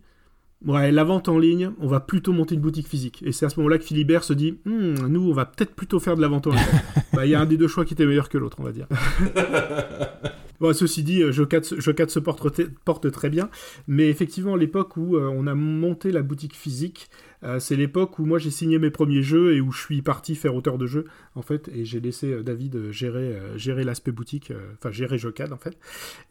[0.64, 3.22] Ouais, la vente en ligne, on va plutôt monter une boutique physique.
[3.24, 6.00] Et c'est à ce moment-là que Philibert se dit, Hmm, nous, on va peut-être plutôt
[6.00, 6.60] faire de la vente en ligne.
[7.12, 8.72] Bah, Il y a un des deux choix qui était meilleur que l'autre, on va
[8.72, 8.86] dire.
[10.60, 13.48] bon, ceci dit, euh, se- Jocad se porte, très bien.
[13.86, 17.08] Mais effectivement, l'époque où euh, on a monté la boutique physique,
[17.46, 20.34] euh, c'est l'époque où moi j'ai signé mes premiers jeux et où je suis parti
[20.34, 21.70] faire auteur de jeu, en fait.
[21.72, 25.78] Et j'ai laissé euh, David euh, gérer, gérer l'aspect boutique, enfin gérer Jocad, en fait.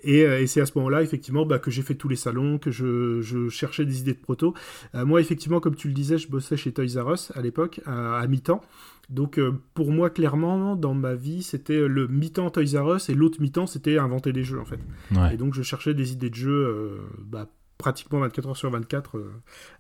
[0.02, 2.72] Et, et c'est à ce moment-là, effectivement, bah, que j'ai fait tous les salons, que
[2.72, 4.54] je, je cherchais des idées de proto.
[4.94, 8.20] Moi, effectivement, comme tu le disais, je bossais chez Toys R Us à l'époque, à,
[8.20, 8.62] à mi-temps.
[9.10, 13.14] Donc, euh, pour moi, clairement, dans ma vie, c'était le mi-temps Toys R Us et
[13.14, 14.80] l'autre mi-temps, c'était inventer des jeux, en fait.
[15.12, 15.36] Ouais.
[15.36, 17.48] Et donc, je cherchais des idées de jeux euh, bah,
[17.78, 19.32] pratiquement 24 heures sur 24 euh,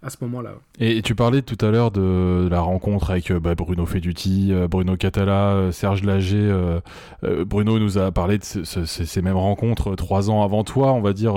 [0.01, 0.55] à ce moment-là.
[0.79, 4.67] Et tu parlais tout à l'heure de la rencontre avec euh, bah, Bruno Feduti, euh,
[4.67, 6.53] Bruno Catala, Serge Lager.
[7.45, 11.01] Bruno nous a parlé de ce- ce- ces mêmes rencontres trois ans avant toi, on
[11.01, 11.33] va dire,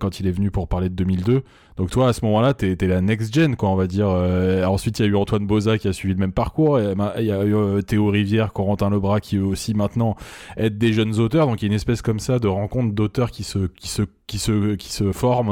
[0.00, 1.42] quand il est venu pour parler de 2002.
[1.78, 4.08] Donc toi, à ce moment-là, t'es es la next gen, quoi, on va dire.
[4.10, 6.78] Euh, ensuite, il y a eu Antoine Boza qui a suivi le même parcours.
[6.96, 10.16] ma- Il y a eu euh, Théo Rivière, Corentin Lebras qui eux aussi maintenant
[10.56, 11.46] aident des jeunes auteurs.
[11.46, 14.02] Donc il y a une espèce comme ça de rencontre d'auteurs qui se qui se
[14.26, 15.50] qui se qui se forment,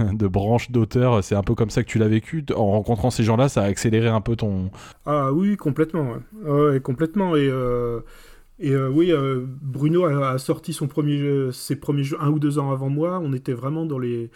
[0.00, 1.22] euh, de branches d'auteurs.
[1.22, 2.42] C'est un peu comme ça que tu l'as vécu.
[2.56, 4.70] En rencontrant ces gens-là, ça a accéléré un peu ton.
[5.04, 6.14] Ah oui, complètement.
[6.42, 7.36] Ouais, complètement.
[7.36, 7.50] Et,
[8.60, 9.12] et oui,
[9.60, 13.20] Bruno a, sorti son premier ses premiers jeux un ou deux ans avant moi.
[13.22, 14.30] On était vraiment dans les.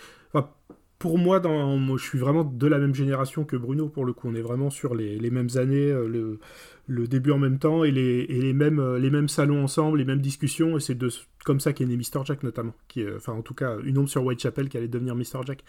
[1.03, 4.13] Pour moi, dans, moi, je suis vraiment de la même génération que Bruno, pour le
[4.13, 4.29] coup.
[4.29, 6.39] On est vraiment sur les, les mêmes années, euh, le,
[6.87, 9.99] le, début en même temps, et, les, et les, mêmes, euh, les mêmes salons ensemble,
[9.99, 11.11] les mêmes discussions, et c'est de,
[11.45, 12.25] comme ça qu'est né Mr.
[12.25, 12.73] Jack, notamment.
[12.87, 15.41] Qui est, enfin, en tout cas, une ombre sur Whitechapel qui allait devenir Mr.
[15.45, 15.65] Jack.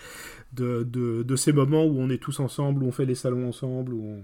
[0.53, 3.47] De, de, de, ces moments où on est tous ensemble, où on fait les salons
[3.47, 4.23] ensemble, où on...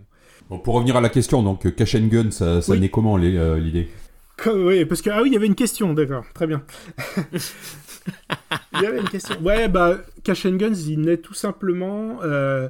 [0.52, 2.80] Bon, pour revenir à la question, donc, Cash and Gun, ça, ça Oui.
[2.82, 3.88] naît comment, euh, l'idée?
[4.46, 6.62] Oui, parce que, ah oui, il y avait une question, d'accord, très bien.
[8.80, 9.36] Il y avait une question.
[9.42, 12.70] Ouais, bah, Cash and Guns, il naît tout simplement euh,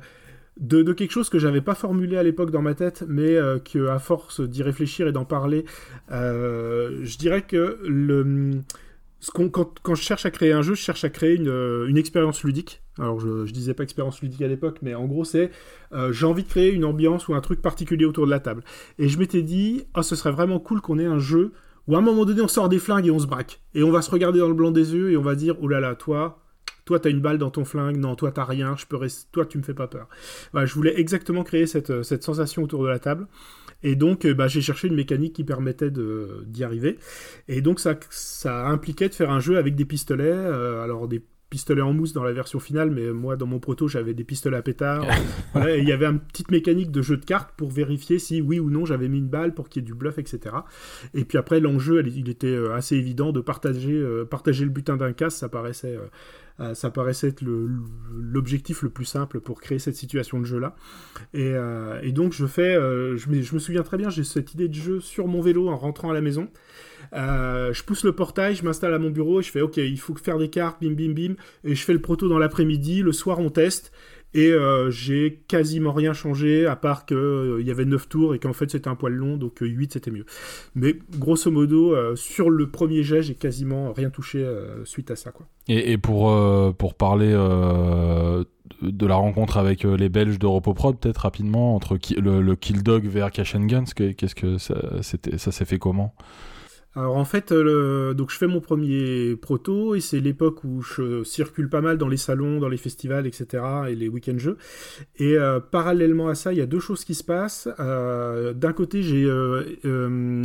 [0.60, 3.88] de, quelque chose que j'avais pas formulé à l'époque dans ma tête, mais euh, que
[3.88, 5.66] à force d'y réfléchir et d'en parler,
[6.12, 7.80] euh, je dirais que
[9.34, 12.44] quand, je cherche à créer un jeu, je cherche à créer une, euh, une expérience
[12.44, 12.82] ludique.
[12.98, 15.52] Alors, je, je disais pas expérience ludique à l'époque, mais en gros, c'est
[16.12, 18.64] j'ai envie de créer une ambiance ou un truc particulier autour de la table.
[18.98, 21.54] Et je m'étais dit, oh, ce serait vraiment cool qu'on ait un jeu
[21.90, 23.62] où à un moment donné, on sort des flingues et on se braque.
[23.74, 25.68] Et on va se regarder dans le blanc des yeux et on va dire, oh
[25.68, 26.40] là là, toi,
[26.86, 29.00] toi, t'as une balle dans ton flingue, non, toi, t'as rien, je peux
[29.32, 30.08] toi, tu me fais pas peur.
[30.54, 33.28] Je voulais exactement créer cette, euh, cette sensation autour de la table.
[33.82, 37.00] Et donc, euh, bah, j'ai cherché une mécanique qui permettait d'y arriver.
[37.48, 40.26] Et donc, ça, ça impliquait de faire un jeu avec des pistolets.
[40.26, 43.88] euh, alors, des pistolets en mousse dans la version finale, mais moi, dans mon proto,
[43.88, 45.06] j'avais des pistolets à pétard.
[45.54, 48.40] Voilà, et il y avait une petite mécanique de jeu de cartes pour vérifier si,
[48.40, 50.56] oui ou non, j'avais mis une balle pour qu'il y ait du bluff, etc.
[51.16, 54.96] Et puis après, l'enjeu, il était euh, assez évident de partager, euh, partager le butin
[54.96, 55.38] d'un casse.
[55.38, 55.98] Ça paraissait,
[56.60, 60.76] euh, ça paraissait être l'objectif le plus simple pour créer cette situation de jeu-là.
[61.34, 64.76] Et, euh, et donc, je fais, je me souviens très bien, j'ai cette idée de
[64.76, 66.48] jeu sur mon vélo en rentrant à la maison.
[67.14, 70.16] Euh, je pousse le portail, je m'installe à mon bureau je fais OK, il faut
[70.16, 73.02] faire des cartes, bim bim bim, et je fais le proto dans l'après-midi.
[73.02, 73.92] Le soir, on teste.
[74.36, 77.18] Et euh, j'ai quasiment rien changé, à part qu'il
[77.62, 80.12] il y avait 9 tours et qu'en fait c'était un poil long, donc 8 c'était
[80.12, 80.26] mieux.
[80.76, 85.16] Mais grosso modo, euh, sur le premier jet, j'ai quasiment rien touché euh, suite à
[85.16, 85.32] ça.
[85.32, 85.48] Quoi.
[85.68, 88.44] Et, pour, euh, parler euh,
[88.84, 93.06] de la rencontre avec euh, les Belges de Repoprod, peut-être rapidement, entre le, Kill Dog
[93.08, 96.14] vers Cash Guns, que- qu'est-ce que ça s'est fait comment?
[96.96, 101.24] Alors en fait, euh, donc je fais mon premier proto et c'est l'époque où je
[101.24, 103.64] circule pas mal dans les salons, dans les festivals, etc.
[103.90, 104.58] et les week-ends jeux.
[105.18, 107.70] Et euh, parallèlement à ça, il y a deux choses qui se passent.
[107.80, 109.30] Euh, D'un côté, j'ai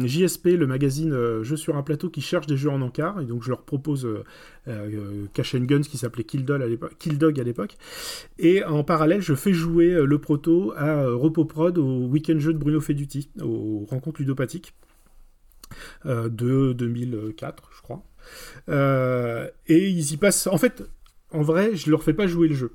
[0.04, 3.42] JSP, le magazine Jeux sur un plateau, qui cherche des jeux en encart et donc
[3.42, 4.06] je leur propose
[5.32, 7.76] Cash and Guns qui s'appelait Kill Dog à l'époque.
[8.38, 12.80] Et en parallèle, je fais jouer le proto à Repoprod au week-end jeu de Bruno
[12.80, 14.74] Feduti, aux rencontres ludopathiques
[16.04, 18.02] de 2004, je crois.
[18.68, 20.46] Euh, et ils y passent.
[20.46, 20.82] En fait,
[21.30, 22.72] en vrai, je leur fais pas jouer le jeu.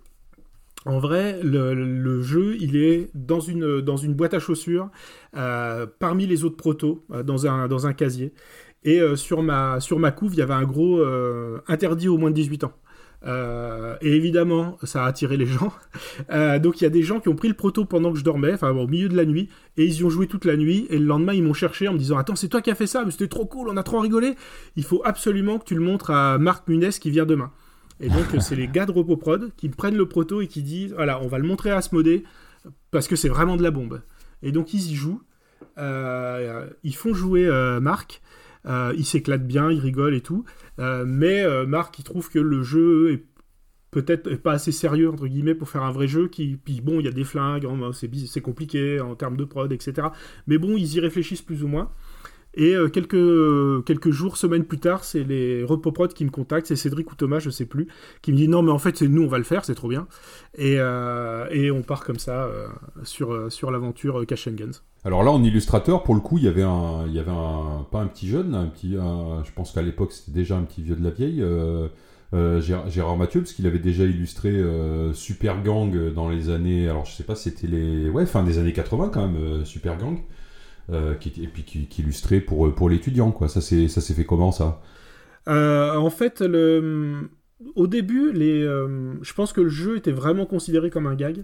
[0.86, 4.90] En vrai, le, jeu, il est dans une, dans une boîte à chaussures,
[5.36, 8.34] euh, parmi les autres protos, euh, dans, un, dans un casier.
[8.86, 12.18] Et euh, sur, ma, sur ma couve, il y avait un gros euh, interdit aux
[12.18, 12.74] moins de 18 ans.
[13.26, 15.74] Euh, et évidemment, ça a attiré les gens.
[16.32, 18.24] Euh, donc il y a des gens qui ont pris le proto pendant que je
[18.24, 20.86] dormais, enfin au milieu de la nuit, et ils y ont joué toute la nuit.
[20.90, 22.88] Et le lendemain, ils m'ont cherché en me disant Attends, c'est toi qui as fait
[22.88, 24.36] ça, mais c'était trop cool, on a trop rigolé.
[24.76, 27.52] Il faut absolument que tu le montres à Marc Munez qui vient demain.
[28.00, 31.20] Et donc c'est les gars de Repoprod qui prennent le proto et qui disent Voilà,
[31.22, 32.24] on va le montrer à Asmodée
[32.92, 34.02] parce que c'est vraiment de la bombe.
[34.44, 35.22] Et donc ils y jouent.
[35.78, 37.50] Euh, ils font jouer
[37.82, 38.22] Marc.
[38.70, 40.46] Euh, il s'éclate bien, il rigole et tout.
[40.80, 43.24] Euh, mais euh, Marc, il trouve que le jeu est
[43.92, 47.06] peut-être pas assez sérieux entre guillemets pour faire un vrai jeu qui puis bon il
[47.06, 50.10] y a des flingues hein, c'est compliqué en termes de prod etc
[50.46, 51.90] mais bon ils y réfléchissent plus ou moins
[52.54, 56.68] et euh, quelques quelques jours semaines plus tard c'est les repoprod qui me contactent.
[56.68, 57.88] C'est Cédric ou Thomas je sais plus
[58.22, 59.88] qui me dit non mais en fait c'est nous on va le faire c'est trop
[59.88, 60.08] bien.
[60.58, 62.68] Et, euh, et on part comme ça euh,
[63.04, 64.82] sur euh, sur l'aventure euh, Cash and Guns.
[65.06, 67.88] Alors là, en illustrateur, pour le coup, il y avait un, il y avait un,
[67.90, 70.96] pas un petit jeune, un petit, je pense qu'à l'époque c'était déjà un petit vieux
[70.98, 71.88] de la vieille, euh,
[72.34, 77.06] euh, Gérard, Mathieu, parce qu'il avait déjà illustré euh, Super Gang dans les années, alors
[77.06, 80.20] je sais pas, c'était les, ouais, fin des années 80 quand même, euh, Super Gang,
[80.92, 83.48] euh, et puis qui, illustrait pour pour l'étudiant, quoi.
[83.48, 84.82] Ça c'est, ça s'est fait comment ça?
[85.48, 87.30] Euh, en fait, le...
[87.76, 91.44] au début, les, euh, je pense que le jeu était vraiment considéré comme un gag.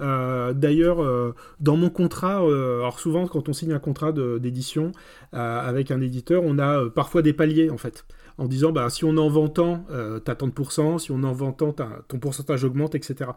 [0.00, 4.92] Euh, D'ailleurs, euh, dans mon contrat, euh, alors souvent quand on signe un contrat d'édition
[5.34, 8.04] euh, avec un éditeur, on a euh, parfois des paliers en fait,
[8.38, 11.22] en disant bah, si on en vend tant, euh, t'as tant de pourcents, si on
[11.24, 13.30] en vend tant, ton pourcentage augmente, etc.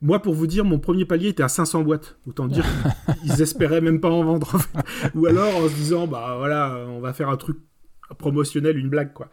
[0.00, 2.18] Moi, pour vous dire, mon premier palier était à 500 boîtes.
[2.26, 2.64] Autant dire
[3.22, 4.54] qu'ils espéraient même pas en vendre.
[4.54, 5.10] en fait.
[5.14, 7.58] Ou alors en se disant, bah voilà, on va faire un truc
[8.16, 9.28] promotionnel, une blague, quoi.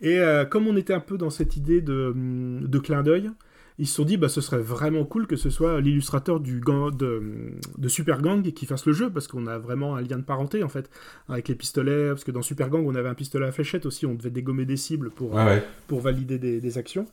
[0.00, 3.30] Et euh, comme on était un peu dans cette idée de, hum, de clin d'œil,
[3.78, 6.96] ils se sont dit, bah ce serait vraiment cool que ce soit l'illustrateur du gang,
[6.96, 10.24] de, de Super Gang qui fasse le jeu, parce qu'on a vraiment un lien de
[10.24, 10.90] parenté, en fait,
[11.28, 14.06] avec les pistolets, parce que dans Super Gang, on avait un pistolet à fléchette aussi,
[14.06, 15.62] on devait dégommer des cibles pour, ouais.
[15.88, 17.06] pour valider des, des actions.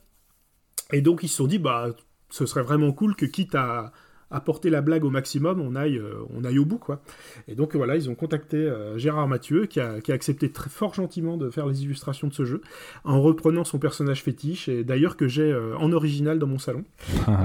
[0.92, 1.90] Et donc ils se sont dit, bah,
[2.34, 3.92] ce serait vraiment cool que quitte à,
[4.32, 7.00] à porter la blague au maximum, on aille, euh, on aille au bout, quoi.
[7.46, 10.68] Et donc voilà, ils ont contacté euh, Gérard Mathieu, qui a, qui a, accepté très
[10.68, 12.60] fort gentiment de faire les illustrations de ce jeu,
[13.04, 16.82] en reprenant son personnage fétiche, et d'ailleurs que j'ai euh, en original dans mon salon.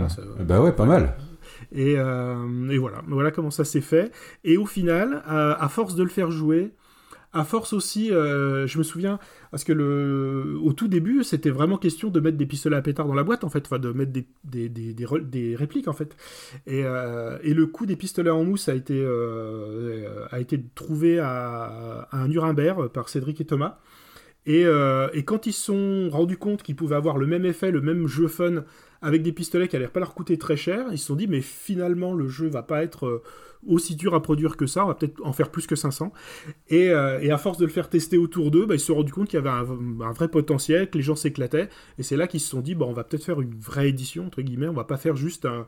[0.10, 1.16] ça, bah ouais, pas mal.
[1.72, 4.12] Et, et, voilà, voilà comment ça s'est fait.
[4.44, 6.72] Et au final, à force de le faire jouer,
[7.32, 9.20] à force aussi, euh, je me souviens,
[9.52, 13.06] parce que le, au tout début, c'était vraiment question de mettre des pistolets à pétard
[13.06, 16.18] dans la boîte, en fait, enfin, de mettre des, des, des, des, répliques, en fait.
[16.66, 21.20] Et, euh, et, le coup des pistolets en mousse a été, euh, a été trouvé
[21.20, 23.78] à, Nuremberg par Cédric et Thomas.
[24.46, 24.64] Et,
[25.14, 28.08] et quand ils se sont rendus compte qu'ils pouvaient avoir le même effet, le même
[28.08, 28.64] jeu fun
[29.02, 31.42] avec des pistolets qui n'allaient pas leur coûter très cher, ils se sont dit, mais
[31.42, 33.22] finalement, le jeu va pas être
[33.68, 36.14] aussi dur à produire que ça, on va peut-être en faire plus que 500.
[36.70, 38.96] Et, euh, et, à force de le faire tester autour d'eux, bah, ils se sont
[38.96, 39.64] rendus compte qu'il y avait un,
[40.14, 41.70] vrai potentiel, que les gens s'éclataient.
[41.98, 44.28] Et c'est là qu'ils se sont dit, bah, on va peut-être faire une vraie édition,
[44.28, 45.68] entre guillemets, on va pas faire juste un,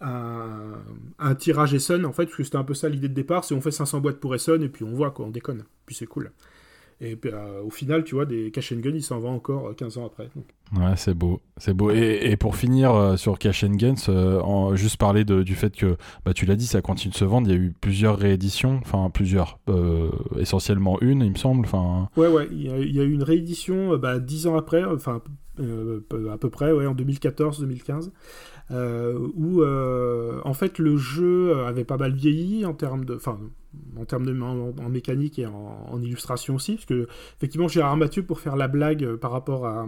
[0.00, 0.82] un,
[1.18, 3.54] un tirage Essen, en fait, parce que c'était un peu ça l'idée de départ, c'est
[3.54, 5.64] on fait 500 boîtes pour Essen, et puis on voit, quoi, on déconne.
[5.86, 6.32] Puis c'est cool.
[7.00, 9.98] Et euh, au final, tu vois, des Cash and Gun, il s'en vend encore 15
[9.98, 10.28] ans après.
[10.34, 10.46] Donc.
[10.76, 11.90] Ouais, c'est beau, c'est beau.
[11.90, 15.54] Et, et, pour finir euh, sur Cash and Guns, euh, en, juste parler de, du
[15.54, 17.48] fait que, bah, tu l'as dit, ça continue de se vendre.
[17.48, 20.10] Il y a eu plusieurs rééditions, enfin plusieurs, euh,
[20.40, 21.66] essentiellement une, il me semble.
[21.66, 22.08] Enfin.
[22.16, 22.48] Ouais, ouais.
[22.50, 25.22] Il y, a, il y a eu une réédition, bah, 10 ans après, enfin
[25.60, 28.10] à peu près, ouais, en 2014-2015.
[28.70, 33.38] Euh, où euh, en fait le jeu avait pas mal vieilli en termes de, enfin
[33.98, 38.40] en termes de en, mécanique et en, illustration aussi, parce que effectivement Gérard Mathieu pour
[38.40, 39.86] faire la blague euh, par rapport à,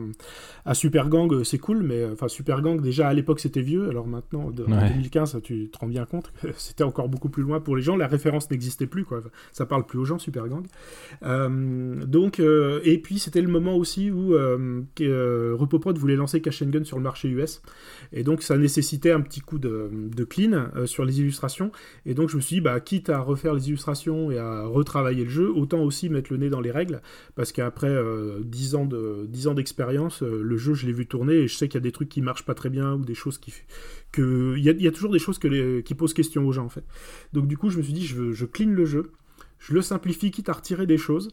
[0.65, 4.07] à Super Gang, c'est cool, mais enfin Super Gang déjà à l'époque c'était vieux, alors
[4.07, 7.61] maintenant de, en 2015 tu te rends bien compte que c'était encore beaucoup plus loin
[7.61, 9.20] pour les gens, la référence n'existait plus quoi,
[9.52, 10.66] ça parle plus aux gens Super Gang.
[11.23, 14.82] Euh, donc et puis c'était le moment aussi où euh,
[15.59, 17.62] Repoprod voulait lancer Cash Gun sur le marché US,
[18.12, 21.70] et donc ça nécessitait un petit coup de, de clean sur les illustrations,
[22.05, 23.69] et donc je me suis dit bah quitte à refaire les
[24.30, 27.02] et à retravailler le jeu, autant aussi mettre le nez dans les règles,
[27.34, 31.06] parce qu'après euh, 10 ans de 10 ans d'expérience, euh, le jeu je l'ai vu
[31.06, 33.05] tourner et je sais qu'il y a des trucs qui marchent pas très bien ou
[33.05, 33.52] des choses qui
[34.12, 36.84] que il y a, toujours des choses qui posent question aux gens en fait.
[37.32, 39.12] Donc du coup je me suis dit je, clean le jeu,
[39.59, 41.28] je le simplifie quitte à retirer des choses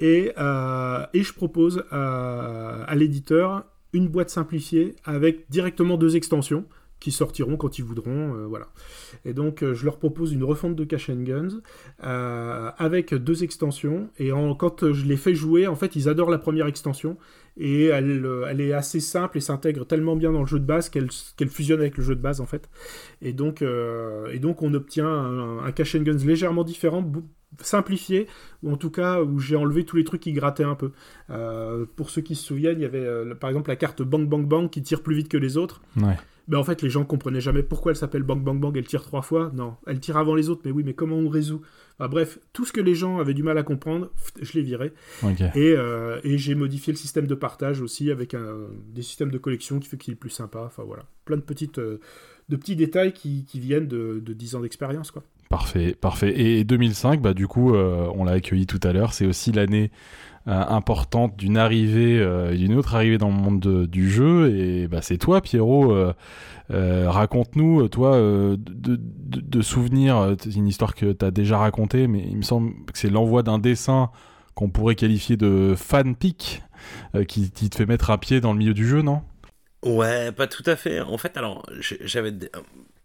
[0.00, 6.66] et, euh, je propose à l'éditeur une boîte simplifiée avec directement deux extensions
[7.04, 8.68] qui sortiront quand ils voudront, euh, voilà.
[9.26, 11.60] Et donc euh, je leur propose une refonte de Cash and Guns
[12.02, 14.08] euh, avec deux extensions.
[14.18, 17.18] Et en, quand je les fais jouer, en fait, ils adorent la première extension
[17.58, 21.10] et elle, est assez simple et s'intègre tellement bien dans le jeu de base qu'elle
[21.50, 22.70] fusionne avec le jeu de base en fait.
[23.20, 27.04] Et donc, on obtient un, un Cash and Guns légèrement différent
[27.60, 28.26] simplifié,
[28.64, 30.90] ou en tout cas où j'ai enlevé tous les trucs qui grattaient un peu.
[31.94, 34.70] Pour ceux qui se souviennent, il y avait par exemple la carte Bang Bang Bang
[34.70, 35.82] qui tire plus vite que les autres.
[36.46, 39.02] Ben, en fait, les gens comprenaient jamais pourquoi elle s'appelle Bang Bang Bang, elle tire
[39.02, 39.50] trois fois.
[39.54, 41.62] Non, elle tire avant les autres, mais oui, mais comment on résout?
[41.98, 44.10] Bref, tout ce que les gens avaient du mal à comprendre,
[44.42, 44.92] je l'ai viré.
[45.22, 45.50] Okay.
[45.54, 48.56] Et, euh, et j'ai modifié le système de partage aussi avec un,
[48.92, 50.62] des systèmes de collection qui fait qu'il est plus sympa.
[50.66, 52.00] Enfin voilà, plein de petites, euh,
[52.48, 55.22] de petits détails qui, qui viennent de, de 10 ans d'expérience, quoi.
[55.48, 56.38] Parfait, parfait.
[56.40, 59.12] Et 2005, bah du coup, euh, on l'a accueilli tout à l'heure.
[59.12, 59.92] C'est aussi l'année
[60.46, 64.54] importante d'une arrivée, euh, d'une autre arrivée dans le monde de, du jeu.
[64.54, 65.92] Et bah c'est toi, Pierrot.
[66.70, 70.36] Euh, raconte-nous, toi, de, souvenirs.
[70.40, 73.42] C'est une histoire que tu as déjà racontée, mais il me semble que c'est l'envoi
[73.42, 74.10] d'un dessin
[74.54, 76.62] qu'on pourrait qualifier de fan pic
[77.26, 79.22] qui, qui te fait mettre un pied dans le milieu du jeu, non?
[79.84, 81.00] Ouais, pas tout à fait.
[81.00, 82.32] En fait, alors, j'avais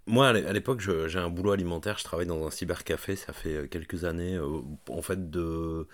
[0.10, 4.06] moi, à l'époque, j'ai un boulot alimentaire, je travaille dans un cybercafé, ça fait quelques
[4.06, 5.88] années, euh, en fait, de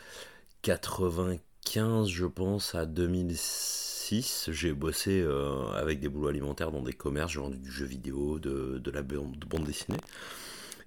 [0.65, 7.33] 95, je pense, à 2006, j'ai bossé euh, avec des boulots alimentaires dans des commerces,
[7.33, 9.99] j'ai vendu du jeu vidéo, de, la bande, de bande dessinée.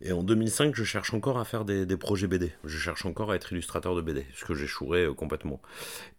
[0.01, 2.51] Et en 2005, je cherche encore à faire des, projets BD.
[2.65, 5.63] Je cherche encore à être illustrateur de BD, ce que j'échouerai euh, complètement.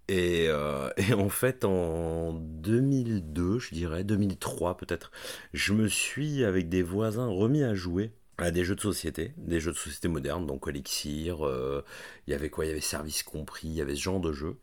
[0.08, 5.12] Et, euh, et, en fait, en 2002, je dirais, 2003 peut-être,
[5.52, 9.60] je me suis, avec des voisins, remis à jouer à des jeux de société, des
[9.60, 11.84] jeux de société modernes, donc Elixir, euh,
[12.28, 14.32] il y avait quoi Il y avait Service Compris, il y avait ce genre de
[14.32, 14.58] jeux.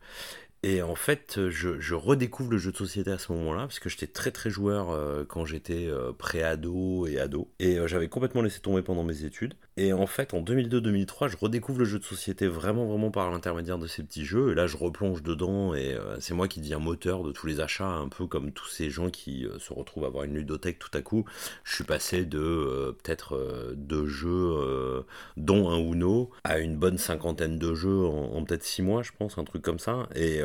[0.63, 3.89] Et en fait, je, je, redécouvre le jeu de société à ce moment-là, parce que
[3.89, 7.51] j'étais très très joueur euh, quand j'étais euh, pré-ado et ado.
[7.59, 9.53] Et euh, j'avais complètement laissé tomber pendant mes études.
[9.77, 13.77] Et en fait, en 2002-2003, je redécouvre le jeu de société vraiment, vraiment par l'intermédiaire
[13.77, 14.51] de ces petits jeux.
[14.51, 17.59] Et là, je replonge dedans et euh, c'est moi qui deviens moteur de tous les
[17.59, 20.79] achats, un peu comme tous ces gens qui euh, se retrouvent à avoir une ludothèque
[20.79, 21.25] tout à coup.
[21.63, 25.05] Je suis passé de euh, peut-être deux jeux,
[25.37, 29.37] dont un Uno, à une bonne cinquantaine de jeux en, peut-être six mois, je pense,
[29.37, 30.09] un truc comme ça.
[30.15, 30.41] Et,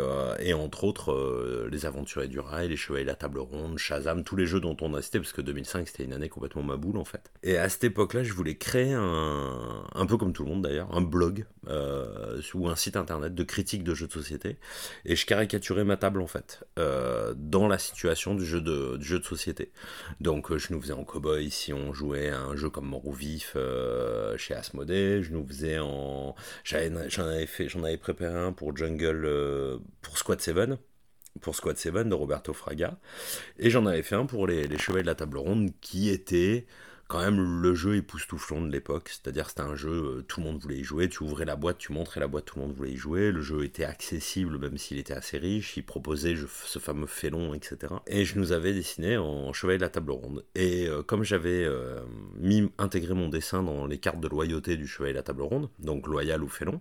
[0.53, 4.47] entre autres, les Aventuriers du Rail, les Chevaliers de la Table Ronde, Shazam, tous les
[4.47, 7.05] jeux dont on a cité, parce que 2005 c'était une année complètement ma boule en
[7.05, 7.31] fait.
[7.43, 9.22] Et à cette époque-là, je voulais créer un
[9.95, 13.43] un, peu comme tout le monde d'ailleurs, un blog euh, ou un site internet de
[13.43, 14.59] critique de jeux de société.
[15.05, 19.19] Et je caricaturais ma table en fait, euh, dans la situation du jeu de, jeu
[19.19, 19.73] de société.
[20.21, 23.13] Donc euh, je nous faisais en cowboy si on jouait à un jeu comme Mort
[23.13, 23.57] Vif
[24.37, 26.35] chez Asmodée, je nous faisais en.
[26.65, 30.79] J'en avais, avais préparé un pour Jungle, pour Squad 7
[31.41, 32.99] pour Squad 7 de Roberto Fraga.
[33.59, 36.67] Et j'en avais fait un pour les, les Chevaliers de la Table Ronde qui était
[37.13, 40.59] quand même le jeu époustouflant de l'époque, c'est-à-dire c'était un jeu, euh, tout le monde
[40.59, 42.93] voulait y jouer, tu ouvrais la boîte, tu montrais la boîte, tout le monde voulait
[42.93, 46.35] y jouer, le jeu était accessible même s'il était assez riche, il proposait
[46.65, 47.93] ce fameux félon, etc.
[48.07, 50.43] Et je nous avais dessiné en chevalier de la table ronde.
[50.55, 52.01] Et euh, comme j'avais euh,
[52.39, 55.69] mis, intégré mon dessin dans les cartes de loyauté du chevalier de la table ronde,
[55.81, 56.81] donc loyal ou félon,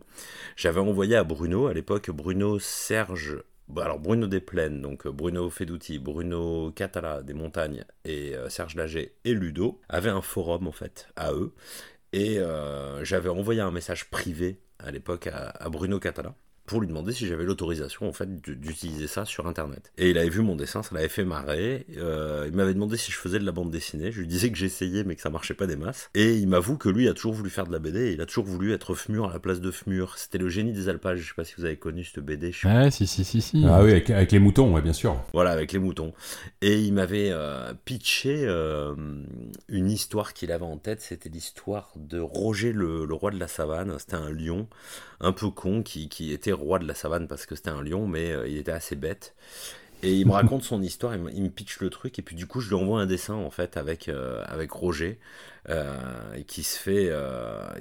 [0.56, 3.44] j'avais envoyé à Bruno, à l'époque Bruno Serge
[3.80, 9.16] alors Bruno Desplaines, donc euh, Bruno Feduti, Bruno Catala des Montagnes et euh, Serge Lager
[9.24, 11.54] et Ludo avaient un forum en fait à eux.
[12.14, 16.36] Et euh, j'avais envoyé un message privé à l'époque à, Bruno Catala
[16.72, 19.92] pour lui demander si j'avais l'autorisation en fait d'utiliser ça sur internet.
[19.98, 21.86] Et il avait vu mon dessin, ça l'avait fait marrer.
[21.98, 24.10] Euh, il m'avait demandé si je faisais de la bande dessinée.
[24.14, 26.10] Je lui disais que j'essayais mais que ça marchait pas des masses.
[26.16, 28.12] Et il m'avoue que lui a toujours voulu faire de la BD.
[28.12, 30.18] Et il a toujours voulu être Fmur à la place de Fmur.
[30.18, 31.20] C'était le génie des alpages.
[31.20, 32.54] Je sais pas si vous avez connu cette BD.
[32.64, 33.66] Ouais, si, si, si, si.
[33.68, 35.22] Ah oui, avec, les moutons, ouais, bien sûr.
[35.34, 36.14] Voilà, avec les moutons.
[36.62, 38.96] Et il m'avait euh, pitché euh,
[39.68, 41.02] une histoire qu'il avait en tête.
[41.02, 43.94] C'était l'histoire de Roger le, le roi de la savane.
[44.00, 44.70] C'était un lion
[45.22, 48.08] un peu con qui, qui, était roi de la savane parce que c'était un lion,
[48.08, 49.36] mais euh, il était assez bête.
[50.04, 52.60] Et il me raconte son histoire, il me, pitch le truc, et puis du coup,
[52.60, 55.20] je lui envoie un dessin en fait avec, euh, avec Roger,
[55.70, 57.12] euh, qui, se fait,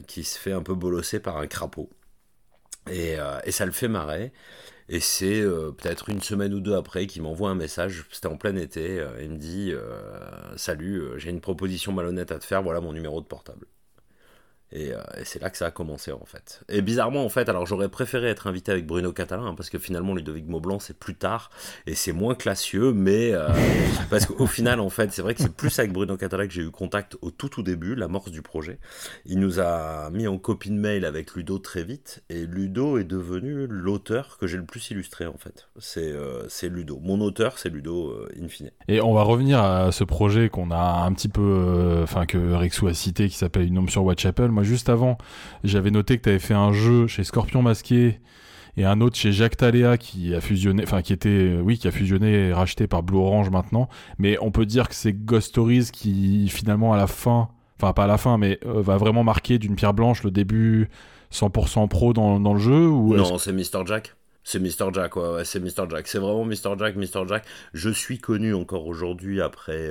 [0.06, 1.90] qui se fait un peu bolosser par un crapaud.
[2.90, 4.32] Et, et ça le fait marrer.
[4.88, 8.56] Et c'est peut-être une semaine ou deux après qu'il m'envoie un message, c'était en plein
[8.56, 9.72] été, il me dit
[10.56, 13.66] Salut, j'ai une proposition malhonnête à te faire, voilà mon numéro de portable.
[14.74, 16.62] Euh, et, c'est là que ça a commencé en fait.
[16.68, 19.78] Et bizarrement en fait, alors j'aurais préféré être invité avec Bruno Catalin hein, parce que
[19.78, 21.50] finalement Ludovic Maublanc c'est plus tard
[21.86, 23.48] et c'est moins classieux, mais euh,
[24.10, 26.62] parce qu'au final en fait c'est vrai que c'est plus avec Bruno Catalin que j'ai
[26.62, 28.78] eu contact au tout tout début, l'amorce du projet.
[29.26, 33.04] Il nous a mis en copie de mail avec Ludo très vite et Ludo est
[33.04, 35.68] devenu l'auteur que j'ai le plus illustré en fait.
[35.78, 37.00] C'est euh, Ludo.
[37.02, 38.70] Mon auteur c'est Ludo in fine.
[38.86, 42.86] Et on va revenir à ce projet qu'on a un petit peu, enfin que Rexou
[42.86, 45.18] a cité qui s'appelle Une homme sur Whitechapel juste avant,
[45.64, 48.20] j'avais noté que tu avais fait un jeu chez Scorpion Masqué
[48.76, 51.90] et un autre chez Jacques Taléa qui a fusionné, enfin qui était, oui, qui a
[51.90, 53.88] fusionné et racheté par Blue Orange maintenant.
[54.18, 57.48] Mais on peut dire que c'est Ghost Stories qui finalement à la fin,
[57.80, 60.88] enfin pas à la fin, mais euh, va vraiment marquer d'une pierre blanche le début
[61.32, 63.84] 100% pro dans, dans le jeu ou Non, c'est Mr.
[63.86, 64.14] Jack.
[64.42, 64.92] C'est Mr.
[64.92, 65.88] Jack, ouais, c'est Mr.
[65.90, 66.08] Jack.
[66.08, 66.76] C'est vraiment Mr.
[66.78, 67.26] Jack, Mr.
[67.28, 67.44] Jack.
[67.74, 69.90] Je suis connu encore aujourd'hui après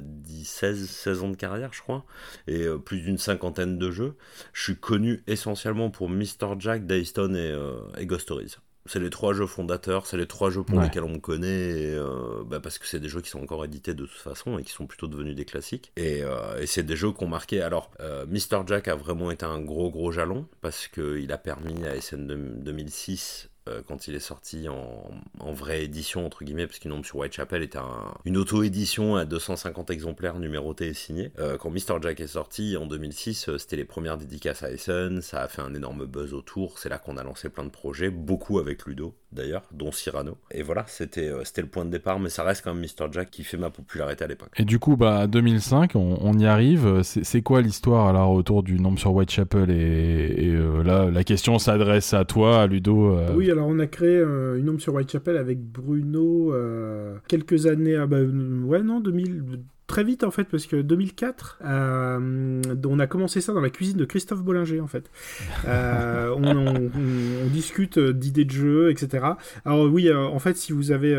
[0.00, 2.04] 10, 16, 16 ans de carrière, je crois,
[2.46, 4.14] et euh, plus d'une cinquantaine de jeux.
[4.52, 6.56] Je suis connu essentiellement pour Mr.
[6.58, 8.56] Jack, Daystone et, euh, et Ghost Stories.
[8.86, 12.42] C'est les trois jeux fondateurs, c'est les trois jeux pour lesquels on me connaît, euh,
[12.46, 14.72] bah, parce que c'est des jeux qui sont encore édités de toute façon et qui
[14.72, 15.92] sont plutôt devenus des classiques.
[15.98, 16.22] Et,
[16.58, 17.60] et c'est des jeux qui ont marqué.
[17.60, 18.62] Alors, Mr.
[18.66, 22.26] Jack a vraiment été un gros gros jalon, parce qu'il a permis à SN
[22.62, 27.16] 2006 euh, quand il est sorti en, vraie édition, entre guillemets, parce qu'il nombre sur
[27.16, 27.78] Whitechapel était
[28.24, 31.32] une auto-édition à 250 exemplaires numérotés et signés.
[31.38, 32.00] Euh, quand Mr.
[32.02, 35.62] Jack est sorti en 2006, euh, c'était les premières dédicaces à Essen, ça a fait
[35.62, 39.14] un énorme buzz autour, c'est là qu'on a lancé plein de projets, beaucoup avec Ludo
[39.32, 40.36] d'ailleurs, dont Cyrano.
[40.50, 43.12] Et voilà, c'était c'était le point de départ, mais ça reste quand même Mr.
[43.12, 44.50] Jack qui fait ma popularité à l'époque.
[44.56, 47.02] Et du coup, bah 2005, on, y arrive.
[47.02, 50.52] C'est quoi l'histoire alors autour du nombre sur Whitechapel et, et
[50.84, 53.18] là, la question s'adresse à toi, à Ludo.
[53.34, 57.96] Oui, alors on a créé euh, une ombre sur Whitechapel avec Bruno euh, quelques années,
[57.96, 59.42] ah bah, ouais non, 2000,
[59.88, 63.96] très vite en fait parce que 2004 euh, on a commencé ça dans la cuisine
[63.96, 65.10] de Christophe Bollinger en fait.
[65.66, 69.24] Euh, on, discute d'idées de jeu etc
[69.64, 71.16] alors oui euh, en fait si vous avez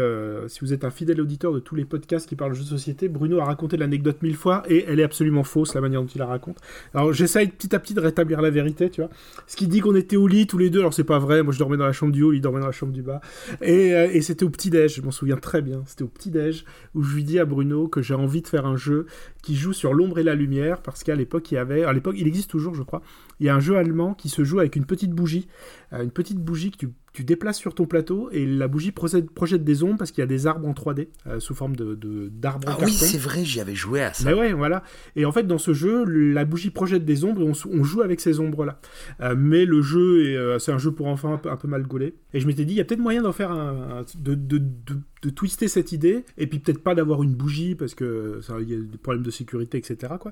[0.47, 2.69] si vous êtes un fidèle auditeur de tous les podcasts qui parlent de jeux de
[2.69, 6.07] société Bruno a raconté l'anecdote mille fois et elle est absolument fausse la manière dont
[6.07, 6.57] il la raconte.
[6.93, 9.09] Alors j'essaye petit à petit de rétablir la vérité tu vois.
[9.47, 11.41] Ce qui dit qu'on était au lit tous les deux alors c'est pas vrai.
[11.41, 13.19] Moi je dormais dans la chambre du haut il dormait dans la chambre du bas.
[13.61, 15.81] Et, et c'était au petit déj je m'en souviens très bien.
[15.87, 18.59] C'était au petit déj où je lui dis à Bruno que j'ai envie de faire
[18.65, 19.06] un jeu
[19.41, 22.15] qui joue sur l'ombre et la lumière, parce qu'à l'époque, il y avait, à l'époque,
[22.18, 23.02] il existe toujours, je crois,
[23.39, 25.47] il y a un jeu allemand qui se joue avec une petite bougie,
[25.93, 29.29] euh, une petite bougie que tu, tu, déplaces sur ton plateau et la bougie projette,
[29.31, 31.95] projette des ombres parce qu'il y a des arbres en 3D euh, sous forme de,
[32.31, 34.25] d'arbres ah en oui, c'est vrai, j'y avais joué à ça.
[34.25, 34.83] Mais ouais, voilà.
[35.15, 38.01] Et en fait, dans ce jeu, la bougie projette des ombres et on, on joue
[38.01, 38.79] avec ces ombres-là.
[39.21, 41.67] Euh, mais le jeu, est, euh, c'est un jeu pour enfants un peu, un peu
[41.67, 42.15] mal gaulé.
[42.33, 44.57] Et je m'étais dit, il y a peut-être moyen d'en faire un, un de, de,
[44.57, 48.69] de, de, twister cette idée, et puis peut-être pas d'avoir une bougie parce que il
[48.69, 50.13] y a des problèmes de sécurité, etc.
[50.19, 50.31] Quoi.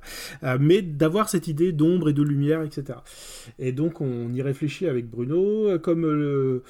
[0.59, 2.96] Mais d'avoir cette idée d'ombre et de lumière, etc.
[3.59, 6.63] Et donc, on y réfléchit avec Bruno, comme le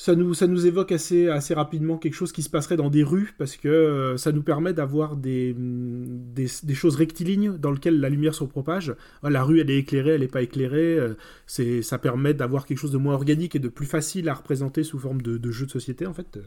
[0.00, 3.02] ça nous, ça nous évoque assez, assez rapidement quelque chose qui se passerait dans des
[3.02, 8.00] rues, parce que euh, ça nous permet d'avoir des, des, des, choses rectilignes dans lesquelles
[8.00, 8.94] la lumière se propage.
[9.22, 10.98] La rue, elle est éclairée, elle n'est pas éclairée.
[10.98, 14.84] Euh, ça permet d'avoir quelque chose de moins organique et de plus facile à représenter
[14.84, 16.38] sous forme de, jeu de société, en fait,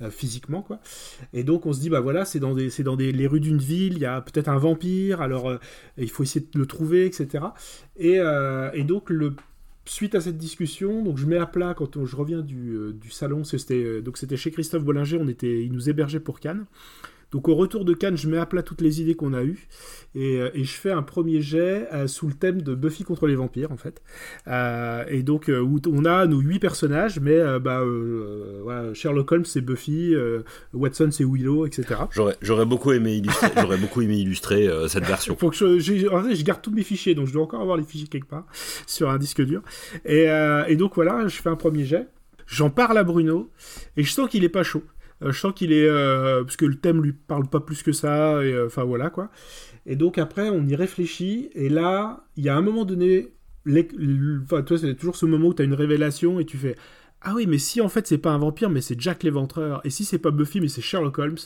[0.00, 0.62] euh, physiquement.
[0.62, 0.80] quoi.
[1.34, 3.58] Et donc, on se dit, bah voilà, c'est dans, des, dans des, les rues d'une
[3.58, 5.58] ville, il y a peut-être un vampire, alors
[5.98, 7.44] il faut essayer de le trouver, etc.
[7.98, 8.18] Et,
[8.72, 9.34] et donc, le
[9.86, 13.44] suite à cette discussion, donc je mets à plat quand je reviens du, euh, salon,
[13.44, 16.64] c'était euh, c'était chez Christophe Bollinger, on était, il nous hébergeait pour Cannes.
[17.34, 19.66] Donc au retour de Cannes, je mets à plat toutes les idées qu'on a eues
[20.14, 23.26] et, euh, et, je fais un premier jet euh, sous le thème de Buffy contre
[23.26, 24.02] les vampires en fait.
[24.46, 27.82] Euh, et donc où on a nos huit personnages, mais bah,
[28.62, 30.14] voilà, Sherlock Holmes c'est Buffy,
[30.72, 32.02] Watson c'est Willow, etc.
[32.12, 35.36] J'aurais, j'aurais beaucoup aimé illustrer, j'aurais beaucoup aimé illustrer cette version.
[35.36, 37.62] Faut que je, je, en fait, je garde tous mes fichiers, donc je dois encore
[37.62, 38.46] avoir les fichiers quelque part
[38.86, 39.60] sur un disque dur.
[40.04, 40.26] Et,
[40.68, 42.06] et donc voilà, je fais un premier jet.
[42.46, 43.50] J'en parle à Bruno
[43.96, 44.84] et je sens qu'il est pas chaud.
[45.24, 47.92] Euh, je sens qu'il est euh, parce que le thème lui parle pas plus que
[47.92, 49.30] ça et enfin voilà quoi.
[49.86, 53.32] Et donc après on y réfléchit et là il y a un moment donné
[54.42, 56.76] enfin toi c'est toujours ce moment où tu as une révélation et tu fais
[57.22, 59.90] ah oui mais si en fait c'est pas un vampire mais c'est Jack l'éventreur et
[59.90, 61.38] si c'est pas Buffy mais c'est Sherlock Holmes?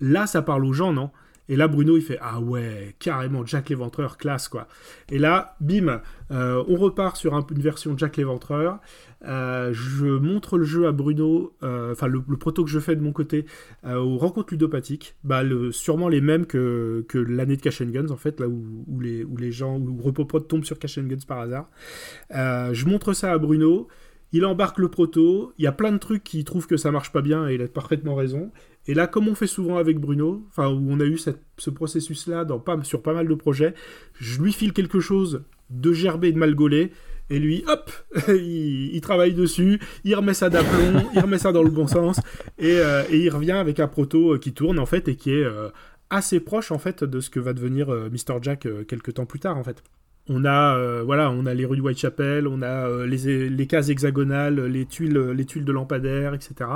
[0.00, 1.10] Là ça parle aux gens non?
[1.48, 4.66] Et là, Bruno, il fait Ah ouais, carrément, Jack l'Éventreur, classe, quoi.
[5.10, 6.00] Et là, bim,
[6.30, 8.78] euh, on repart sur un, une version Jack l'Éventreur.
[9.26, 12.96] Euh, je montre le jeu à Bruno, enfin, euh, le, le, proto que je fais
[12.96, 13.44] de mon côté,
[13.86, 15.16] aux rencontres ludopathiques.
[15.22, 18.84] Bah, sûrement les mêmes que, que l'année de Cash and Guns, en fait, là où,
[18.86, 21.68] où, les, où les gens, où Repoprod tombe sur Cash and Guns par hasard.
[22.30, 23.88] Je montre ça à Bruno.
[24.34, 27.12] Il embarque le proto, il y a plein de trucs qui trouvent que ça marche
[27.12, 28.50] pas bien et il a parfaitement raison.
[28.88, 32.44] Et là, comme on fait souvent avec Bruno, où on a eu ce processus-là
[32.82, 33.74] sur pas mal de projets,
[34.18, 36.90] je lui file quelque chose de gerbé et de mal gaulé,
[37.30, 37.92] et lui, hop,
[38.28, 42.18] il, il, travaille dessus, il remet ça d'aplomb, il remet ça dans le bon sens,
[42.58, 45.68] et, euh, il revient avec un proto qui tourne en fait et qui est euh,
[46.10, 48.38] assez proche en fait de ce que va devenir euh, Mr.
[48.42, 49.80] Jack quelques temps plus tard en fait.
[50.28, 54.58] On a, euh, on a les rues de Whitechapel, on a euh, les, cases hexagonales,
[54.66, 56.70] les tuiles, les tuiles de lampadaire, etc.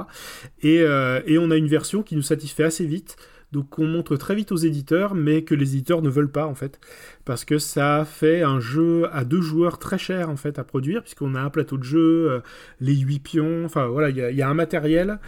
[0.63, 3.17] Et, euh, et, on a une version qui nous satisfait assez vite,
[3.53, 6.55] donc on montre très vite aux éditeurs, mais que les éditeurs ne veulent pas en
[6.55, 6.79] fait,
[7.25, 11.01] parce que ça fait un jeu à deux joueurs très cher en fait à produire,
[11.01, 12.43] puisqu'on a un plateau de jeu,
[12.81, 15.19] les huit pions, enfin voilà, il y, a un matériel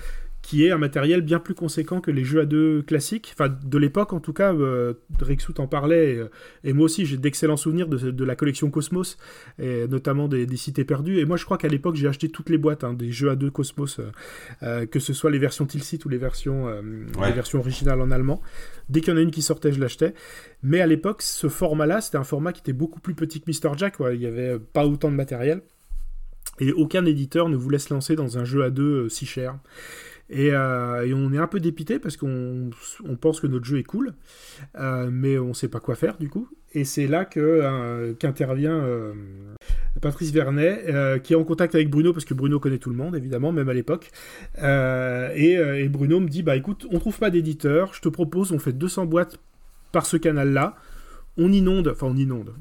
[0.50, 3.78] qui est un matériel bien plus conséquent que les jeux à deux classiques, enfin de
[3.78, 6.14] l'époque en tout cas, euh, Rexout en parlait,
[6.64, 9.16] et, et moi aussi j'ai d'excellents souvenirs de, de, la collection Cosmos,
[9.60, 12.50] et notamment des, des, cités perdues, et moi je crois qu'à l'époque j'ai acheté toutes
[12.50, 14.10] les boîtes hein, des jeux à deux Cosmos, euh,
[14.64, 17.28] euh, que ce soit les versions Tilsit ou les versions, ouais.
[17.28, 18.42] les versions originales en allemand,
[18.88, 20.14] dès qu'il y en a une qui sortait je l'achetais,
[20.64, 23.78] mais à l'époque ce format-là c'était un format qui était beaucoup plus petit que Mr.
[23.78, 24.14] Jack, quoi.
[24.14, 25.62] il n'y avait pas autant de matériel,
[26.58, 29.56] et aucun éditeur ne voulait se lancer dans un jeu à deux si cher.
[30.30, 32.70] Et, euh, et, on est un peu dépité parce qu'on
[33.04, 34.14] on pense que notre jeu est cool,
[34.78, 36.48] euh, mais on sait pas quoi faire du coup.
[36.72, 38.80] Et c'est là que euh, qu'intervient
[40.00, 40.84] Patrice Vernet,
[41.24, 43.68] qui est en contact avec Bruno parce que Bruno connaît tout le monde évidemment, même
[43.68, 44.10] à l'époque.
[44.56, 48.72] Et, Bruno me dit bah écoute, on trouve pas d'éditeur, je te propose, on fait
[48.72, 49.38] 200 boîtes
[49.90, 50.76] par ce canal-là.
[51.36, 52.52] On inonde, enfin on inonde,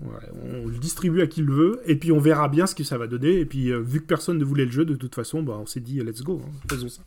[0.44, 2.98] on le distribue à qui le veut, et puis on verra bien ce que ça
[2.98, 3.40] va donner.
[3.40, 5.82] Et puis vu que personne ne voulait le jeu, de toute façon, bah, on s'est
[5.82, 7.04] dit let's go, hein, faisons ça.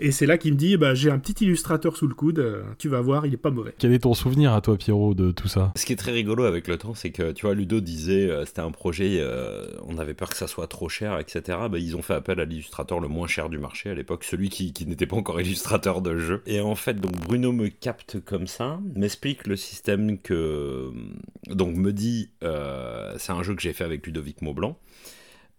[0.00, 2.62] Et c'est là qu'il me dit bah, j'ai un petit illustrateur sous le coude, euh,
[2.78, 3.74] tu vas voir, il est pas mauvais.
[3.78, 5.72] Quel est ton souvenir à toi, Pierrot, de tout ça?
[5.76, 8.44] Ce qui est très rigolo avec le temps, c'est que tu vois, Ludo disait euh,
[8.44, 11.58] c'était un projet, euh, on avait peur que ça soit trop cher, etc.
[11.70, 14.50] Bah, ils ont fait appel à l'illustrateur le moins cher du marché à l'époque, celui
[14.50, 16.42] qui, qui n'était pas encore illustrateur de jeu.
[16.46, 20.90] Et en fait, donc Bruno me capte comme ça, m'explique le système que.
[21.48, 24.78] Donc me dit c'est un jeu que j'ai fait avec Ludovic Maublanc.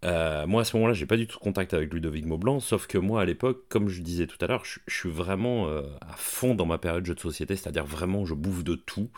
[0.04, 2.86] Euh, moi, à ce moment-là, j'ai pas du tout de contact avec Ludovic Maublanc, sauf
[2.86, 5.82] que moi, à l'époque, comme je disais tout à l'heure, je, je suis vraiment euh,
[6.00, 9.10] à fond dans ma période jeu de société, c'est-à-dire vraiment, je bouffe de tout,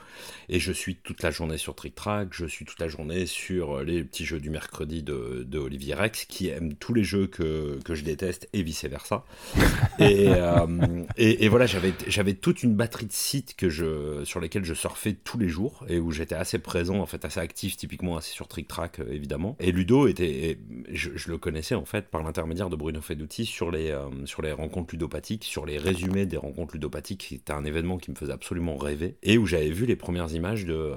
[0.48, 3.78] et je suis toute la journée sur Trick Track, je suis toute la journée sur
[3.78, 7.28] euh, les petits jeux du mercredi de, de Olivier Rex, qui aime tous les jeux
[7.28, 9.24] que, que je déteste, et vice-versa.
[10.00, 14.64] et, euh, et, et voilà, j'avais toute une batterie de sites que je, sur lesquels
[14.64, 18.16] je surfais tous les jours, et où j'étais assez présent, en fait, assez actif, typiquement
[18.16, 19.56] assez sur Trick Track, évidemment.
[19.60, 20.50] Et Ludo était...
[20.50, 20.58] et
[20.88, 24.52] je, le connaissais en fait par l'intermédiaire de Bruno Feduti sur les, euh, sur les
[24.52, 28.32] rencontres ludopathiques, sur les résumés des rencontres ludopathiques, qui était un événement qui me faisait
[28.32, 30.94] absolument rêver, et où j'avais vu les premières images de euh,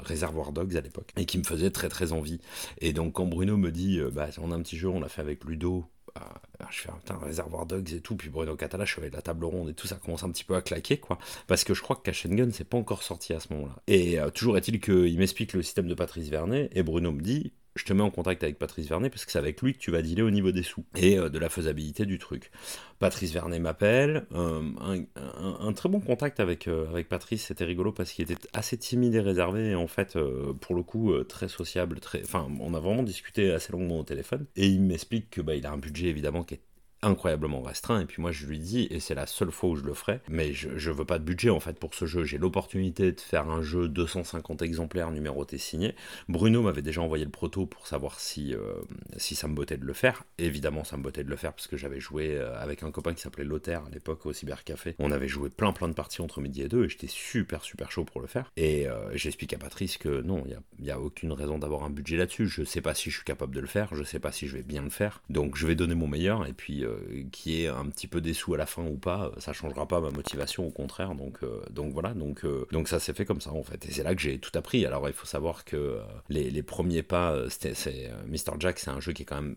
[0.00, 2.40] Reservoir Dogs à l'époque, et qui me faisait très très envie.
[2.80, 5.08] Et donc quand Bruno me dit, euh, bah on a un petit jeu, on l'a
[5.08, 5.86] fait avec Ludo,
[6.16, 9.22] euh, je fais putain, Reservoir Dogs et tout, puis Bruno Catala, je suis avec la
[9.22, 11.18] table ronde et tout, ça commence un petit peu à claquer, quoi.
[11.46, 13.76] Parce que je crois que Cash and Gun, c'est pas encore sorti à ce moment-là.
[13.86, 17.52] Et euh, toujours est-il qu'il m'explique le système de Patrice Vernet, et Bruno me dit,
[17.78, 19.90] je te mets en contact avec Patrice Vernet parce que c'est avec lui que tu
[19.90, 22.50] vas dealer au niveau des sous et euh, de la faisabilité du truc.
[22.98, 27.64] Patrice Vernet m'appelle, euh, un, un- un très bon contact avec, euh, avec Patrice, c'était
[27.64, 30.18] rigolo parce qu'il était assez timide et réservé et en fait,
[30.60, 32.22] pour le coup, très sociable, très...
[32.22, 35.64] Enfin, on a vraiment discuté assez longuement au téléphone et il m'explique que bah, il
[35.66, 36.60] a un budget évidemment qui est
[37.02, 39.84] incroyablement restreint et puis moi je lui dis et c'est la seule fois où je
[39.84, 42.38] le ferai mais je, je veux pas de budget en fait pour ce jeu j'ai
[42.38, 45.94] l'opportunité de faire un jeu 250 exemplaires numérotés signés
[46.28, 48.74] Bruno m'avait déjà envoyé le proto pour savoir si, euh,
[49.16, 50.24] si ça me bottait de le faire.
[50.38, 53.14] Évidemment, ça me bottait de le faire parce que j'avais joué euh, avec un copain
[53.14, 54.94] qui s'appelait Lothaire à l'époque au Cybercafé.
[54.98, 57.90] On avait joué plein plein de parties entre midi et deux et j'étais super super
[57.90, 58.52] chaud pour le faire.
[58.56, 61.90] Et euh, j'explique à Patrice que non, il n'y a, a aucune raison d'avoir un
[61.90, 62.46] budget là-dessus.
[62.46, 64.56] Je sais pas si je suis capable de le faire, je sais pas si je
[64.56, 65.22] vais bien le faire.
[65.30, 68.22] Donc je vais donner mon meilleur et puis euh, qu'il y ait un petit peu
[68.32, 71.14] sous à la fin ou pas, euh, ça changera pas ma motivation, au contraire.
[71.14, 73.86] Donc, euh, donc voilà, donc, donc ça s'est fait comme ça en fait.
[73.86, 74.84] Et c'est là que j'ai tout appris.
[74.86, 78.58] Alors il faut savoir que les, premiers pas, c'est, Mr.
[78.58, 79.56] Jack, c'est un jeu qui est quand même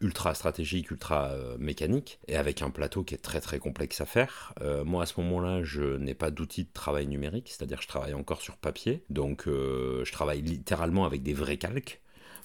[0.00, 4.54] ultra stratégique, ultra mécanique, et avec un plateau qui est très très complexe à faire.
[4.84, 8.40] Moi à ce moment-là, je n'ai pas d'outil de travail numérique, c'est-à-dire je travaille encore
[8.40, 12.00] sur papier, donc je travaille littéralement avec des vrais calques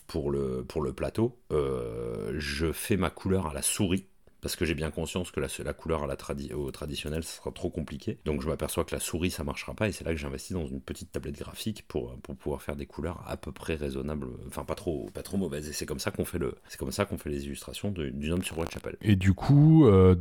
[0.07, 1.39] pour le, pour le plateau.
[1.51, 4.05] Je fais ma couleur à la souris.
[4.43, 6.17] Parce que j'ai bien conscience que la, couleur à la
[6.53, 8.19] au traditionnel, ça sera trop compliqué.
[8.25, 9.87] Donc je m'aperçois que la souris, ça marchera pas.
[9.87, 13.23] Et c'est là que j'investis dans une petite tablette graphique pour, pouvoir faire des couleurs
[13.25, 14.27] à peu près raisonnables.
[14.47, 15.69] Enfin, pas trop, pas trop mauvaises.
[15.69, 18.57] Et c'est comme ça qu'on fait, le, comme ça fait les illustrations d'une homme sur
[18.57, 18.97] Whitechapel.
[19.01, 20.13] Et du coup, euh,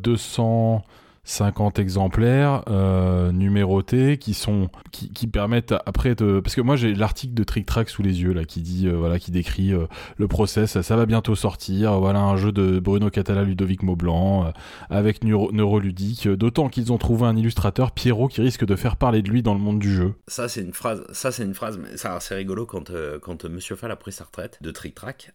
[1.33, 7.33] 250 exemplaires euh, numérotés qui sont qui, permettent après de parce que moi j'ai l'article
[7.33, 9.87] de Trick Track sous les yeux là qui dit euh, voilà qui décrit euh,
[10.17, 14.53] le process ça va bientôt sortir voilà un jeu de Bruno Catala Ludovic Maublanc
[14.91, 19.23] avec Neuro- Neuroludique d'autant qu'ils ont trouvé un illustrateur Pierrot qui risque de faire parler
[19.23, 21.05] de lui dans le monde du jeu Ça, c'est une phrase.
[21.13, 21.79] Ça, c'est une phrase.
[21.79, 22.91] Mais ça, c'est rigolo quand
[23.21, 25.33] quand Monsieur Fall a pris sa retraite de Trick Track.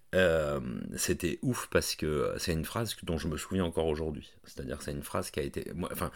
[0.96, 4.30] c'était ouf parce que c'est une phrase dont je me souviens encore aujourd'hui.
[4.48, 5.72] C'est-à-dire, c'est une phrase qui a été.
[5.76, 6.12] moi, Enfin,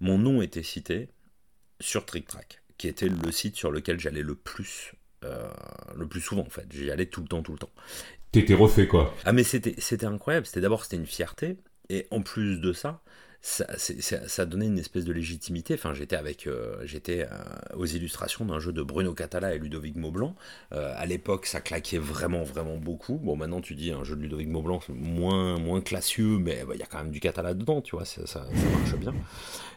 [0.00, 1.08] mon nom était cité
[1.80, 4.94] sur Trick Track, qui était le site sur lequel j'allais le plus.
[5.24, 5.50] euh,
[5.96, 7.72] le plus souvent en fait, j'y allais tout le temps, tout le temps.
[8.32, 9.14] T'étais refait quoi.
[9.24, 11.58] Ah mais c'était c'était incroyable, c'était d'abord c'était une fierté
[11.88, 13.02] et en plus de ça,
[13.42, 15.74] ça, ça, ça donnait une espèce de légitimité.
[15.74, 19.96] Enfin j'étais avec euh, j'étais euh, aux illustrations d'un jeu de Bruno Catala et Ludovic
[19.96, 20.34] Maublanc.
[20.72, 23.16] Euh, à l'époque ça claquait vraiment vraiment beaucoup.
[23.16, 26.80] Bon maintenant tu dis un jeu de Ludovic Maublanc moins moins classieux mais bah, il
[26.80, 29.14] y a quand même du Catala dedans tu vois ça, ça marche bien.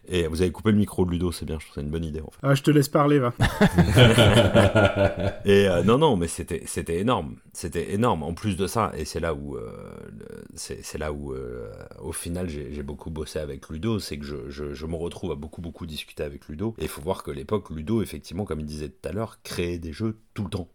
[0.08, 2.04] Et vous avez coupé le micro de Ludo c'est bien je trouve c'est une bonne
[2.04, 2.40] idée en fait.
[2.44, 3.34] Ah, je te laisse parler, va.
[5.46, 8.24] Et euh, non, non, mais c'était c'était énorme, c'était énorme.
[8.24, 9.94] En plus de ça, et c'est là où euh,
[10.56, 11.72] c'est là où euh,
[12.02, 15.32] au final j'ai j'ai beaucoup bossé avec Ludo, c'est que je, je, je me retrouve
[15.32, 16.76] à beaucoup beaucoup discuter avec Ludo.
[16.80, 19.80] Et il faut voir que l'époque Ludo, effectivement, comme il disait tout à l'heure, créait
[19.80, 20.68] des jeux tout le temps.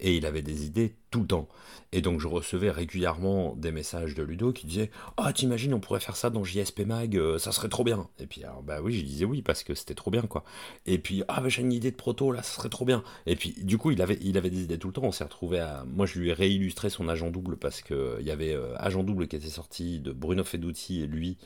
[0.00, 1.48] Et il avait des idées tout le temps.
[1.92, 6.00] Et donc je recevais régulièrement des messages de Ludo qui disaient Ah, t'imagines, on pourrait
[6.00, 8.08] faire ça dans JSP Mag, euh, ça serait trop bien.
[8.20, 10.44] Et puis, alors, bah oui, je disais oui, parce que c'était trop bien, quoi.
[10.86, 13.02] Et puis, ah, bah, j'ai une idée de proto, là, ça serait trop bien.
[13.26, 15.04] Et puis, du coup, il avait, des idées tout le temps.
[15.04, 15.84] On s'est retrouvé à.
[15.86, 19.02] Moi, je lui ai réillustré son agent double parce que il y avait euh, agent
[19.02, 21.38] double qui était sorti de Bruno Feduti et lui.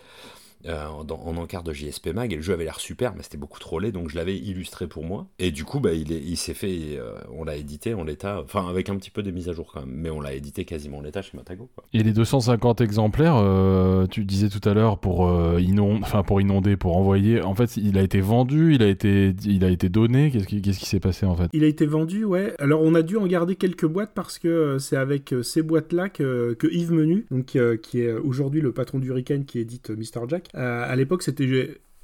[0.67, 3.39] Euh, dans- en encart de JSP Mag et le jeu avait l'air super mais c'était
[3.39, 6.23] beaucoup trop laid donc je l'avais illustré pour moi et du coup bah, il, est-
[6.25, 9.33] il s'est fait euh, on l'a édité en l'état enfin avec un petit peu des
[9.33, 11.85] mises à jour quand même mais on l'a édité quasiment en l'état chez Matago quoi.
[11.93, 15.59] et les 250 exemplaires euh, tu disais tout à l'heure pour euh,
[16.01, 19.65] enfin pour inonder pour envoyer en fait il a été vendu il a été il
[19.65, 21.49] a été donné qu'est-ce qui s'est passé en fait?
[21.53, 22.55] Il a été vendu, ouais.
[22.59, 26.55] Alors on a dû en garder quelques boîtes parce que c'est avec ces boîtes-là que,
[26.59, 30.29] que Yves Menu, donc euh, qui est aujourd'hui le patron du Hurricane qui édite Mr
[30.29, 30.49] Jack.
[30.55, 31.47] Euh, à l'époque, c'était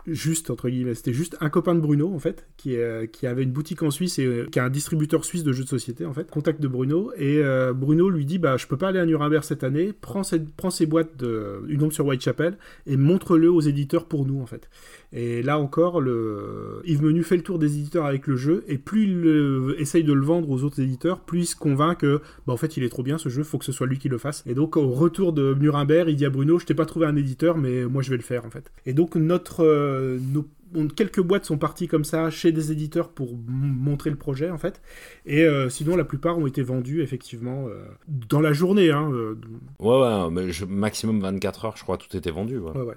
[0.06, 0.94] juste entre guillemets.
[0.94, 3.90] C'était juste un copain de Bruno en fait, qui, euh, qui avait une boutique en
[3.90, 6.30] Suisse et euh, qui est un distributeur suisse de jeux de société en fait.
[6.30, 9.44] Contact de Bruno et euh, Bruno lui dit bah je peux pas aller à Nuremberg
[9.44, 9.92] cette année.
[9.92, 12.56] Prends cette, prends ces boîtes de une ombre sur Whitechapel
[12.86, 14.68] et montre-le aux éditeurs pour nous en fait.
[15.12, 16.82] Et là encore, le...
[16.84, 20.12] Yves Menu fait le tour des éditeurs avec le jeu, et plus il essaye de
[20.12, 22.88] le vendre aux autres éditeurs, plus il se convainc que, bah, en fait, il est
[22.90, 24.44] trop bien ce jeu, faut que ce soit lui qui le fasse.
[24.46, 27.16] Et donc, au retour de Nuremberg, il dit à Bruno, je t'ai pas trouvé un
[27.16, 28.70] éditeur, mais moi je vais le faire, en fait.
[28.84, 33.08] Et donc, notre, euh, nos on- quelques boîtes sont parties comme ça chez des éditeurs
[33.08, 34.82] pour montrer le projet en fait
[35.24, 39.10] et euh, sinon la plupart ont été vendues effectivement euh, dans la journée hein,
[39.80, 42.58] Ouais, ouais, mais je- maximum 24 heures, je crois, tout était vendu.
[42.58, 42.70] ouais.
[42.72, 42.94] ouais, ouais.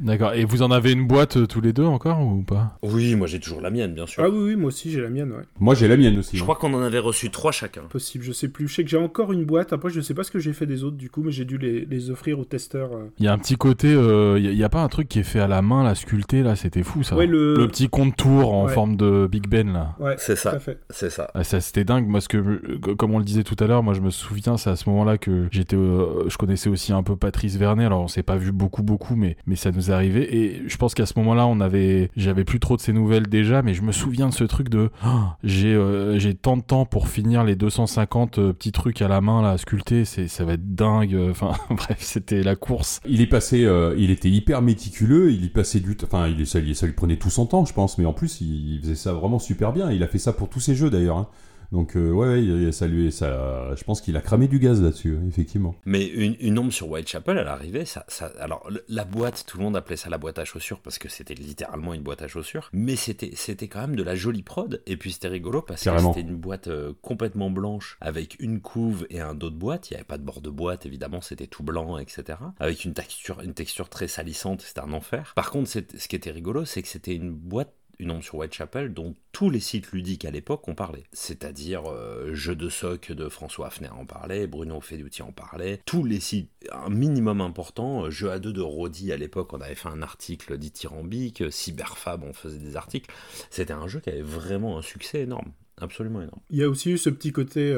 [0.00, 0.34] D'accord.
[0.34, 2.78] Et vous en avez une boîte euh, tous les deux encore ou pas?
[2.82, 4.22] Oui, moi j'ai toujours la mienne, bien sûr.
[4.24, 6.36] ah oui oui moi aussi j'ai la mienne ouais Moi, j'ai la mienne aussi.
[6.36, 6.44] Je hein.
[6.44, 7.82] crois qu'on en avait reçu trois chacun.
[7.88, 10.22] possible je sais plus je sais que j'ai encore une boîte après je sais pas
[10.24, 12.44] ce que j'ai fait des autres du coup mais j'ai dû les, les offrir aux
[12.44, 13.08] testeurs euh.
[13.18, 15.22] Il y a un petit côté, euh, il y, a pas un truc qui est
[15.24, 17.16] fait à la main, là, sculpté, là, c'était fou ça.
[17.16, 18.72] ouais le, Le petit contour en Ouais.
[18.72, 19.94] forme de Big Ben là.
[20.00, 21.30] ouais C'est tout à ça, fait c'est ça.
[21.34, 23.94] Ah, ça c'était dingue parce que euh, comme on le disait tout à l'heure moi
[23.94, 27.16] je me souviens c'est à ce moment-là que j'étais euh, je connaissais aussi un peu
[27.16, 30.36] Patrice Vernet alors on s'est pas vu beaucoup beaucoup mais mais ça nous est arrivé
[30.36, 33.62] et je pense qu'à ce moment-là on avait j'avais plus trop de ces nouvelles déjà
[33.62, 36.84] mais je me souviens de ce truc de Ah, j'ai euh, j'ai tant de temps
[36.84, 40.54] pour finir les 250 euh, petits trucs à la main là sculptés c'est ça va
[40.54, 43.66] être dingue euh, enfin bref c'était la course Il est passé,
[43.96, 47.30] il était hyper méticuleux, il y passait du, enfin, il, ça, ça lui prenait tout
[47.30, 49.90] son temps, je pense, mais en plus, il, il faisait ça vraiment super bien.
[49.90, 51.16] Il a fait ça pour tous ses jeux d'ailleurs.
[51.18, 51.26] hein.
[51.70, 55.16] Donc, euh, ouais, il- ça lui, ça, je pense qu'il a cramé du gaz là-dessus,
[55.20, 55.74] hein, effectivement.
[55.84, 59.64] Mais une, une ombre sur Whitechapel, elle arrivait, ça, ça, alors la boîte, tout le
[59.64, 62.70] monde appelait ça la boîte à chaussures parce que c'était littéralement une boîte à chaussures,
[62.72, 66.10] mais c'était, c'était quand même de la jolie prod, et puis c'était rigolo parce Carrément.
[66.12, 69.90] que c'était une boîte euh, complètement blanche avec une couve et un dos de boîte,
[69.90, 72.38] il n'y avait pas de bord de boîte évidemment, c'était tout blanc, etc.
[72.60, 75.32] Avec une texture, une texture très salissante, c'était un enfer.
[75.36, 78.92] Par contre, ce qui était rigolo, c'est que c'était une boîte une ombre sur Whitechapel
[78.94, 81.04] dont tous les sites ludiques à l'époque en parlaient.
[81.12, 86.04] C'est-à-dire euh, Jeux de soc de François Hafner en parlait, Bruno Feduti en parlait, tous
[86.04, 89.74] les sites, un minimum important, euh, Jeux à deux de Rodi à l'époque, on avait
[89.74, 93.12] fait un article dithyrambique, euh, Cyberfab, on faisait des articles.
[93.50, 96.40] C'était un jeu qui avait vraiment un succès énorme, absolument énorme.
[96.50, 97.76] Il y a aussi eu ce petit côté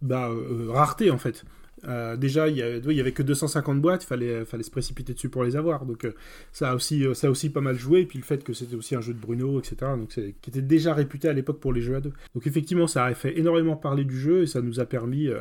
[0.00, 0.30] bah,
[0.68, 1.44] rareté en fait.
[1.88, 5.44] Euh, déjà, il y, avait que 250 boîtes, il fallait, fallait se précipiter dessus pour
[5.44, 5.84] les avoir.
[5.84, 6.14] Donc euh,
[6.52, 8.00] ça, a aussi, euh, pas mal joué.
[8.00, 9.76] Et puis le fait que c'était aussi un jeu de Bruno, etc.
[9.96, 12.12] Donc qui était déjà réputé à l'époque pour les jeux à deux.
[12.34, 15.40] Donc effectivement, ça a fait énormément parler du jeu et ça nous a permis euh,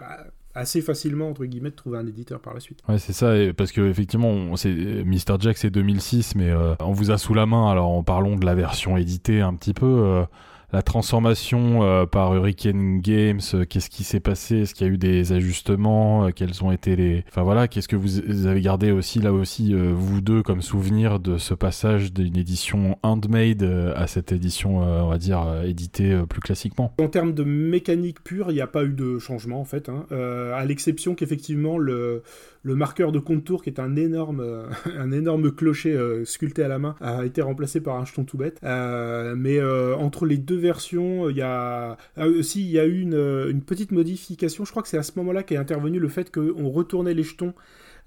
[0.53, 2.79] assez facilement, entre guillemets, de trouver un éditeur par la suite.
[2.87, 5.37] Ouais, c'est ça, parce que effectivement, c'est, Mr.
[5.39, 7.69] Jack c'est 2006, mais euh, on vous a sous la main.
[7.69, 10.25] Alors, en parlons de la version éditée un petit peu.
[10.73, 14.59] La transformation euh, par Hurricane Games, euh, qu'est-ce qui s'est passé?
[14.59, 16.25] Est-ce qu'il y a eu des ajustements?
[16.25, 17.23] Euh, Quels ont été les...
[17.27, 21.19] Enfin voilà, qu'est-ce que vous avez gardé aussi, là aussi, euh, vous deux, comme souvenir
[21.19, 23.63] de ce passage d'une édition handmade
[23.95, 26.93] à cette édition, on va dire, éditée plus classiquement?
[26.99, 30.05] En termes de mécanique pure, il n'y a pas eu de changement en fait, hein.
[30.11, 32.23] À l'exception qu'effectivement le,
[32.63, 36.95] le marqueur de contour, qui est un énorme, euh, clocher euh, sculpté à la main,
[37.01, 38.59] a été remplacé par un jeton tout bête.
[38.63, 39.61] Euh, mais
[39.93, 44.65] entre les deux versions, il y a ah, aussi eu une, petite modification.
[44.65, 47.53] Je crois que c'est à ce moment-là qu'est intervenu le fait qu'on retournait les jetons.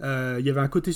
[0.00, 0.92] Il y avait un côté,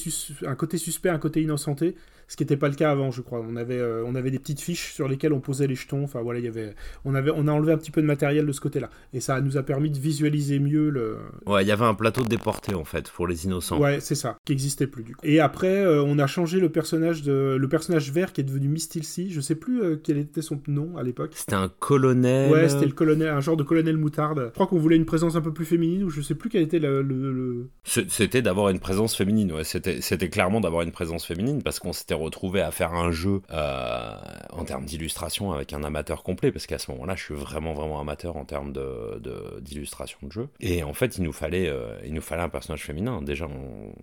[0.46, 1.94] un côté suspect, un côté innocenté,
[2.28, 3.40] ce qui n'était pas le cas avant, je crois.
[3.40, 6.04] On avait, euh, on avait des petites fiches sur lesquelles on posait les jetons.
[6.04, 6.74] Enfin voilà, il y avait,
[7.04, 9.40] on avait, on a enlevé un petit peu de matériel de ce côté-là, et ça
[9.40, 11.16] nous a permis de visualiser mieux le.
[11.46, 13.80] Ouais, il y avait un plateau déporté en fait pour les innocents.
[13.80, 15.26] Ouais, c'est ça, qui existait plus du coup.
[15.26, 18.68] Et après, euh, on a changé le personnage de, le personnage vert qui est devenu
[18.68, 19.30] Mistilcy.
[19.30, 21.32] Je sais plus euh, quel était son nom à l'époque.
[21.34, 22.52] C'était un colonel.
[22.52, 24.46] Ouais, c'était le colonel, un genre de colonel moutarde.
[24.48, 26.62] Je crois qu'on voulait une présence un peu plus féminine, ou je sais plus quel
[26.62, 27.02] était le.
[27.02, 29.64] le- le- C'est- C'était d'avoir une présence féminine, ouais.
[29.64, 33.40] C'était, c'était clairement d'avoir une présence féminine parce qu'on s'était retrouvé à faire un jeu
[33.50, 34.14] euh,
[34.52, 38.00] en termes d'illustration avec un amateur complet parce qu'à ce moment-là, je suis vraiment vraiment
[38.00, 40.48] amateur en termes de, de- d'illustration de jeu.
[40.60, 43.22] Et en fait, il nous fallait, euh, il nous fallait un personnage féminin.
[43.22, 43.46] Déjà,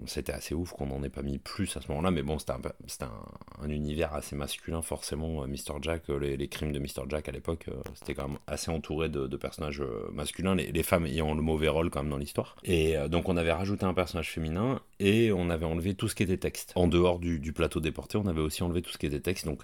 [0.06, 2.54] c'était assez ouf qu'on n'en ait pas mis plus à ce moment-là, mais bon, c'était
[2.54, 2.62] un,
[3.06, 5.44] un, un univers assez masculin forcément.
[5.44, 5.76] euh, Mr.
[5.82, 7.04] Jack, les, crimes de Mr.
[7.10, 7.66] Jack à l'époque,
[7.96, 9.84] c'était quand même assez entouré de, personnages
[10.14, 12.56] masculins, les, les femmes ayant le mauvais rôle quand même dans l'histoire.
[12.64, 16.24] Et donc on avait rajouté un personnage féminin et on avait enlevé tout ce qui
[16.24, 16.72] était texte.
[16.76, 19.46] En dehors du, du plateau déporté, on avait aussi enlevé tout ce qui était texte.
[19.46, 19.64] Donc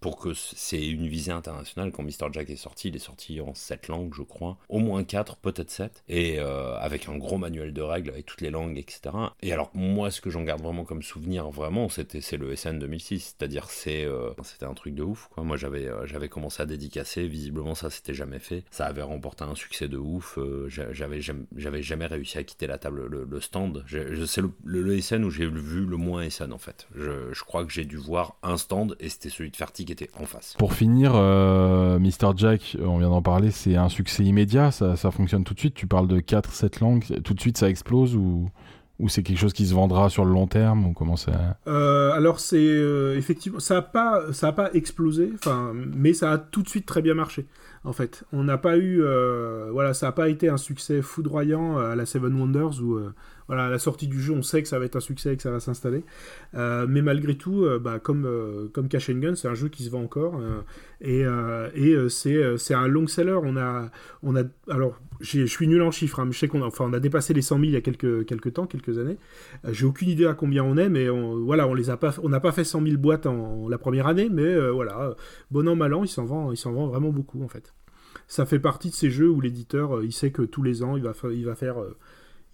[0.00, 2.32] pour que c'est une visée internationale, quand Mr.
[2.32, 4.58] Jack est sorti, il est sorti en 7 langues, je crois.
[4.68, 6.02] Au moins 4, peut-être 7.
[6.08, 9.00] Et euh, avec un gros manuel de règles, avec toutes les langues, etc.
[9.42, 12.78] Et alors moi, ce que j'en garde vraiment comme souvenir, vraiment, c'était c'est le SN
[12.78, 13.36] 2006.
[13.38, 15.28] C'est-à-dire c'est euh, c'était un truc de ouf.
[15.32, 15.44] Quoi.
[15.44, 17.26] Moi, j'avais euh, j'avais commencé à dédicacer.
[17.26, 18.64] Visiblement, ça s'était jamais fait.
[18.70, 20.38] Ça avait remporté un succès de ouf.
[20.68, 23.84] J'a- j'avais jamais, réussi à quitter la table, le, le stand.
[24.26, 26.86] C'est le, le, le SN où j'ai vu le moins SN en fait.
[26.94, 29.92] Je, je crois que j'ai dû voir un stand et c'était celui de Fertig qui
[29.92, 30.54] était en face.
[30.58, 32.32] Pour finir, euh, Mr.
[32.36, 35.74] Jack, on vient d'en parler, c'est un succès immédiat, ça, ça fonctionne tout de suite.
[35.74, 38.50] Tu parles de 4-7 langues, tout de suite ça explose ou,
[38.98, 41.58] ou c'est quelque chose qui se vendra sur le long terme ou comment ça...
[41.66, 46.32] Euh, alors c'est euh, effectivement ça a pas ça a pas explosé enfin mais ça
[46.32, 47.46] a tout de suite très bien marché
[47.84, 51.76] en fait on n'a pas eu euh, voilà ça a pas été un succès foudroyant
[51.78, 53.14] à la Seven Wonders où euh,
[53.48, 55.36] voilà à la sortie du jeu on sait que ça va être un succès et
[55.36, 56.04] que ça va s'installer.
[56.54, 59.68] Euh, mais malgré tout euh, bah, comme euh, comme Cash and Gun c'est un jeu
[59.68, 60.40] qui se vend encore
[61.04, 63.38] euh, et, c'est un long seller.
[63.42, 63.90] On a
[64.22, 67.00] on a alors je suis nul en chiffres hein, je sais qu'on enfin on a
[67.00, 69.18] dépassé les 100 000 il y a quelques quelques temps quelques années.
[69.70, 72.28] J'ai aucune idée à combien on est, mais on, voilà, on les a pas, on
[72.28, 75.14] n'a pas fait 100 000 boîtes en, la première année, mais voilà,
[75.50, 77.74] bon an mal an, il s'en vend, il s'en vend vraiment beaucoup en fait.
[78.28, 81.02] Ça fait partie de ces jeux où l'éditeur, il sait que tous les ans, il
[81.02, 81.76] va, il va faire,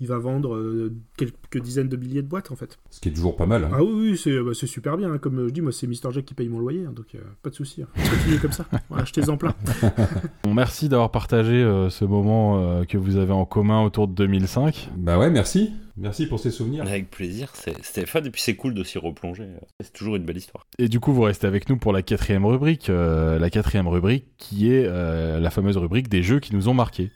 [0.01, 2.79] il va vendre euh, quelques dizaines de milliers de boîtes en fait.
[2.91, 3.65] Ce qui est toujours pas mal.
[3.65, 3.71] hein.
[3.73, 5.13] Ah oui, oui, c'est, bah, c'est super bien.
[5.13, 5.19] hein.
[5.19, 7.51] Comme je dis, moi, c'est Mister Jack qui paye mon loyer, hein, donc euh, pas
[7.51, 7.83] de souci.
[7.83, 7.89] hein.
[7.95, 8.67] Continuez comme ça.
[8.95, 9.55] Achetez-en plein.
[10.45, 14.15] Bon, merci d'avoir partagé euh, ce moment euh, que vous avez en commun autour de
[14.15, 14.91] 2005.
[14.97, 15.71] Bah ouais, merci.
[15.97, 16.83] Merci pour ces souvenirs.
[16.85, 19.47] Avec plaisir, c'est- c'était fun et puis c'est cool de s'y replonger.
[19.81, 20.67] C'est toujours une belle histoire.
[20.79, 22.91] Et du coup, vous restez avec nous pour la quatrième rubrique.
[22.91, 26.75] euh, la quatrième rubrique qui est euh, la fameuse rubrique des jeux qui nous ont
[26.75, 27.11] marqués.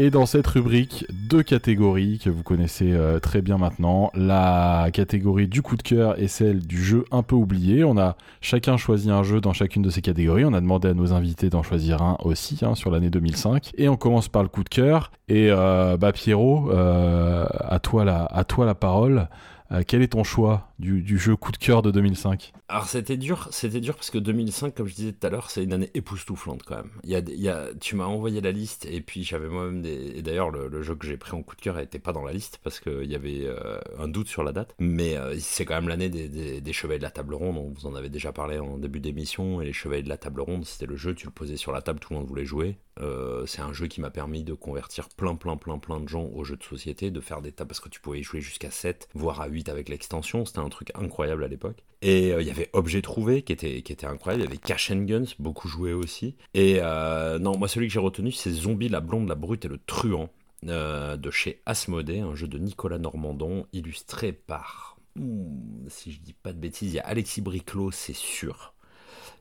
[0.00, 4.12] Et dans cette rubrique, deux catégories que vous connaissez euh, très bien maintenant.
[4.14, 7.82] La catégorie du coup de cœur et celle du jeu un peu oublié.
[7.82, 10.44] On a chacun choisi un jeu dans chacune de ces catégories.
[10.44, 13.72] On a demandé à nos invités d'en choisir un aussi hein, sur l'année 2005.
[13.76, 15.10] Et on commence par le coup de cœur.
[15.28, 19.28] Et euh, bah Pierrot, euh, à toi la, à toi la parole.
[19.72, 23.48] Euh, quel est ton choix du, jeu coup de cœur de 2005 Alors c'était dur,
[23.50, 26.62] c'était dur parce que 2005, comme je disais tout à l'heure, c'est une année époustouflante
[26.62, 26.90] quand même.
[27.04, 30.12] Il y a, tu m'as envoyé la liste et puis j'avais moi-même des.
[30.16, 32.32] Et d'ailleurs, le, jeu que j'ai pris en coup de cœur n'était pas dans la
[32.32, 34.74] liste parce qu'il y avait euh, un doute sur la date.
[34.78, 37.56] Mais euh, c'est quand même l'année des, des, des Chevaliers de la Table Ronde.
[37.56, 39.60] On vous en avait déjà parlé en début d'émission.
[39.60, 41.82] Et les Chevaliers de la Table Ronde, c'était le jeu, tu le posais sur la
[41.82, 42.78] table, tout le monde voulait jouer.
[43.00, 46.24] Euh, c'est un jeu qui m'a permis de convertir plein, plein, plein, plein de gens
[46.34, 48.70] au jeu de société, de faire des tables parce que tu pouvais y jouer jusqu'à
[48.70, 50.44] 7, voire à 8 avec l'extension.
[50.44, 51.84] C'était un truc incroyable à l'époque.
[52.02, 54.42] Et euh, il y avait Objet Trouvé qui était, qui était incroyable.
[54.42, 56.36] Il y avait Cash and Guns, beaucoup joué aussi.
[56.54, 59.68] Et euh, non, moi, celui que j'ai retenu, c'est Zombie, la blonde, la brute et
[59.68, 60.30] le truand
[60.66, 64.98] euh, de chez Asmodée, un jeu de Nicolas Normandon, illustré par.
[65.16, 68.74] hmm, si je dis pas de bêtises, il y a Alexis Briclot, c'est sûr.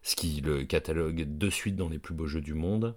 [0.03, 2.95] Ce qui le catalogue de suite dans les plus beaux jeux du monde.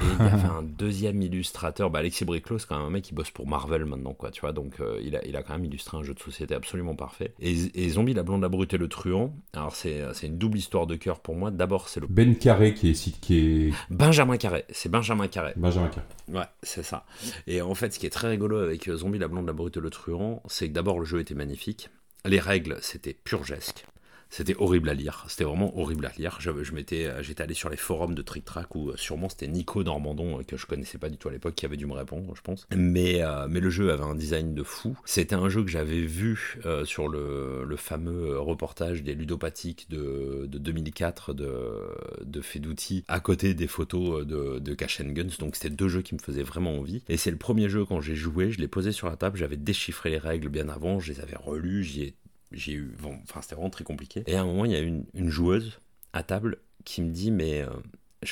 [0.00, 3.04] Et il y avait un deuxième illustrateur, bah Alexis Briclot, c'est quand même un mec
[3.04, 5.52] qui bosse pour Marvel maintenant, quoi, tu vois, donc euh, il, a, il a quand
[5.52, 7.32] même illustré un jeu de société absolument parfait.
[7.38, 10.58] Et, et Zombie, la blonde, la brute et le truand, alors c'est c'est une double
[10.58, 11.52] histoire de cœur pour moi.
[11.52, 15.52] D'abord, c'est le Ben Carré qui est, qui est Benjamin Carré, c'est Benjamin Carré.
[15.56, 16.06] Benjamin Carré.
[16.28, 17.06] Ouais, c'est ça.
[17.46, 19.76] Et en fait, ce qui est très rigolo avec euh, Zombie, la blonde, la brute
[19.76, 21.88] et le truand, c'est que d'abord, le jeu était magnifique.
[22.24, 23.84] Les règles, c'était purgesque.
[24.30, 25.24] C'était horrible à lire.
[25.28, 26.38] C'était vraiment horrible à lire.
[26.40, 29.28] Je, je m'étais, euh, j'étais allé sur les forums de Trick Track où euh, sûrement
[29.28, 31.86] c'était Nico Normandon, euh, que je connaissais pas du tout à l'époque, qui avait dû
[31.86, 32.66] me répondre, je pense.
[32.74, 34.96] Mais, mais le jeu avait un design de fou.
[35.04, 41.34] C'était un jeu que j'avais vu sur le, fameux reportage des ludopathiques de, de 2004
[41.34, 45.36] de, Fedouti, à côté des photos de, de Cash and Guns.
[45.38, 47.02] Donc c'était deux jeux qui me faisaient vraiment envie.
[47.08, 49.56] Et c'est le premier jeu quand j'ai joué, je l'ai posé sur la table, j'avais
[49.56, 52.14] déchiffré les règles bien avant, je les avais relues, j'y ai
[52.56, 52.94] j'ai eu
[53.24, 54.22] enfin c'était vraiment très compliqué.
[54.26, 55.80] Et à un moment il y a une, joueuse
[56.12, 57.68] à table qui me dit mais euh,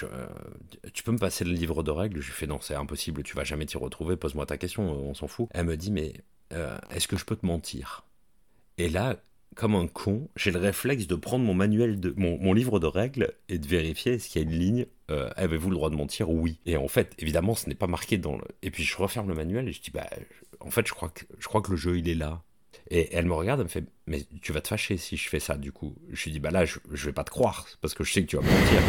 [0.02, 0.26] euh,
[0.92, 2.20] tu peux me passer le livre de règles?
[2.20, 4.96] Je lui fais non c'est impossible tu vas jamais t'y retrouver pose-moi ta question euh,
[4.96, 5.48] on s'en fout.
[5.52, 6.14] Elle me dit mais
[6.90, 8.04] est-ce que je peux te mentir?
[8.78, 9.16] Et là
[9.54, 13.32] comme un con j'ai le réflexe de prendre mon manuel de mon, livre de règles
[13.48, 16.30] et de vérifier est-ce qu'il y a une ligne avez-vous le droit de mentir?
[16.30, 16.58] Oui.
[16.64, 19.34] Et en fait évidemment ce n'est pas marqué dans le et puis je referme le
[19.34, 20.08] manuel et je dis bah
[20.60, 22.42] en fait je crois que je crois que le jeu il est là
[22.90, 25.40] et elle me regarde, elle me fait Mais tu vas te fâcher si je fais
[25.40, 25.94] ça, du coup.
[26.10, 28.22] Je lui dis Bah là, je, je vais pas te croire, parce que je sais
[28.22, 28.82] que tu vas me mentir.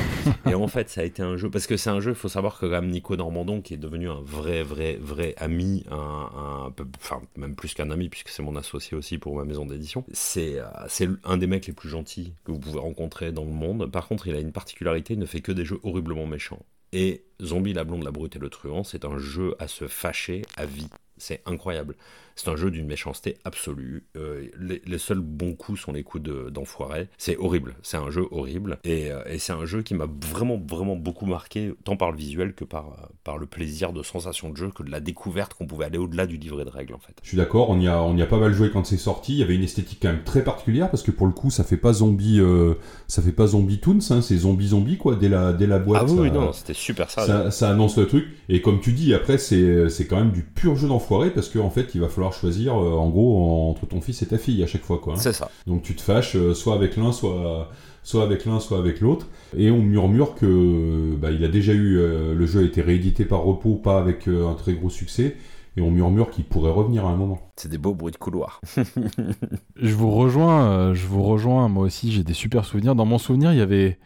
[0.52, 1.50] et en fait, ça a été un jeu.
[1.50, 3.78] Parce que c'est un jeu, il faut savoir que, quand même, Nico Normandon, qui est
[3.78, 6.86] devenu un vrai, vrai, vrai ami, un, peu.
[6.98, 10.60] Enfin, même plus qu'un ami, puisque c'est mon associé aussi pour ma maison d'édition, c'est
[10.60, 13.90] euh, c'est un des mecs les plus gentils que vous pouvez rencontrer dans le monde.
[13.92, 16.66] Par contre, il a une particularité il ne fait que des jeux horriblement méchants.
[16.92, 20.44] Et Zombie, la blonde, la brute et le truand, c'est un jeu à se fâcher
[20.56, 20.90] à vie.
[21.18, 21.96] C'est incroyable.
[22.36, 24.06] C'est un jeu d'une méchanceté absolue.
[24.18, 27.10] Euh, les, les, seuls bons coups sont les coups d'enfoiré.
[27.18, 27.76] c'est horrible.
[27.82, 28.80] C'est un jeu horrible.
[28.84, 32.18] Et, euh, et c'est un jeu qui m'a vraiment, vraiment beaucoup marqué, tant par le
[32.18, 35.68] visuel que par, par le plaisir de sensation de jeu, que de la découverte qu'on
[35.68, 37.14] pouvait aller au-delà du livret de règles, en fait.
[37.22, 37.70] Je suis d'accord.
[37.70, 39.34] On y, a, on y a pas mal joué quand c'est sorti.
[39.34, 41.64] Il y avait une esthétique quand même très particulière parce que pour le coup, ça
[41.64, 42.76] fait pas zombie, euh,
[43.08, 45.16] ça fait pas zombie toons, hein, c'est zombie zombie quoi.
[45.16, 46.06] Dès la, dès la boîte.
[46.08, 47.26] Ah oui, ça, non, c'était super ça.
[47.26, 48.28] Ça, ça, annonce le truc.
[48.50, 51.70] Et comme tu dis, après, c'est quand même du pur jeu d'enfoiré parce qu'en en
[51.70, 54.84] fait, il va falloir choisir en gros entre ton fils et ta fille à chaque
[54.84, 55.14] fois quoi.
[55.14, 55.20] Hein.
[55.20, 55.50] C'est ça.
[55.68, 57.70] Donc tu te fâches soit avec l'un, soit
[58.04, 59.28] soit avec l'un, soit avec l'autre.
[59.58, 63.26] Et on murmure que bah, il a déjà eu euh, le jeu a été réédité
[63.26, 65.38] par repos, pas avec euh, un très gros succès.
[65.76, 67.40] Et on murmure qu'il pourrait revenir à un moment.
[67.56, 68.62] C'est des beaux bruits de couloir.
[69.76, 71.68] je vous rejoins, euh, je vous rejoins.
[71.68, 72.94] Moi aussi, j'ai des super souvenirs.
[72.94, 73.98] Dans mon souvenir, il y avait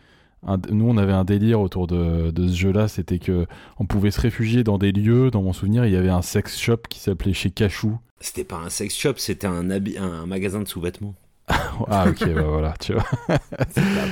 [0.47, 2.87] un, nous, on avait un délire autour de, de ce jeu-là.
[2.87, 3.45] C'était que
[3.79, 5.29] on pouvait se réfugier dans des lieux.
[5.29, 7.97] Dans mon souvenir, il y avait un sex shop qui s'appelait chez Cachou.
[8.19, 11.13] C'était pas un sex shop, c'était un, un magasin de sous-vêtements.
[11.87, 13.05] ah ok bah voilà tu vois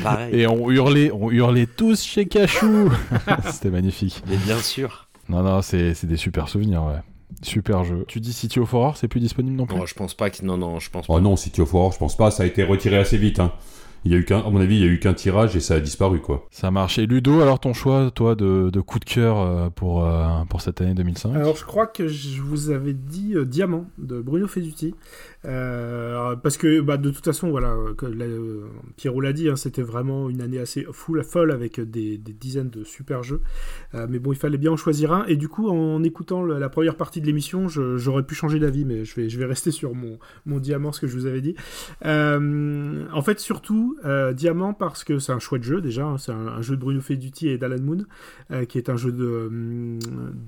[0.03, 0.39] pareil.
[0.39, 2.89] et on hurlait on hurlait tous chez Cachou
[3.51, 7.01] c'était magnifique mais bien sûr non non c'est des super souvenirs ouais
[7.41, 8.05] Super jeu.
[8.07, 9.77] Tu dis City of Horror, c'est plus disponible non plus?
[9.79, 10.43] Oh, Je pense pas que.
[10.45, 11.13] Non, non, je pense pas.
[11.13, 12.31] Oh non, City of Horror, je pense pas.
[12.31, 13.39] Ça a été retiré assez vite.
[13.39, 13.51] Hein.
[14.05, 15.59] Il y a eu qu'un, à mon avis, il y a eu qu'un tirage et
[15.59, 16.45] ça a disparu, quoi.
[16.51, 17.07] Ça a marché.
[17.07, 20.79] Ludo, alors ton choix, toi, de, de coup de cœur euh, pour, euh, pour cette
[20.79, 24.93] année 2005 Alors, je crois que je vous avais dit euh, Diamant de Bruno Feduti.
[25.45, 28.15] Euh, parce que bah, de toute façon, voilà, comme
[28.97, 32.69] Pierrot l'a dit, hein, c'était vraiment une année assez full, folle avec des, des dizaines
[32.69, 33.41] de super jeux.
[33.93, 35.25] Euh, mais bon, il fallait bien en choisir un.
[35.25, 38.85] Et du coup, en écoutant le, la première partie de l'émission, j'aurais pu changer d'avis,
[38.85, 41.41] mais je vais, je vais rester sur mon, mon diamant, ce que je vous avais
[41.41, 41.55] dit.
[42.05, 46.05] Euh, en fait, surtout, euh, Diamant, parce que c'est un chouette jeu déjà.
[46.05, 48.05] Hein, c'est un, un, jeu de Bruno Feduti et d'Alan Moon,
[48.51, 49.99] euh, qui est un jeu de,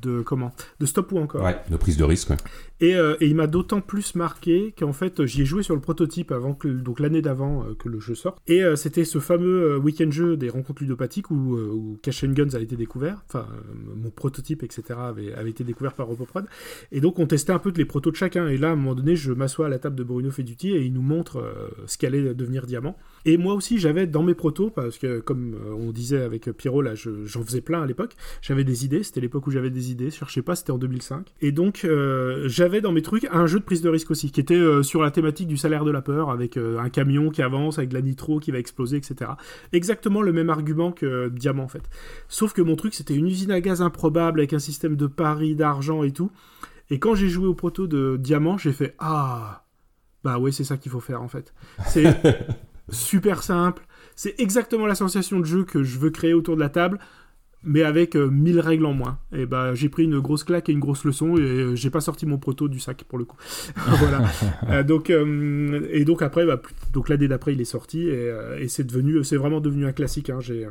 [0.02, 2.30] de comment De stop ou encore Ouais, de prise de risque.
[2.30, 2.38] Ouais.
[2.80, 6.32] Et, et il m'a d'autant plus marqué qu'en fait, j'y ai joué sur le prototype
[6.32, 8.40] avant donc l'année d'avant euh, que le jeu sorte.
[8.48, 12.54] Et euh, c'était ce fameux euh, week-end jeu des rencontres ludopathiques où, Cash and Guns
[12.54, 13.22] a été découvert.
[13.28, 13.48] Enfin,
[13.96, 16.46] mon prototype, etc., avait, été découvert par Roboprod.
[16.92, 18.48] Et donc, on testait un peu les protos de chacun.
[18.48, 20.82] Et là, à un moment donné, je m'assois à la table de Bruno Feduti et
[20.82, 21.44] il nous montre
[21.86, 22.98] ce qu'allait devenir Diamant.
[23.26, 26.94] Et moi aussi, j'avais dans mes protos, parce que comme on disait avec Pierrot, là,
[26.96, 29.04] j'en faisais plein à l'époque, j'avais des idées.
[29.04, 30.10] C'était l'époque où j'avais des idées.
[30.10, 31.34] Je cherchais pas, c'était en 2005.
[31.42, 31.88] Et donc,
[32.46, 35.12] j'avais dans mes trucs un jeu de prise de risque aussi, qui était sur la
[35.12, 38.02] thématique du salaire de la peur, avec euh, un camion qui avance, avec de la
[38.02, 39.32] nitro qui va exploser, etc.
[39.72, 41.84] Exactement le même argument que Diamant, en fait.
[42.28, 45.56] Sauf que mon truc, c'était une usine à gaz improbable, avec un système de paris,
[45.56, 46.32] d'argent et tout.
[46.90, 49.66] Et quand j'ai joué au proto de Diamant, j'ai fait Ah
[50.24, 51.54] Bah ouais, c'est ça qu'il faut faire, en fait.
[51.88, 52.06] C'est
[52.90, 53.86] super simple.
[54.16, 57.00] C'est exactement la sensation de jeu que je veux créer autour de la table
[57.64, 59.20] mais avec euh, 1000 règles en moins.
[59.34, 62.02] Et bah j'ai pris une grosse claque et une grosse leçon et euh, j'ai pas
[62.02, 63.38] sorti mon proto du sac pour le coup.
[63.76, 64.24] voilà.
[64.70, 66.62] euh, donc euh, et donc après bah,
[66.94, 70.30] donc l'année d'après il est sorti et, et c'est devenu c'est vraiment devenu un classique.
[70.30, 70.40] Hein.
[70.40, 70.68] J'ai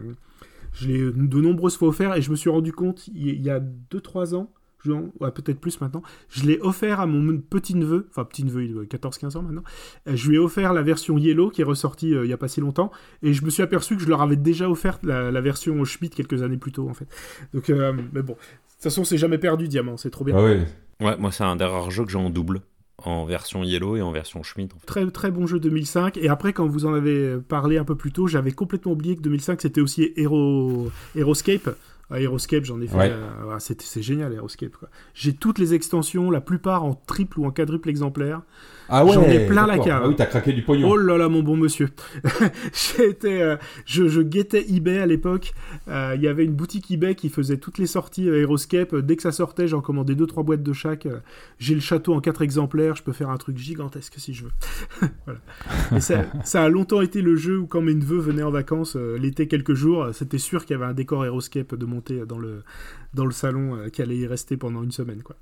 [0.73, 3.61] je l'ai de nombreuses fois offert et je me suis rendu compte il y a
[3.61, 4.53] 2-3 ans
[4.93, 9.37] ouais, peut-être plus maintenant, je l'ai offert à mon petit-neveu, enfin petit-neveu, il a 14-15
[9.37, 9.65] ans maintenant,
[10.07, 12.49] je lui ai offert la version Yellow qui est ressortie euh, il n'y a pas
[12.49, 12.91] si longtemps,
[13.23, 16.15] et je me suis aperçu que je leur avais déjà offert la, la version Schmidt
[16.15, 17.07] quelques années plus tôt en fait.
[17.55, 20.37] Donc, euh, mais bon, de toute façon, c'est jamais perdu, Diamant, c'est trop bien.
[20.37, 20.67] Ah ouais.
[21.01, 22.61] ouais, moi c'est un des rares jeux que j'ai en double
[22.99, 24.75] en version Yellow et en version Schmidt.
[24.75, 24.87] En fait.
[24.87, 26.17] Très très bon jeu 2005.
[26.17, 29.23] Et après, quand vous en avez parlé un peu plus tôt, j'avais complètement oublié que
[29.23, 30.91] 2005 c'était aussi Hero...
[31.15, 31.71] Heroscape.
[32.11, 32.97] Aeroscape, j'en ai fait.
[32.97, 33.11] Ouais.
[33.11, 34.77] Euh, c'est génial, Aeroscape.
[35.15, 38.43] J'ai toutes les extensions, la plupart en triple ou en quadruple exemplaire.
[38.89, 40.03] Ah ouais, J'en ai plein la cave.
[40.05, 40.91] Ah oui, t'as craqué du pognon.
[40.91, 41.89] Oh là là, mon bon monsieur.
[42.73, 45.55] J'étais, euh, je, je, guettais eBay à l'époque.
[45.87, 48.95] Il euh, y avait une boutique eBay qui faisait toutes les sorties Aeroscape.
[48.97, 51.09] Dès que ça sortait, j'en commandais deux trois boîtes de chaque.
[51.59, 52.97] J'ai le château en quatre exemplaires.
[52.97, 54.53] Je peux faire un truc gigantesque si je veux.
[55.25, 55.41] voilà.
[55.95, 58.97] Et ça, ça, a longtemps été le jeu où quand mes neveux venaient en vacances
[58.97, 62.39] euh, l'été quelques jours, c'était sûr qu'il y avait un décor Aeroscape de monter dans
[62.39, 62.63] le
[63.15, 65.37] dans le salon euh, qui allait y rester pendant une semaine quoi.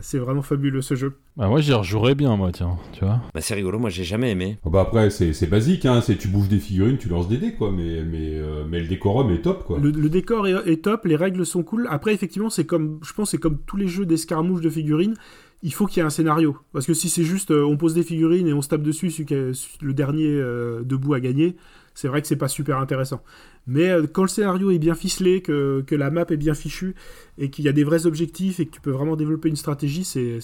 [0.00, 1.14] C'est vraiment fabuleux ce jeu.
[1.38, 3.22] Bah moi j'y rejouerais bien moi tiens, tu vois.
[3.32, 4.58] Bah c'est rigolo, moi j'ai jamais aimé.
[4.66, 8.02] Bah après c'est basique, hein, tu bouges des figurines, tu lances des dés quoi, mais,
[8.02, 9.78] mais, euh, mais le décorum est top quoi.
[9.78, 11.88] Le, le décor est, est, top, les règles sont cool.
[11.90, 15.14] Après effectivement c'est comme, je pense c'est comme tous les jeux d'escarmouche de figurines,
[15.62, 16.58] il faut qu'il y ait un scénario.
[16.74, 19.10] Parce que si c'est juste euh, on pose des figurines et on se tape dessus,
[19.10, 19.50] celui qui a,
[19.80, 21.56] le dernier euh, debout a gagné,
[21.94, 23.22] c'est vrai que c'est pas super intéressant.
[23.66, 26.94] Mais euh, quand le scénario est bien ficelé, que, que la map est bien fichue,
[27.38, 30.04] et qu'il y a des vrais objectifs, et que tu peux vraiment développer une stratégie,
[30.04, 30.38] c'est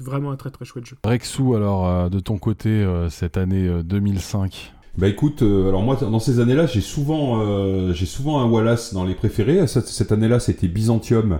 [0.00, 0.96] vraiment un très très chouette jeu.
[1.04, 5.94] Rexou, alors, euh, de ton côté, euh, cette année 2005 bah écoute, euh, alors moi
[5.94, 9.64] dans ces années-là, j'ai souvent, euh, j'ai souvent un Wallace dans les préférés.
[9.68, 11.38] Cette, cette année-là, c'était Byzantium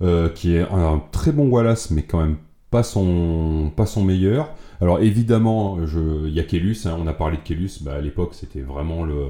[0.00, 2.36] euh, qui est un, très bon Wallace, mais quand même
[2.70, 4.50] pas son, pas son meilleur.
[4.80, 5.78] Alors évidemment,
[6.24, 9.02] il y a Kellus, hein, on a parlé de Kellus, bah, à l'époque c'était vraiment
[9.02, 9.26] le,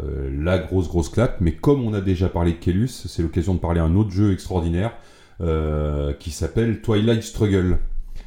[0.00, 3.54] euh, la grosse grosse claque, mais comme on a déjà parlé de Kellus, c'est l'occasion
[3.54, 4.92] de parler d'un autre jeu extraordinaire
[5.40, 7.78] euh, qui s'appelle Twilight Struggle.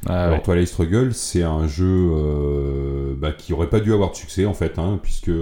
[0.06, 0.42] Ah Alors ouais.
[0.42, 4.52] Twilight Struggle, c'est un jeu euh, bah, qui aurait pas dû avoir de succès en
[4.52, 5.32] fait, hein, puisque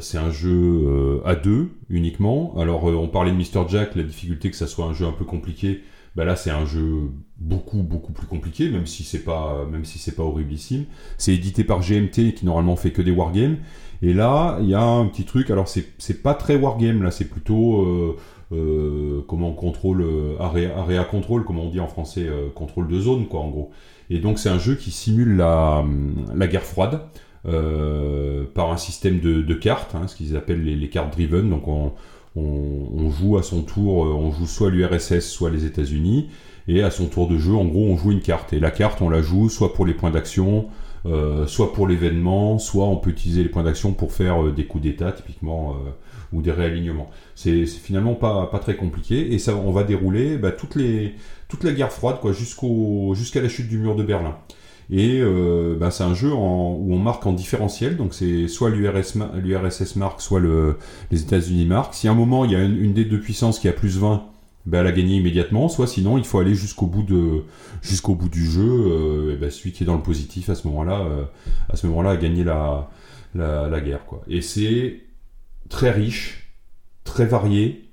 [0.00, 2.54] c'est un jeu à deux uniquement.
[2.58, 5.24] Alors on parlait de Mr Jack, la difficulté que ça soit un jeu un peu
[5.24, 5.82] compliqué.
[6.16, 9.98] Bah là c'est un jeu beaucoup beaucoup plus compliqué, même si c'est pas même si
[9.98, 10.84] c'est pas horriblissime.
[11.18, 13.58] C'est édité par GMT qui normalement fait que des wargames.
[14.02, 15.50] Et là il y a un petit truc.
[15.50, 18.16] Alors c'est pas très wargame là, c'est plutôt euh,
[18.52, 23.00] euh, comment on contrôle euh, area, control, comment on dit en français, euh, contrôle de
[23.00, 23.70] zone quoi en gros.
[24.10, 25.84] Et donc c'est un jeu qui simule la,
[26.34, 27.00] la guerre froide
[27.46, 31.50] euh, par un système de, de cartes, hein, ce qu'ils appellent les, les cartes driven.
[31.50, 31.92] Donc on,
[32.36, 36.28] on, on joue à son tour, euh, on joue soit l'URSS, soit les États-Unis,
[36.68, 38.52] et à son tour de jeu, en gros, on joue une carte.
[38.52, 40.66] Et la carte, on la joue soit pour les points d'action,
[41.06, 44.64] euh, soit pour l'événement, soit on peut utiliser les points d'action pour faire euh, des
[44.66, 45.90] coups d'état typiquement euh,
[46.32, 47.10] ou des réalignements.
[47.34, 51.14] C'est finalement pas, pas très compliqué et ça on va dérouler bah, toutes les,
[51.48, 54.36] toute la guerre froide quoi jusqu'au jusqu'à la chute du mur de Berlin.
[54.90, 55.20] Et
[55.78, 59.30] bah, c'est un jeu en- où on marque en différentiel, donc c'est soit l'URSS ma-
[59.36, 60.76] l'URSS marque, soit le,
[61.10, 61.92] les États-Unis marquent.
[61.92, 63.98] Si à un moment il y a une, une des deux puissances qui a plus
[63.98, 64.24] 20,
[64.66, 67.02] bah, elle a gagné immédiatement, soit sinon il faut aller jusqu'au bout
[68.14, 68.62] bout du jeu.
[68.62, 71.24] euh, et bah, celui qui est dans le positif à ce moment-là, euh,
[71.70, 72.90] à ce moment-là a gagné la,
[73.34, 74.22] la, la guerre quoi.
[74.28, 75.00] Et c'est
[75.68, 76.50] très riche,
[77.04, 77.84] très varié.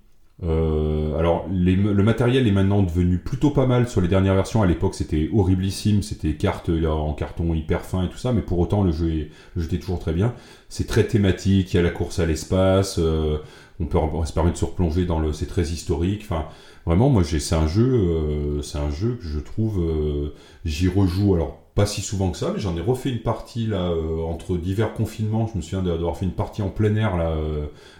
[0.43, 4.61] Euh, alors le matériel est maintenant devenu plutôt pas mal sur les dernières versions.
[4.61, 8.41] À l'époque c'était horriblissime, c'était cartes euh, en carton hyper fin et tout ça, mais
[8.41, 10.33] pour autant le jeu, le jeu était toujours très bien.
[10.67, 12.99] C'est très thématique, il y a la course à l'espace,
[13.79, 16.21] on peut se permet de se replonger dans le, c'est très historique.
[16.23, 16.45] Enfin
[16.85, 20.33] vraiment moi j'ai c'est un jeu, euh, c'est un jeu que je trouve, euh,
[20.65, 23.89] j'y rejoue alors pas si souvent que ça, mais j'en ai refait une partie là
[23.89, 25.45] euh, entre divers confinements.
[25.51, 27.35] Je me souviens d'avoir fait une partie en plein air là,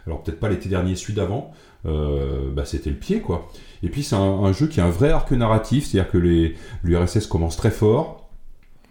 [0.08, 1.52] alors peut-être pas l'été dernier, celui d'avant.
[1.84, 3.48] Bah, c'était le pied quoi.
[3.84, 6.56] Et puis c'est un, un jeu qui a un vrai arc narratif, c'est-à-dire que les
[6.84, 8.22] l'URSS commence très fort,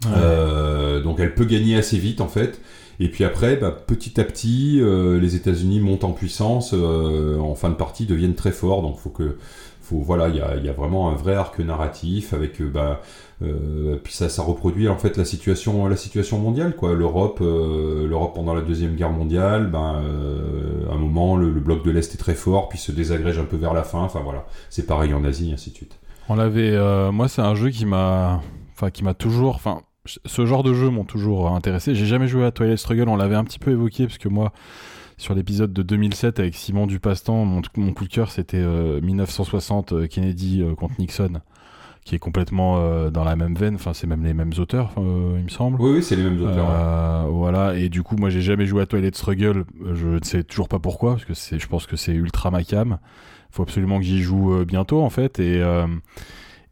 [0.05, 1.03] Ouais.
[1.03, 2.61] donc elle peut gagner assez vite en fait.
[3.01, 7.55] Et puis après, bah, petit à petit, euh, les États-Unis montent en puissance, euh, en
[7.55, 8.83] fin de partie deviennent très forts.
[8.83, 9.37] Donc faut que,
[9.83, 13.01] faut voilà, il y a, vraiment un vrai arc narratif avec, euh, bah,
[14.03, 16.95] puis ça, reproduit en fait la situation, la situation mondiale quoi.
[16.95, 20.03] L'Europe, l'Europe pendant la deuxième guerre mondiale, ben,
[20.89, 23.45] à un moment le, le bloc de l'est est très fort, puis se désagrège un
[23.45, 24.01] peu vers la fin.
[24.01, 25.99] Enfin voilà, c'est pareil en Asie, ainsi de suite.
[26.29, 26.79] On l'avait.
[27.11, 28.41] moi, c'est un jeu qui m'a,
[28.73, 31.95] enfin, qui m'a toujours, enfin, ce genre de jeux m'ont toujours intéressé.
[31.95, 33.09] J'ai jamais joué à Twilight Struggle.
[33.09, 34.53] On l'avait un petit peu évoqué parce que moi,
[35.17, 39.93] sur l'épisode de 2007 avec Simon Dupastan, mon, mon coup de cœur, c'était euh, 1960
[39.93, 41.41] euh, Kennedy euh, contre Nixon,
[42.05, 43.77] qui est complètement euh, dans la même veine.
[43.77, 45.81] Enfin, c'est même les mêmes auteurs, euh, il me semble.
[45.81, 46.67] Oui, oui, c'est les mêmes auteurs.
[46.67, 46.75] ouais.
[46.75, 50.23] Euh, voilà, et du coup, moi j'ai jamais joué à Twilight Struggle, Euh, je ne
[50.25, 52.99] sais toujours pas pourquoi, parce que je pense que c'est ultra macam.
[53.51, 55.87] faut absolument que j'y joue euh, bientôt en fait, et, euh,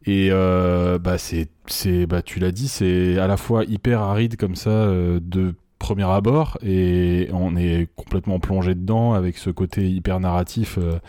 [0.05, 4.35] et euh, bah, c'est, c'est, bah, tu l'as dit, c'est à la fois hyper aride
[4.37, 9.89] comme ça euh, de premier abord, et on est complètement plongé dedans avec ce côté
[9.89, 10.77] hyper narratif.
[10.77, 10.99] euh.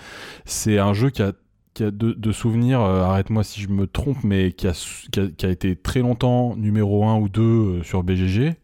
[0.44, 1.32] c'est un jeu qui a
[1.74, 4.72] qui a de, de souvenirs, euh, arrête-moi si je me trompe, mais qui a,
[5.10, 8.54] qui a, qui a été très longtemps numéro 1 ou 2 euh, sur BGG.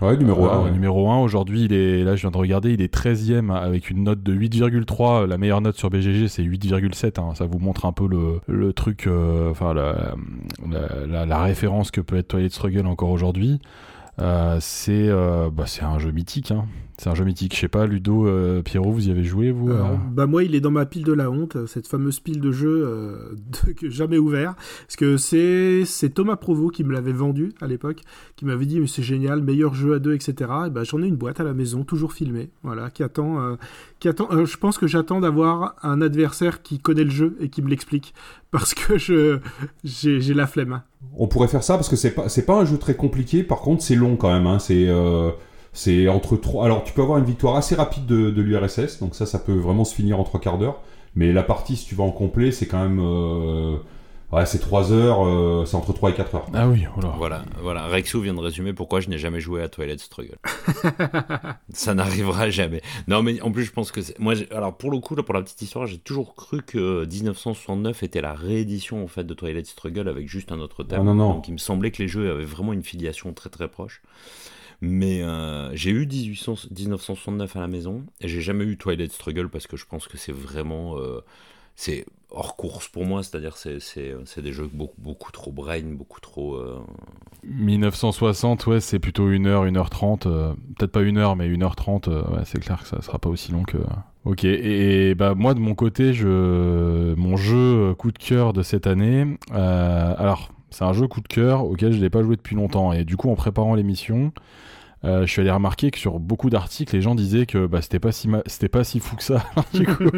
[0.00, 0.70] Ouais, numéro Euh, 1.
[0.70, 4.04] Numéro 1, aujourd'hui, il est, là je viens de regarder, il est 13ème avec une
[4.04, 5.26] note de 8,3.
[5.26, 7.18] La meilleure note sur BGG, c'est 8,7.
[7.20, 7.34] hein.
[7.34, 10.14] Ça vous montre un peu le, le truc, euh, enfin la,
[10.70, 13.60] la, la- la référence que peut être Twilight Struggle encore aujourd'hui.
[14.20, 16.50] Euh, c'est euh, bah, c'est un jeu mythique.
[16.52, 16.64] hein.
[17.00, 17.54] C'est un jeu mythique.
[17.54, 20.42] Je sais pas, Ludo, euh, Pierrot, vous y avez joué, vous Euh, euh bah moi,
[20.42, 23.72] il est dans ma pile de la honte, cette fameuse pile de jeux euh, de-
[23.72, 24.56] que jamais ouvert.
[24.56, 28.00] Parce que c'est c'est Thomas Provo qui me l'avait vendu à l'époque,
[28.34, 30.50] qui m'avait dit mais c'est génial, meilleur jeu à deux, etc.
[30.66, 33.54] Et ben j'en ai une boîte à la maison, toujours filmée, voilà, qui attend, euh,
[34.00, 34.26] qui attend.
[34.32, 37.68] euh, je pense que j'attends d'avoir un adversaire qui connaît le jeu et qui me
[37.68, 38.12] l'explique,
[38.50, 39.38] parce que je
[39.84, 40.82] j'ai la flemme.
[41.16, 43.44] On pourrait faire ça parce que c'est pas c'est pas un jeu très compliqué.
[43.44, 44.48] Par contre, c'est long quand même.
[44.48, 44.58] Hein.
[44.58, 45.30] C'est euh,
[45.80, 46.64] c'est entre trois.
[46.64, 49.54] Alors, tu peux avoir une victoire assez rapide de, de l'URSS, donc ça, ça peut
[49.54, 50.80] vraiment se finir en trois quarts d'heure.
[51.14, 53.76] Mais la partie, si tu vas en complet, c'est quand même euh,
[54.32, 55.24] ouais, c'est trois heures.
[55.24, 56.46] euh, c'est entre 3 et 4 heures.
[56.52, 57.14] Ah oui, voilà.
[57.16, 57.86] Voilà, voilà.
[57.86, 60.36] Rexou vient de résumer pourquoi je n'ai jamais joué à Twilight Struggle.
[61.72, 62.82] ça n'arrivera jamais.
[63.08, 65.34] Non, mais en plus, je pense que c'est- moi, alors pour le coup, là, pour
[65.34, 69.66] la petite histoire, j'ai toujours cru que 1969 était la réédition en fait de Twilight
[69.66, 71.00] Struggle avec juste un autre thème.
[71.00, 71.34] Ah, non, non.
[71.34, 74.02] Donc, il me semblait que les jeux avaient vraiment une filiation très très proche.
[74.80, 79.48] Mais euh, j'ai eu 1800 1969 à la maison et j'ai jamais eu Twilight Struggle
[79.48, 81.20] parce que je pense que c'est vraiment euh,
[81.74, 86.20] c'est hors course pour moi, c'est-à-dire c'est c'est des jeux beaucoup beaucoup trop brain, beaucoup
[86.20, 86.56] trop.
[86.56, 86.78] euh,
[87.44, 90.26] 1960, ouais, c'est plutôt 1h, 1h30.
[90.26, 92.08] euh, Peut-être pas 1h, mais 1h30.
[92.08, 93.78] euh, ouais, c'est clair que ça sera pas aussi long que.
[94.24, 97.56] Ok, et, et, bah moi de mon côté, je mon jeu
[97.90, 99.38] euh, coup de cœur de cette année.
[99.52, 102.92] euh, alors, c'est un jeu coup de cœur auquel je n'ai pas joué depuis longtemps.
[102.92, 104.32] Et du coup, en préparant l'émission,
[105.04, 108.00] euh, je suis allé remarquer que sur beaucoup d'articles, les gens disaient que bah, c'était
[108.00, 109.44] pas si c'était pas si fou que ça.
[109.74, 110.10] du coup.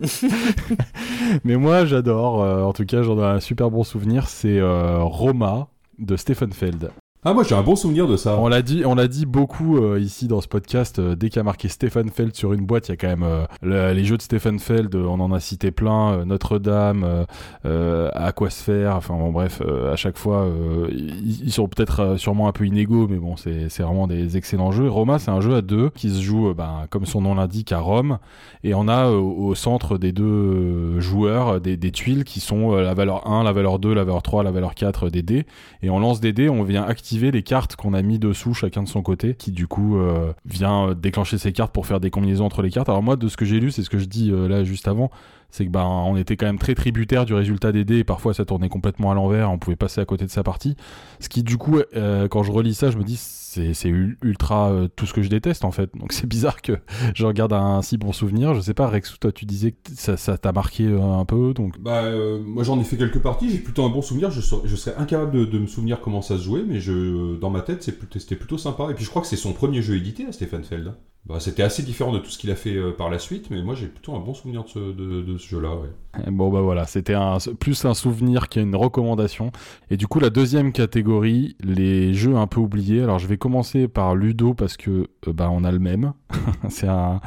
[1.44, 2.42] Mais moi, j'adore.
[2.42, 4.28] euh, en tout cas, j'en ai un super bon souvenir.
[4.28, 5.68] C'est euh, Roma
[5.98, 6.90] de Stephen Feld.
[7.28, 8.38] Ah, moi j'ai un bon souvenir de ça.
[8.38, 11.00] On l'a dit, on l'a dit beaucoup euh, ici dans ce podcast.
[11.00, 13.24] euh, dès qu'il a marqué Stephen Feld sur une boîte, il y a quand même
[13.24, 14.94] euh, le- les jeux de Stephen Feld.
[14.94, 16.24] on en a cité plein.
[16.24, 17.26] Notre-Dame,
[17.64, 18.94] Aquasphere.
[18.94, 20.48] Enfin bon, bref, à chaque fois,
[20.88, 24.88] ils, sont peut-être sûrement un peu inégaux, mais bon, c'est vraiment des excellents jeux.
[24.88, 27.80] Roma, c'est un jeu à deux qui se joue, ben, comme son nom l'indique, à
[27.80, 28.18] Rome,
[28.62, 33.26] et on a au centre des deux joueurs des, des tuiles qui sont la valeur
[33.26, 35.44] 1, la valeur 2, la valeur 3, la valeur 4 des dés.
[35.82, 38.82] Et on lance des dés, on vient activer les cartes qu'on a mis dessous, chacun
[38.82, 42.10] de son côté, qui du coup euh, vient euh, déclencher ces cartes pour faire des
[42.10, 42.88] combinaisons entre les cartes.
[42.88, 44.88] Alors moi, de ce que j'ai lu, c'est ce que je dis euh, là juste
[44.88, 45.10] avant,
[45.50, 48.34] c'est que ben on était quand même très tributaire du résultat des dés et parfois
[48.34, 50.76] ça tournait complètement à l'envers, on pouvait passer à côté de sa partie.
[51.20, 54.18] Ce qui du coup, euh, quand je relis ça, je me dis c'est c'est ul-
[54.22, 55.90] ultra euh, tout ce que je déteste en fait.
[55.96, 56.72] Donc c'est bizarre que
[57.14, 58.54] je regarde un si bon souvenir.
[58.54, 61.78] Je sais pas, Rex, toi tu disais que ça t'a marqué euh, un peu, donc
[61.80, 62.02] Bah,
[62.44, 64.30] moi j'en ai fait quelques parties, j'ai plutôt un bon souvenir.
[64.30, 67.82] Je, serais- incapable de, me souvenir comment ça se jouait, mais je, dans ma tête
[67.82, 68.88] c'était plutôt sympa.
[68.90, 70.92] Et puis je crois que c'est son premier jeu édité, à Stephen Feld.
[71.26, 73.60] Bah, c'était assez différent de tout ce qu'il a fait euh, par la suite, mais
[73.62, 75.74] moi j'ai plutôt un bon souvenir de ce, de, de ce jeu-là.
[75.74, 75.88] Ouais.
[76.30, 79.50] Bon bah voilà, c'était un, plus un souvenir qu'une recommandation.
[79.90, 83.02] Et du coup la deuxième catégorie, les jeux un peu oubliés.
[83.02, 86.12] Alors je vais commencer par Ludo parce que euh, bah on a le même.
[86.68, 87.20] c'est un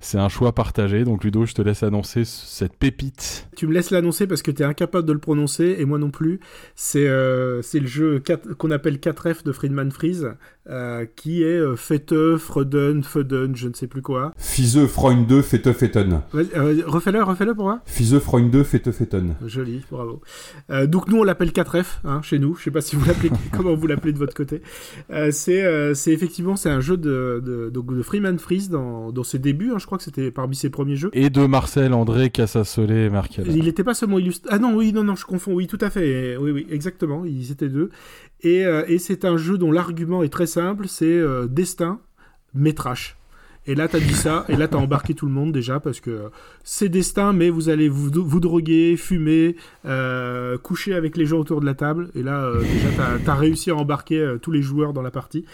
[0.00, 1.04] c'est un choix partagé.
[1.04, 3.48] Donc Ludo, je te laisse annoncer cette pépite.
[3.56, 6.40] Tu me laisses l'annoncer parce que t'es incapable de le prononcer et moi non plus.
[6.74, 10.34] C'est euh, c'est le jeu 4 qu'on appelle 4F de Friedman Freeze
[10.68, 14.32] euh, qui est euh, Fete, Freuden, Feuden, je ne sais plus quoi.
[14.36, 16.22] Fise Freund 2 Fete Fetten.
[16.32, 17.80] Vas-y, euh, refais-le, refais-le pour moi.
[17.86, 19.34] Fise Freund 2 Fete Fetten.
[19.46, 20.20] Joli, bravo.
[20.70, 22.54] Euh, donc nous on l'appelle 4F hein, chez nous.
[22.56, 24.62] Je sais pas si vous l'appelez comment vous l'appelez de votre côté.
[25.10, 29.10] Euh, c'est euh, c'est effectivement c'est un jeu de de, donc de Freeman Freeze dans,
[29.12, 29.70] dans ses débuts.
[29.72, 31.10] hein, je crois que c'était parmi ses premiers jeux.
[31.12, 33.46] Et de Marcel, André, Cassasolé, Merkel.
[33.48, 34.48] Il n'était pas seulement illustré.
[34.52, 35.52] Ah non, oui, non, non, je confonds.
[35.54, 36.36] Oui, tout à fait.
[36.36, 37.24] Oui, oui, exactement.
[37.24, 37.90] Ils étaient deux.
[38.42, 40.88] Et, euh, et c'est un jeu dont l'argument est très simple.
[40.88, 42.00] C'est euh, destin,
[42.54, 43.16] mais.
[43.66, 46.30] Et là, t'as dit ça, et là, t'as embarqué tout le monde déjà, parce que
[46.64, 51.60] c'est destin, mais vous allez vous, vous droguer, fumer, euh, coucher avec les gens autour
[51.60, 52.10] de la table.
[52.16, 52.88] Et là, euh, déjà,
[53.24, 55.44] t'as as réussi à embarquer euh, tous les joueurs dans la partie.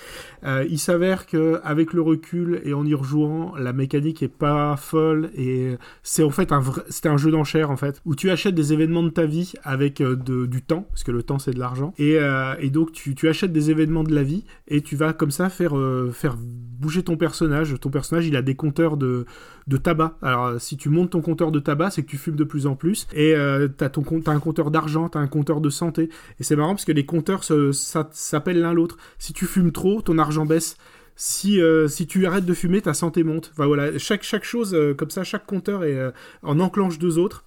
[0.70, 5.30] Il s'avère que avec le recul et en y rejouant, la mécanique est pas folle
[5.36, 6.62] et c'est en fait un
[7.05, 10.47] un jeu d'enchères en fait où tu achètes des événements de ta vie avec de,
[10.47, 12.18] du temps parce que le temps c'est de l'argent et,
[12.60, 15.48] et donc tu, tu achètes des événements de la vie et tu vas comme ça
[15.48, 15.74] faire
[16.12, 16.36] faire
[16.78, 17.74] bouger ton personnage.
[17.80, 19.26] Ton personnage il a des compteurs de
[19.66, 20.16] de tabac.
[20.22, 22.66] Alors euh, si tu montes ton compteur de tabac, c'est que tu fumes de plus
[22.66, 26.08] en plus et euh, ton t'as un compteur d'argent, t'as un compteur de santé
[26.40, 28.96] et c'est marrant parce que les compteurs s'appellent l'un l'autre.
[29.18, 30.76] Si tu fumes trop, ton argent baisse.
[31.20, 33.50] Si, euh, si tu arrêtes de fumer, ta santé monte.
[33.52, 36.12] Enfin voilà, chaque, chaque chose euh, comme ça, chaque compteur est,
[36.42, 37.44] en enclenche deux autres.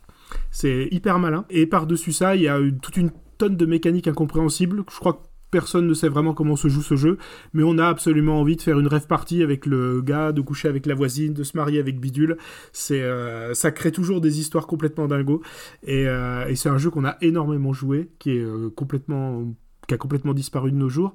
[0.51, 1.45] C'est hyper malin.
[1.49, 4.83] Et par-dessus ça, il y a toute une tonne de mécaniques incompréhensibles.
[4.91, 7.17] Je crois que personne ne sait vraiment comment se joue ce jeu,
[7.53, 10.67] mais on a absolument envie de faire une rêve partie avec le gars, de coucher
[10.67, 12.37] avec la voisine, de se marier avec Bidule.
[12.71, 15.41] C'est, euh, ça crée toujours des histoires complètement dingos.
[15.83, 20.71] Et, euh, et c'est un jeu qu'on a énormément joué, qui euh, a complètement disparu
[20.71, 21.13] de nos jours,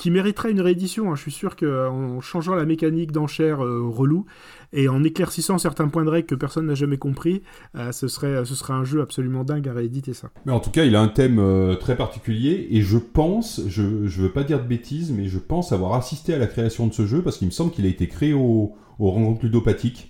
[0.00, 1.12] qui mériterait une réédition.
[1.12, 1.14] hein.
[1.14, 4.24] Je suis sûr qu'en changeant la mécanique d'enchère euh, relou
[4.72, 7.42] et en éclaircissant certains points de règle que personne n'a jamais compris,
[7.76, 8.34] euh, ce, serait,
[8.70, 10.30] un jeu absolument dingue à rééditer ça.
[10.46, 14.06] Mais en tout cas, il a un thème euh, très particulier et je pense, je,
[14.06, 16.94] je veux pas dire de bêtises, mais je pense avoir assisté à la création de
[16.94, 20.09] ce jeu parce qu'il me semble qu'il a été créé au, au rencontre ludopathique.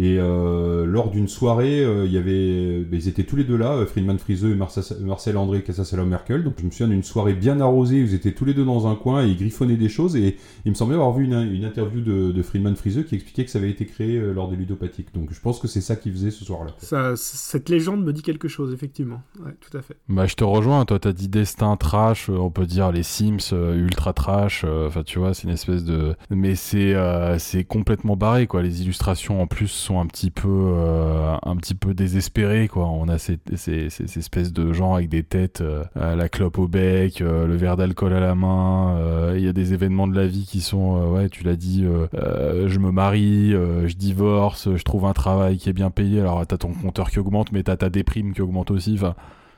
[0.00, 3.56] Et euh, lors d'une soirée, euh, il y avait, ben, ils étaient tous les deux
[3.56, 6.44] là, euh, Friedman Friseux et Marcel André Cassasala Merkel.
[6.44, 8.86] Donc je me souviens d'une soirée bien arrosée, où ils étaient tous les deux dans
[8.86, 10.14] un coin et ils griffonnaient des choses.
[10.14, 13.44] Et il me semblait avoir vu une, une interview de, de Friedman Friseux qui expliquait
[13.44, 15.12] que ça avait été créé euh, lors des ludopathiques.
[15.14, 16.74] Donc je pense que c'est ça qu'ils faisaient ce soir-là.
[16.78, 19.20] Ça, cette légende me dit quelque chose, effectivement.
[19.44, 19.96] Ouais, tout à fait.
[20.08, 23.74] Bah je te rejoins, toi t'as dit destin trash, on peut dire les Sims euh,
[23.74, 26.14] ultra trash, euh, enfin tu vois c'est une espèce de...
[26.30, 30.48] Mais c'est euh, c'est complètement barré quoi, les illustrations en plus sont un petit peu,
[30.48, 32.86] euh, un petit peu désespérés, quoi.
[32.88, 36.68] On a ces, ces, ces espèces de gens avec des têtes, euh, la clope au
[36.68, 38.98] bec, euh, le verre d'alcool à la main.
[39.34, 42.78] Il y a des événements de la vie qui sont, ouais, tu l'as dit, je
[42.78, 46.20] me marie, je divorce, je trouve un travail qui est bien payé.
[46.20, 48.94] Alors t'as ton compteur qui augmente, mais t'as ta déprime qui augmente aussi.
[48.94, 49.14] Enfin,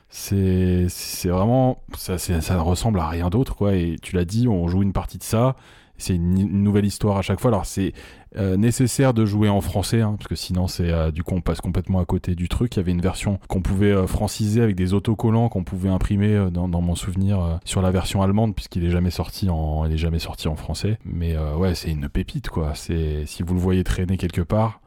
[0.09, 3.75] c'est, c'est vraiment, ça, ça ne ressemble à rien d'autre, quoi.
[3.75, 5.55] Et tu l'as dit, on joue une partie de ça.
[5.97, 7.49] C'est une, nouvelle histoire à chaque fois.
[7.49, 7.93] Alors c'est
[8.37, 11.41] euh, nécessaire de jouer en français, hein, parce que sinon c'est euh, du coup on
[11.41, 12.75] passe complètement à côté du truc.
[12.75, 16.47] Il y avait une version qu'on pouvait euh, franciser avec des autocollants qu'on pouvait imprimer
[16.51, 20.55] dans, mon souvenir sur la version allemande, puisqu'il est jamais sorti en, jamais sorti en
[20.55, 20.97] français.
[21.05, 22.73] Mais ouais, c'est une pépite quoi.
[22.75, 24.81] C'est si vous le voyez traîner quelque part,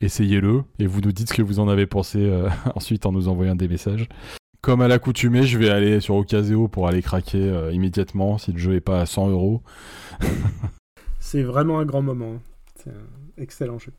[0.00, 2.30] essayez-le et vous nous dites ce que vous en avez pensé
[2.74, 4.08] ensuite en nous envoyant des messages.
[4.60, 8.58] Comme à l'accoutumée, je vais aller sur Ocaseo pour aller craquer euh, immédiatement si le
[8.58, 9.62] jeu est pas à 100 euros.
[11.20, 12.38] C'est vraiment un grand moment.
[12.74, 13.92] C'est un excellent jeu.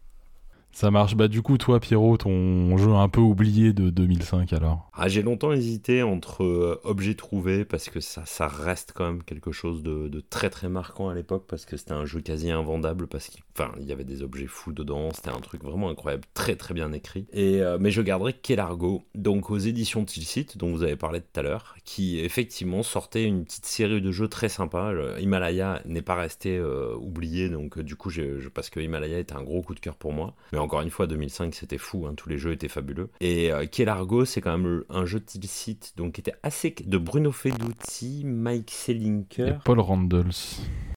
[0.71, 1.15] Ça marche.
[1.15, 5.21] Bah du coup, toi, Pierrot, ton jeu un peu oublié de 2005 alors Ah, j'ai
[5.21, 9.81] longtemps hésité entre euh, objets trouvés parce que ça, ça reste quand même quelque chose
[9.81, 13.27] de, de très très marquant à l'époque parce que c'était un jeu quasi invendable parce
[13.27, 16.55] qu'il enfin, il y avait des objets fous dedans, c'était un truc vraiment incroyable, très
[16.55, 17.27] très bien écrit.
[17.33, 21.39] Et, euh, mais je garderai Kelargo, donc aux éditions Tilsit dont vous avez parlé tout
[21.39, 24.93] à l'heure, qui effectivement sortait une petite série de jeux très sympa.
[25.19, 28.11] Himalaya n'est pas resté euh, oublié, donc euh, du coup,
[28.53, 30.35] parce que Himalaya était un gros coup de cœur pour moi.
[30.53, 33.09] Mais encore une fois, 2005, c'était fou, hein, tous les jeux étaient fabuleux.
[33.19, 36.97] Et euh, Kelargo, c'est quand même un jeu de Tilsit, donc qui était assez de
[36.97, 40.31] Bruno Feduti, Mike Et Selinker, Paul Randles.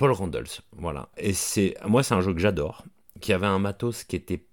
[0.03, 1.11] Paul Randles, voilà.
[1.16, 2.83] Et c'est, moi, c'est un jeu que j'adore,
[3.20, 4.45] qui avait un matos qui était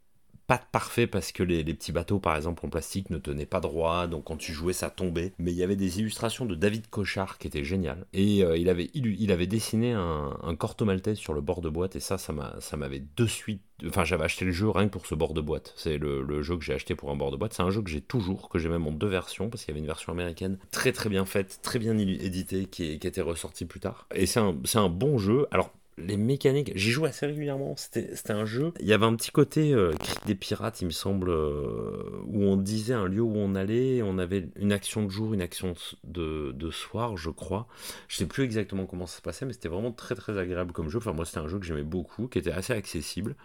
[0.50, 4.08] pas parfait parce que les, petits bateaux, par exemple, en plastique ne tenaient pas droit,
[4.08, 5.32] donc quand tu jouais, ça tombait.
[5.38, 8.08] Mais il y avait des illustrations de David Cochard qui étaient géniales.
[8.14, 11.62] Et euh, il, avait, illu- il avait dessiné un, un corto maltese sur le bord
[11.62, 13.62] de boîte, et ça, ça m'a- ça m'avait de suite.
[13.86, 15.72] Enfin, j'avais acheté le jeu rien que pour ce bord de boîte.
[15.78, 17.54] C'est le, le jeu que j'ai acheté pour un bord de boîte.
[17.54, 19.74] C'est un jeu que j'ai toujours, que j'ai même en deux versions, parce qu'il y
[19.74, 23.66] avait une version américaine très très bien faite, très bien éditée, qui, qui était ressortie
[23.66, 24.08] plus tard.
[24.16, 25.46] Et c'est un, un bon jeu.
[25.52, 25.72] Alors,
[26.06, 27.76] les mécaniques, j'y jouais assez régulièrement.
[27.78, 28.72] C'était un jeu.
[28.80, 32.44] Il y avait un petit côté euh, cri des pirates, il me semble, euh, où
[32.44, 34.02] on disait un lieu où on allait.
[34.02, 35.74] On avait une action de jour, une action
[36.04, 37.68] de, de soir, je crois.
[38.08, 40.90] Je sais plus exactement comment ça se passait, mais c'était vraiment très très agréable comme
[40.90, 40.98] jeu.
[40.98, 43.36] Enfin, moi, c'était un jeu que j'aimais beaucoup, qui était assez accessible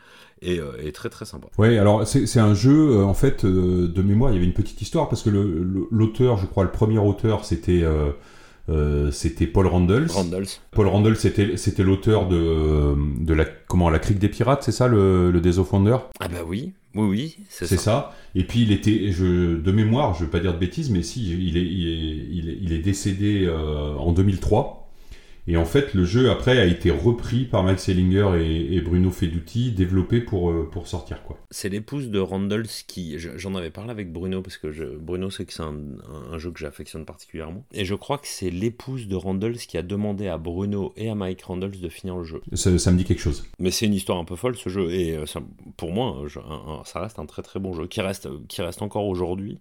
[0.42, 1.48] et, euh, et très très sympa.
[1.58, 4.80] Ouais, alors c'est un jeu, en fait, euh, de mémoire, il y avait une petite
[4.80, 7.84] histoire, parce que l'auteur, je crois, le premier auteur, c'était
[8.68, 10.06] euh, c'était Paul Randles.
[10.10, 10.46] Randalls.
[10.70, 14.88] Paul Randles, c'était c'était l'auteur de, de la, comment, la crique des pirates, c'est ça,
[14.88, 15.96] le, le Days of Wonder?
[16.20, 17.82] Ah bah oui, oui, oui, c'est C'est ça.
[17.82, 18.12] ça.
[18.34, 21.30] Et puis il était, je, de mémoire, je veux pas dire de bêtises, mais si,
[21.30, 24.83] il est, il est, il est, il est décédé euh, en 2003.
[25.46, 29.10] Et en fait, le jeu après a été repris par Mike Selinger et, et Bruno
[29.10, 31.38] Feduti, développé pour, euh, pour sortir quoi.
[31.50, 33.18] C'est l'épouse de Randalls qui.
[33.18, 36.50] je- J'en avais parlé avec Bruno parce que je- Bruno sait que c'est un, jeu
[36.50, 37.62] que j'affectionne particulièrement.
[37.72, 41.14] Et je crois que c'est l'épouse de Randalls qui a demandé à Bruno et à
[41.14, 42.40] Mike Randalls de finir le jeu.
[42.54, 43.44] Ça, ça me dit quelque chose.
[43.58, 44.90] Mais c'est une histoire un peu folle ce jeu.
[44.92, 45.42] Et euh, ça-
[45.76, 46.16] pour moi,
[46.48, 49.58] un- un- ça reste un très très bon jeu qui reste, qui reste encore aujourd'hui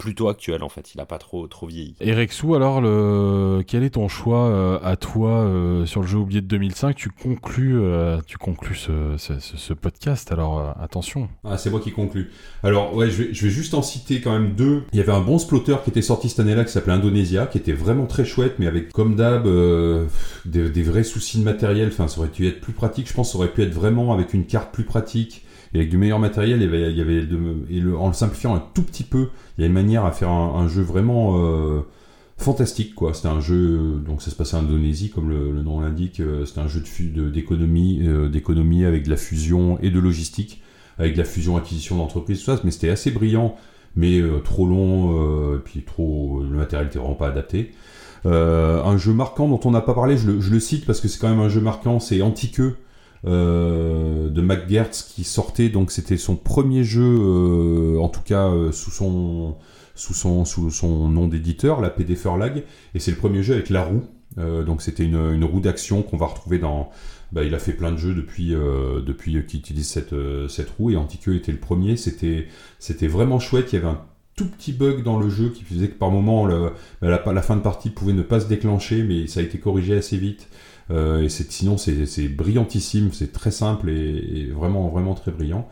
[0.00, 0.94] plutôt actuel en fait.
[0.94, 1.94] Il a pas trop, trop vieilli.
[2.00, 3.62] Et Rexou, alors, le...
[3.66, 7.10] quel est ton choix euh, à toi euh, sur le jeu oublié de 2005 Tu
[7.10, 11.28] conclus, euh, tu conclus ce, ce- ce- ce podcast, alors euh, attention.
[11.44, 12.30] Ah, c'est moi qui conclus.
[12.62, 14.84] Alors, ouais, je vais, je vais juste en citer quand même deux.
[14.92, 17.58] Il y avait un bon splotter qui était sorti cette année-là qui s'appelait Indonesia, qui
[17.58, 20.06] était vraiment très chouette, mais avec, comme d'hab, euh,
[20.46, 21.88] des, des vrais soucis de matériel.
[21.92, 23.08] Enfin, ça aurait pu être plus pratique.
[23.08, 25.44] Je pense que ça aurait pu être vraiment avec une carte plus pratique
[25.74, 26.62] et avec du meilleur matériel.
[26.62, 30.04] Il y avait, en le simplifiant un tout petit peu, il y a une manière
[30.04, 31.80] à faire un, jeu vraiment euh,
[32.36, 33.14] fantastique, quoi.
[33.14, 36.20] C'était un jeu, donc ça se passait en Indonésie, comme le, nom l'indique.
[36.20, 36.82] euh, C'était un jeu
[37.30, 40.62] d'économie, euh, d'économie avec de la fusion et de logistique
[40.98, 43.56] avec de la fusion acquisition d'entreprise tout ça mais c'était assez brillant
[43.96, 47.72] mais trop long et puis trop le matériel n'était vraiment pas adapté
[48.26, 51.08] un jeu marquant dont on n'a pas parlé je le, je le cite parce que
[51.08, 52.76] c'est quand même un jeu marquant c'est Antiqueux
[53.26, 58.72] euh, de McGertz qui sortait donc c'était son premier jeu euh, en tout cas euh,
[58.72, 59.58] sous son
[59.94, 62.64] sous son sous son nom d'éditeur la PD Furlag
[62.94, 64.04] et c'est le premier jeu avec la roue
[64.36, 66.90] donc c'était une, une roue d'action qu'on va retrouver dans
[67.32, 70.14] bah, il a fait plein de jeux depuis, depuis qu'il utilise cette,
[70.48, 71.96] cette roue et Antiqueux était le premier.
[71.96, 72.46] C'était,
[72.78, 73.72] c'était vraiment chouette.
[73.72, 74.00] Il y avait un
[74.36, 77.90] tout petit bug dans le jeu qui faisait que par moment la fin de partie
[77.90, 80.48] pouvait ne pas se déclencher, mais ça a été corrigé assez vite.
[80.90, 85.68] Euh, et sinon c'est, c'est brillantissime, c'est très simple et, et vraiment vraiment très brillant.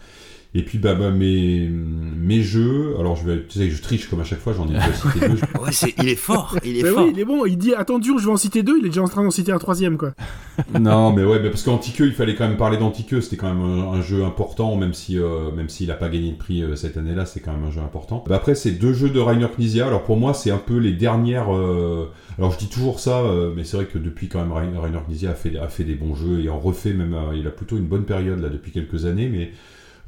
[0.54, 4.20] Et puis bah, bah, mes, mes jeux, alors je vais, tu sais, je triche comme
[4.20, 5.38] à chaque fois, j'en ai déjà cité deux.
[5.60, 7.04] Ouais, c'est- il est fort, il est Mais fort.
[7.04, 7.44] oui, il est bon.
[7.44, 8.78] Il dit attention, je vais en citer deux.
[8.78, 10.12] Il est déjà en train d'en citer un troisième, quoi.
[10.80, 13.62] non, mais ouais, mais parce qu'Antiqueux, il fallait quand même parler d'Antiqueux, c'était quand même
[13.62, 16.74] un, un jeu important, même si euh, même s'il a pas gagné de prix euh,
[16.76, 18.24] cette année-là, c'est quand même un jeu important.
[18.26, 19.86] Bah, après, c'est deux jeux de Rainer Knizia.
[19.86, 21.54] Alors pour moi, c'est un peu les dernières.
[21.54, 24.78] euh, Alors je dis toujours ça, euh, mais c'est vrai que depuis quand même Rainer,
[24.78, 27.12] Rainer Knizia a fait a fait des bons jeux et en refait même.
[27.12, 29.52] euh, il a plutôt une bonne période là depuis quelques années, mais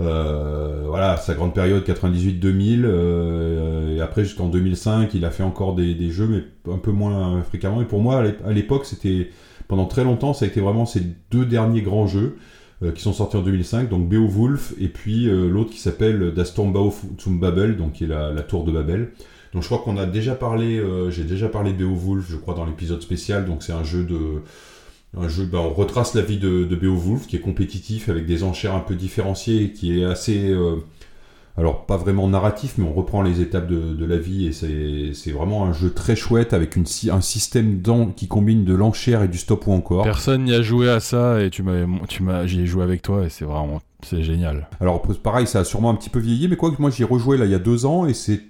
[0.00, 5.74] euh, voilà, sa grande période 98-2000, euh, et après jusqu'en 2005, il a fait encore
[5.74, 7.82] des, jeux, mais un peu moins fréquemment.
[7.82, 9.30] Et pour moi, à l'ép- à l'époque, c'était
[9.68, 12.36] pendant très longtemps, ça a été vraiment ces deux derniers grands jeux
[12.82, 16.54] euh, qui sont sortis en 2005, donc Beowulf et puis euh, l'autre qui s'appelle Das
[16.54, 16.72] zum
[17.38, 19.10] Babel, donc qui est la, la tour de Babel.
[19.52, 22.54] Donc je crois qu'on a déjà parlé, euh, j'ai déjà parlé de Beowulf, je crois
[22.54, 23.44] dans l'épisode spécial.
[23.44, 24.42] Donc c'est un jeu de,
[25.16, 28.42] un jeu, ben, on retrace la vie de, de Beowulf qui est compétitif avec des
[28.44, 30.76] enchères un peu différenciées, et qui est assez, euh,
[31.56, 34.52] alors pas vraiment narratif, mais on reprend les étapes de, de la vie et
[35.12, 39.22] c'est vraiment un jeu très chouette avec une, un système d'en- qui combine de l'enchère
[39.24, 40.04] et du stop ou encore.
[40.04, 43.30] Personne n'y a joué à ça et tu m'as, j'y ai joué avec toi et
[43.30, 44.68] c'est vraiment, c'est génial.
[44.80, 47.04] Alors pareil, ça a sûrement un petit peu vieilli, mais quoi que moi j'y ai
[47.06, 48.40] rejoué là il y a deux ans et c'est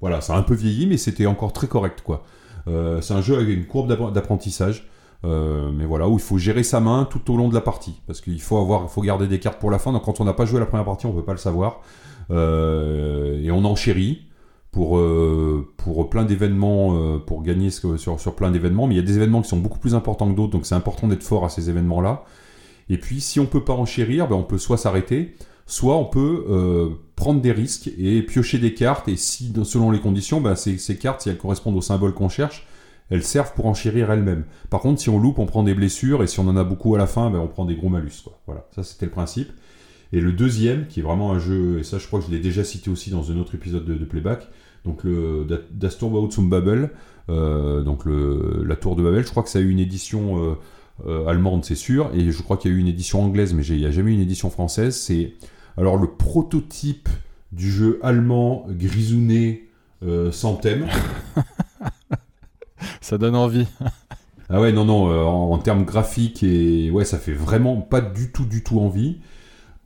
[0.00, 2.24] voilà, ça a un peu vieilli, mais c'était encore très correct quoi.
[2.68, 4.86] Euh, c'est un jeu avec une courbe d'appre- d'apprentissage,
[5.24, 8.00] euh, mais voilà où il faut gérer sa main tout au long de la partie,
[8.06, 9.92] parce qu'il faut avoir, faut garder des cartes pour la fin.
[9.92, 11.80] Donc quand on n'a pas joué la première partie, on peut pas le savoir,
[12.28, 14.26] Euh, et on enchérit
[14.72, 18.88] pour euh, pour plein d'événements, pour gagner sur sur plein d'événements.
[18.88, 20.74] Mais il y a des événements qui sont beaucoup plus importants que d'autres, donc c'est
[20.74, 22.24] important d'être fort à ces événements là.
[22.88, 25.36] Et puis, si on peut pas enchérir, ben on peut soit s'arrêter,
[25.66, 26.44] soit on peut
[27.14, 29.08] prendre des risques et piocher des cartes.
[29.08, 32.28] Et si, selon les conditions, ben ces, ces cartes, si elles correspondent au symbole qu'on
[32.28, 32.66] cherche,
[33.10, 34.44] elles servent pour enchérir elles-mêmes.
[34.70, 36.94] Par contre, si on loupe, on prend des blessures, et si on en a beaucoup
[36.94, 38.22] à la fin, ben on prend des gros malus.
[38.24, 38.38] Quoi.
[38.46, 39.50] Voilà, ça c'était le principe.
[40.12, 42.40] Et le deuxième, qui est vraiment un jeu, et ça je crois que je l'ai
[42.40, 44.48] déjà cité aussi dans un autre épisode de, Playback,
[44.84, 46.90] donc le Da- Das Turmbau zum Babel,
[47.28, 50.54] euh, donc la tour de Babel, je crois que ça a eu une édition euh,
[51.06, 53.66] euh, allemande, c'est sûr, et je crois qu'il y a eu une édition anglaise, mais
[53.66, 54.96] il n'y a jamais eu une édition française.
[54.96, 55.34] C'est
[55.76, 57.08] alors le prototype
[57.52, 59.68] du jeu allemand grisouné
[60.02, 60.86] euh, sans thème.
[63.00, 63.66] Ça donne envie.
[64.48, 68.30] Ah ouais, non, non, euh, en, termes graphiques, et ouais, ça fait vraiment pas du
[68.30, 69.16] tout, du tout envie.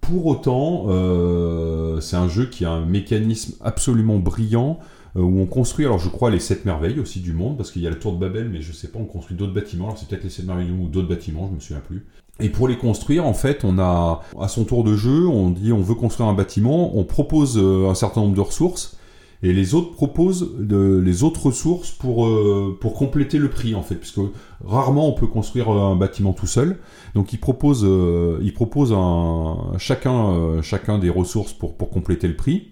[0.03, 4.79] Pour autant, euh, c'est un jeu qui a un mécanisme absolument brillant,
[5.17, 7.81] euh, où on construit, alors je crois, les 7 merveilles aussi du monde, parce qu'il
[7.81, 9.99] y a la tour de Babel, mais je sais pas, on construit d'autres bâtiments, alors
[9.99, 12.07] c'est peut-être les 7 merveilles ou d'autres bâtiments, je me souviens plus.
[12.39, 15.73] Et pour les construire, en fait, on a, à son tour de jeu, on dit
[15.73, 18.99] on veut construire un bâtiment, on propose un certain nombre de ressources,
[19.43, 23.95] et les autres proposent les autres ressources pour, euh, pour compléter le prix, en fait,
[23.95, 24.21] puisque
[24.63, 26.79] rarement on peut construire euh, un bâtiment tout seul.
[27.15, 32.69] Donc ils proposent, euh, ils proposent un, chacun, des ressources pour, compléter le prix.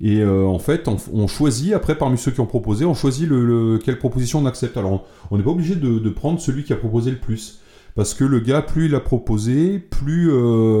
[0.00, 3.78] Et en fait, on, choisit, après parmi ceux qui ont proposé, on choisit le, le-
[3.78, 4.76] quelle proposition on accepte.
[4.76, 7.58] Alors on n'est pas obligé de, prendre celui qui a proposé le plus.
[7.96, 10.30] Parce que le gars, plus il a proposé, plus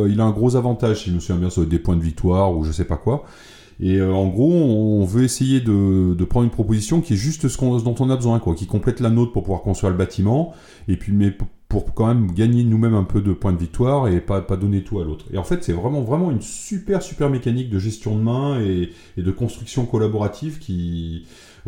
[0.08, 1.02] il a un gros avantage.
[1.02, 2.84] Si je me souviens bien, ça doit être des points de victoire ou je sais
[2.84, 3.24] pas quoi.
[3.80, 7.48] Et euh, en gros, on veut essayer de, de prendre une proposition qui est juste
[7.48, 9.92] ce, qu'on- ce dont on a besoin, quoi, qui complète la nôtre pour pouvoir construire
[9.92, 10.52] le bâtiment,
[10.88, 11.32] et puis mais
[11.68, 14.82] pour quand même gagner nous-mêmes un peu de points de victoire et pas, pas donner
[14.82, 15.26] tout à l'autre.
[15.32, 18.90] Et en fait, c'est vraiment vraiment une super super mécanique de gestion de main et,
[19.18, 21.26] et de construction collaborative qui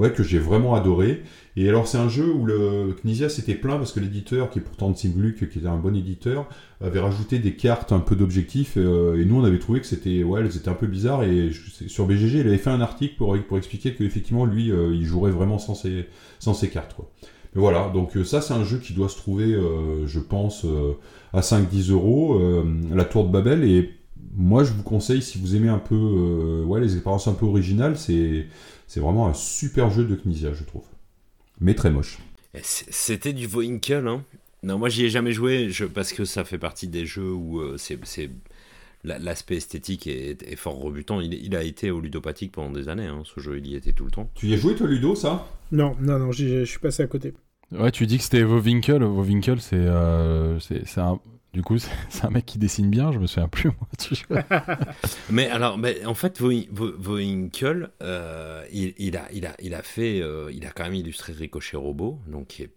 [0.09, 1.23] que j'ai vraiment adoré.
[1.57, 4.63] Et alors c'est un jeu où le Knizia s'était plaint parce que l'éditeur, qui est
[4.63, 6.49] pourtant Simgluck, qui était un bon éditeur,
[6.81, 10.23] avait rajouté des cartes un peu d'objectifs euh, et nous on avait trouvé que c'était
[10.23, 11.51] ouais elles étaient un peu bizarres et
[11.89, 15.33] sur BGG il avait fait un article pour, expliquer que effectivement lui euh, il jouerait
[15.33, 16.97] vraiment sans ses, cartes.
[17.55, 19.55] Mais voilà donc euh, ça c'est un jeu qui doit se trouver
[20.07, 20.65] je pense
[21.33, 22.41] à 5-10 euros
[22.95, 23.91] la tour de Babel et
[24.35, 27.99] moi je vous conseille si vous aimez un peu ouais les expériences un peu originales
[27.99, 28.47] c'est
[28.91, 30.83] c'est vraiment un super jeu de Knizia je trouve
[31.61, 32.19] mais très moche.
[32.63, 34.25] C- C'était du Voinkel, hein.
[34.63, 37.61] Non, moi j'y ai jamais joué je, parce que ça fait partie des jeux où
[37.61, 38.31] euh, c'est c'est-
[39.05, 41.21] la- l'aspect esthétique est, est fort rebutant.
[41.21, 43.23] Il, il a été au ludopathique pendant des années, hein.
[43.25, 44.29] ce jeu il y était tout le temps.
[44.35, 45.47] Tu y as joué toi Ludo ça?
[45.71, 47.33] Non, non, non, je suis passé à côté.
[47.73, 49.03] Ouais, tu dis que c'était Vovinkel.
[49.05, 51.21] Vovinkel, c'est, euh, c'est, c'est un,
[51.53, 51.79] du coup,
[52.09, 53.13] c'est, un mec qui dessine bien.
[53.13, 53.89] Je me souviens plus moi.
[53.99, 54.45] Tu vois.
[55.31, 59.75] Mais alors, mais en fait, Vo- Vo- Voinkel, euh, il, il a, il, a, il
[59.75, 62.71] a fait, euh, il a quand même illustré Ricochet Robot, donc qui est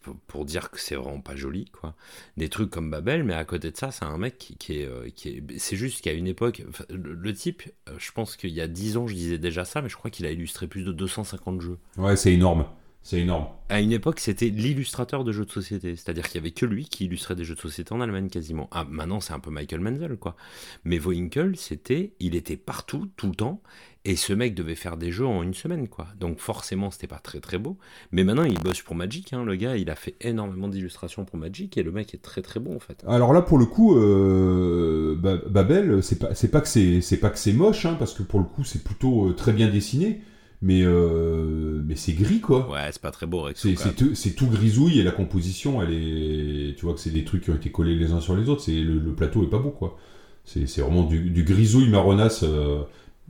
[0.00, 1.94] pour- pour dire que c'est vraiment pas joli, quoi.
[2.36, 4.86] Des trucs comme Babel, mais à côté de ça, c'est un mec qui, qui est,
[4.86, 8.50] euh, qui est, c'est juste qu'à une époque, le, le type, euh, je pense qu'il
[8.50, 10.84] y a 10 ans, je disais déjà ça, mais je crois qu'il a illustré plus
[10.84, 11.78] de 250 jeux.
[11.96, 12.64] Ouais c'est énorme.
[13.02, 13.46] C'est énorme.
[13.70, 15.96] À une époque, c'était l'illustrateur de jeux de société.
[15.96, 18.68] C'est-à-dire qu'il y avait que lui qui illustrait des jeux de société en Allemagne quasiment.
[18.72, 20.36] Ah, maintenant, c'est un peu Michael Menzel, quoi.
[20.84, 23.62] Mais Voinkel, c'était, il était partout, tout le temps.
[24.04, 26.08] Et ce mec devait faire des jeux en une semaine, quoi.
[26.18, 27.78] Donc forcément, c'était pas très très beau.
[28.12, 29.76] Mais maintenant, il bosse pour Magic, hein, le gars.
[29.76, 32.80] Il a fait énormément d'illustrations pour Magic et le mec est très très bon, en
[32.80, 33.02] fait.
[33.08, 37.18] Alors là, pour le coup, euh, Ba- Babel, c'est pas, c'est pas que c'est, c'est
[37.18, 39.68] pas que c'est moche, hein, parce que pour le coup, c'est plutôt euh, très bien
[39.68, 40.20] dessiné,
[40.62, 42.70] mais, euh, mais c'est gris, quoi.
[42.70, 43.48] Ouais, c'est pas très beau.
[43.54, 47.44] C'est, c'est tout, grisouille et la composition, elle est, tu vois que c'est des trucs
[47.44, 48.62] qui ont été collés les uns sur les autres.
[48.62, 49.98] C'est le, le plateau est pas beau, quoi.
[50.44, 52.82] C'est, c'est vraiment du, du grisouille marronasse, euh,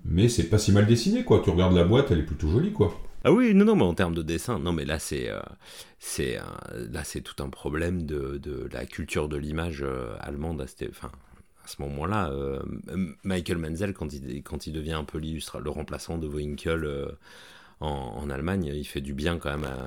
[0.04, 1.40] mais c'est pas si mal dessiné, quoi.
[1.44, 2.94] Tu regardes la boîte, elle est plutôt jolie, quoi.
[3.24, 5.40] Ah oui, non, non, mais en termes de dessin, non, mais là, c'est euh,
[5.98, 6.38] c'est
[6.92, 9.84] là, c'est tout un problème de, de la culture de l'image
[10.20, 11.10] allemande à, cette- enfin,
[11.70, 12.30] ce moment-là.
[12.30, 12.60] euh,
[13.24, 17.06] Michael Menzel, quand il, quand il devient un peu l'illustra- le remplaçant de Voinkel euh,
[17.80, 19.84] en, en Allemagne, il fait du bien quand même à-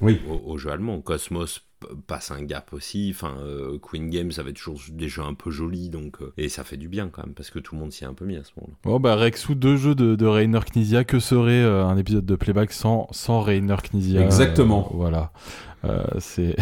[0.00, 0.20] Oui.
[0.28, 1.00] au, au jeu allemand.
[1.00, 1.62] Cosmos
[2.06, 3.12] passe un gap aussi.
[3.14, 6.64] Enfin, euh, Queen Games avait toujours des jeux un peu jolis, donc euh, et ça
[6.64, 8.36] fait du bien quand même parce que tout le monde s'y est un peu mis
[8.36, 8.76] à ce moment-là.
[8.82, 12.34] Bon bah Rexou, deux jeux de, de Rainer Knizia, que serait euh, un épisode de
[12.34, 14.22] playback sans, sans Rainer Knizia?
[14.24, 14.88] Exactement.
[14.90, 15.32] Euh, Voilà.
[15.88, 16.56] Euh, c'est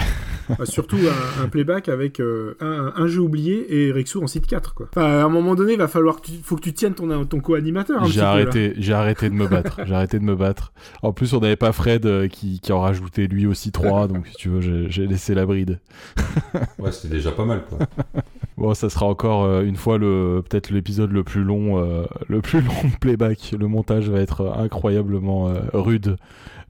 [0.48, 4.46] Bah, surtout un, un playback avec euh, un, un jeu oublié et Rexou en site
[4.46, 4.86] 4 quoi.
[4.94, 7.24] Enfin, à un moment donné, il va falloir que tu, faut que tu tiennes ton,
[7.24, 8.05] ton co-animateur.
[8.06, 9.80] j'ai arrêté, j'ai arrêté de me battre.
[9.86, 10.72] J'ai arrêté de me battre.
[11.02, 14.26] En plus, on n'avait pas Fred euh, qui, qui en rajoutait lui aussi trois, donc
[14.26, 15.80] si tu veux, j'ai laissé la bride.
[16.78, 17.78] Ouais, c'était déjà pas mal, quoi.
[18.56, 22.40] Bon, ça sera encore euh, une fois le peut-être l'épisode le plus long, euh, le
[22.40, 23.52] plus long de playback.
[23.59, 26.16] Le montage va être incroyablement euh, rude.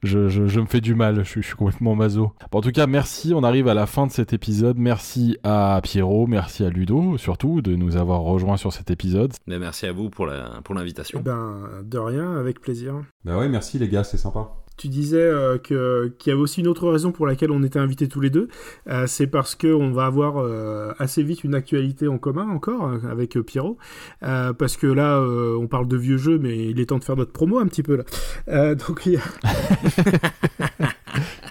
[0.03, 2.33] Je, je, je me fais du mal, je, suis- je suis complètement maso.
[2.51, 3.33] Bon, en tout cas, merci.
[3.35, 4.77] On arrive à la fin de cet épisode.
[4.79, 9.33] Merci à Pierrot, merci à Ludo surtout de nous avoir rejoints sur cet épisode.
[9.47, 10.27] Mais merci à vous pour
[10.65, 11.21] pour Eh l'invitation.
[11.25, 12.95] ben, de rien, avec plaisir.
[13.25, 14.51] Bah ouais, merci les gars, c'est sympa.
[14.77, 17.79] Tu disais euh, que qu'il y avait aussi une autre raison pour laquelle on était
[17.79, 18.49] invités tous les deux.
[18.89, 22.91] Euh, c'est parce que on va avoir euh, assez vite une actualité en commun encore
[23.09, 23.79] avec euh, Pierrot.
[24.25, 27.05] Euh, parce que là, euh, on parle de vieux jeux, mais il est temps de
[27.05, 28.05] faire notre promo un petit peu là.
[28.49, 29.21] Euh, donc il y a-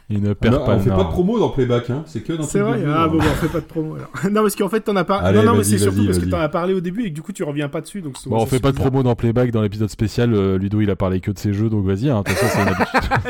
[0.09, 2.03] Il ne Ah perd non, pas on fait pas de promo dans Playback, hein.
[2.05, 2.83] c'est que dans c'est vrai.
[2.85, 3.07] Ah hein.
[3.07, 4.09] bon, on fait pas de promo alors.
[4.31, 5.37] non, parce qu'en fait, t'en as parlé.
[5.37, 7.21] Non, non, mais c'est surtout parce que t'en as parlé au début et que du
[7.21, 8.01] coup tu reviens pas dessus.
[8.01, 10.33] Donc Bon, on fait pas de promo dans Playback dans l'épisode spécial.
[10.33, 12.09] euh, Ludo, il a parlé que de ses jeux, donc vas-y.
[12.09, 12.59] Hein, de toute façon,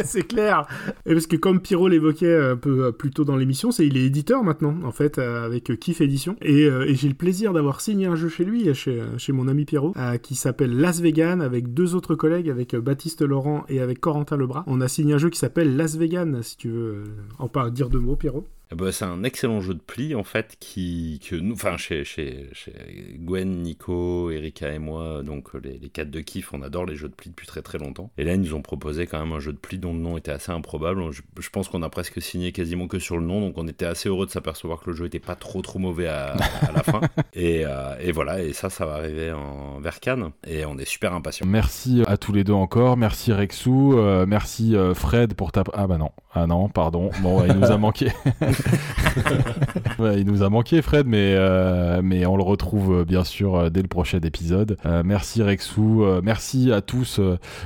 [0.04, 0.66] c'est clair.
[1.06, 3.98] Et parce que comme Pierrot l'évoquait un peu euh, plus tôt dans l'émission, c'est il
[3.98, 6.36] est éditeur maintenant, en fait, euh, avec euh, Kiff Édition.
[6.42, 9.32] Et, euh, et j'ai le plaisir d'avoir signé un jeu chez lui, euh, chez, chez
[9.32, 13.22] mon ami Pierrot, euh, qui s'appelle Las Vegan, avec deux autres collègues, avec euh, Baptiste
[13.22, 14.64] Laurent et avec Corentin Lebras.
[14.68, 17.06] On a signé un jeu qui s'appelle Las Vegan, si tu veux euh,
[17.40, 18.46] en dire deux mots, Pierrot?
[18.72, 22.04] Eh ben, c'est un excellent jeu de pli en fait qui que nous enfin chez,
[22.04, 22.74] chez, chez
[23.20, 27.10] Gwen, Nico, Erika et moi donc les, les quatre de kiff on adore les jeux
[27.10, 29.40] de pli depuis très très longtemps et là ils nous ont proposé quand même un
[29.40, 32.20] jeu de pli dont le nom était assez improbable je, je pense qu'on a presque
[32.20, 34.96] signé quasiment que sur le nom donc on était assez heureux de s'apercevoir que le
[34.96, 37.02] jeu était pas trop trop mauvais à, à la fin
[37.36, 40.86] et, euh, et voilà et ça ça va arriver en vers Cannes et on est
[40.90, 42.98] super impatients Merci à tous les deux encore.
[42.98, 43.98] Merci Rexou.
[43.98, 45.64] euh, merci euh, Fred pour ta.
[45.74, 46.12] Ah bah non.
[46.34, 47.12] Ah non, pardon.
[47.22, 48.08] Bon, il nous a manqué.
[50.00, 53.70] Il nous a manqué Fred, mais euh, mais on le retrouve euh, bien sûr euh,
[53.70, 54.78] dès le prochain épisode.
[55.06, 56.06] Merci Rexou.
[56.24, 57.20] merci à tous.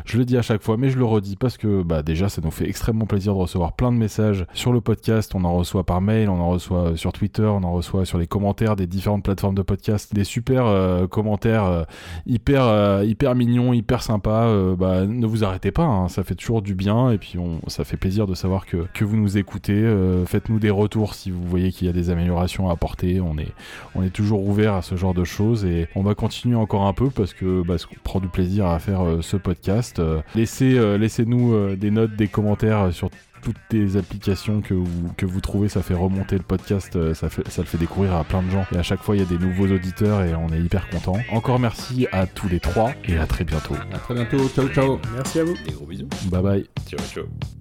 [0.06, 2.42] je le dis à chaque fois, mais je le redis parce que bah déjà ça
[2.44, 5.34] nous fait extrêmement plaisir de recevoir plein de messages sur le podcast.
[5.36, 8.28] On en reçoit par mail, on en reçoit sur Twitter, on en reçoit sur les
[8.28, 10.14] commentaires des différentes plateformes de podcast.
[10.14, 11.86] Des super commentaires.
[12.26, 14.48] hyper hyper mignon, hyper sympa.
[14.48, 17.36] euh, bah, ne vous arrêtez pas, hein, ça fait toujours du bien et puis
[17.68, 19.86] ça fait plaisir de savoir que, que vous nous écoutez.
[20.26, 23.20] Faites-nous des retours si vous voyez qu'il y a des améliorations à apporter.
[23.22, 23.52] On est
[23.96, 26.94] on est toujours ouvert à ce genre de choses et on va continuer encore un
[26.94, 30.00] peu parce que parce qu'on prend du plaisir à faire euh, ce podcast.
[30.00, 33.10] Euh, laissez euh, laissez-nous euh, des notes, des commentaires sur
[33.42, 37.30] toutes les applications que vous, que vous trouvez, ça fait remonter le podcast, euh, ça,
[37.30, 38.66] fait, ça le fait découvrir à plein de gens.
[38.74, 41.14] Et à chaque fois, il y a des nouveaux auditeurs et on est hyper content.
[41.32, 43.76] Encore merci à tous les trois et à très bientôt.
[43.94, 45.00] À très bientôt, ciao ciao.
[45.14, 45.54] Merci à vous.
[45.66, 46.66] des gros bisous Bye bye.
[46.90, 47.57] ciao ciao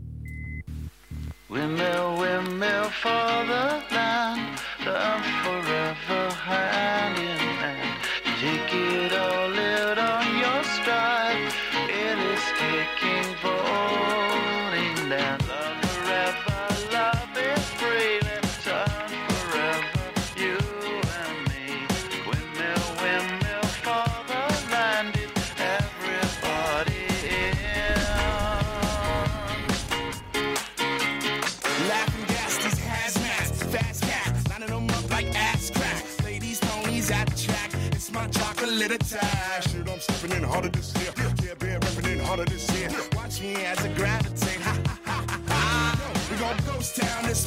[1.49, 7.46] Windmill, windmill for the land, I'm forever hand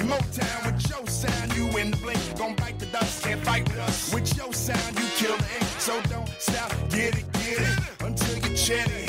[0.09, 2.19] Motown with your sound, you in the blink.
[2.35, 4.11] Gon' bite the dust, can't fight with us.
[4.11, 5.69] With your sound, you kill the ink.
[5.77, 7.79] So don't stop, get it, get it.
[8.01, 9.08] Until you chat it.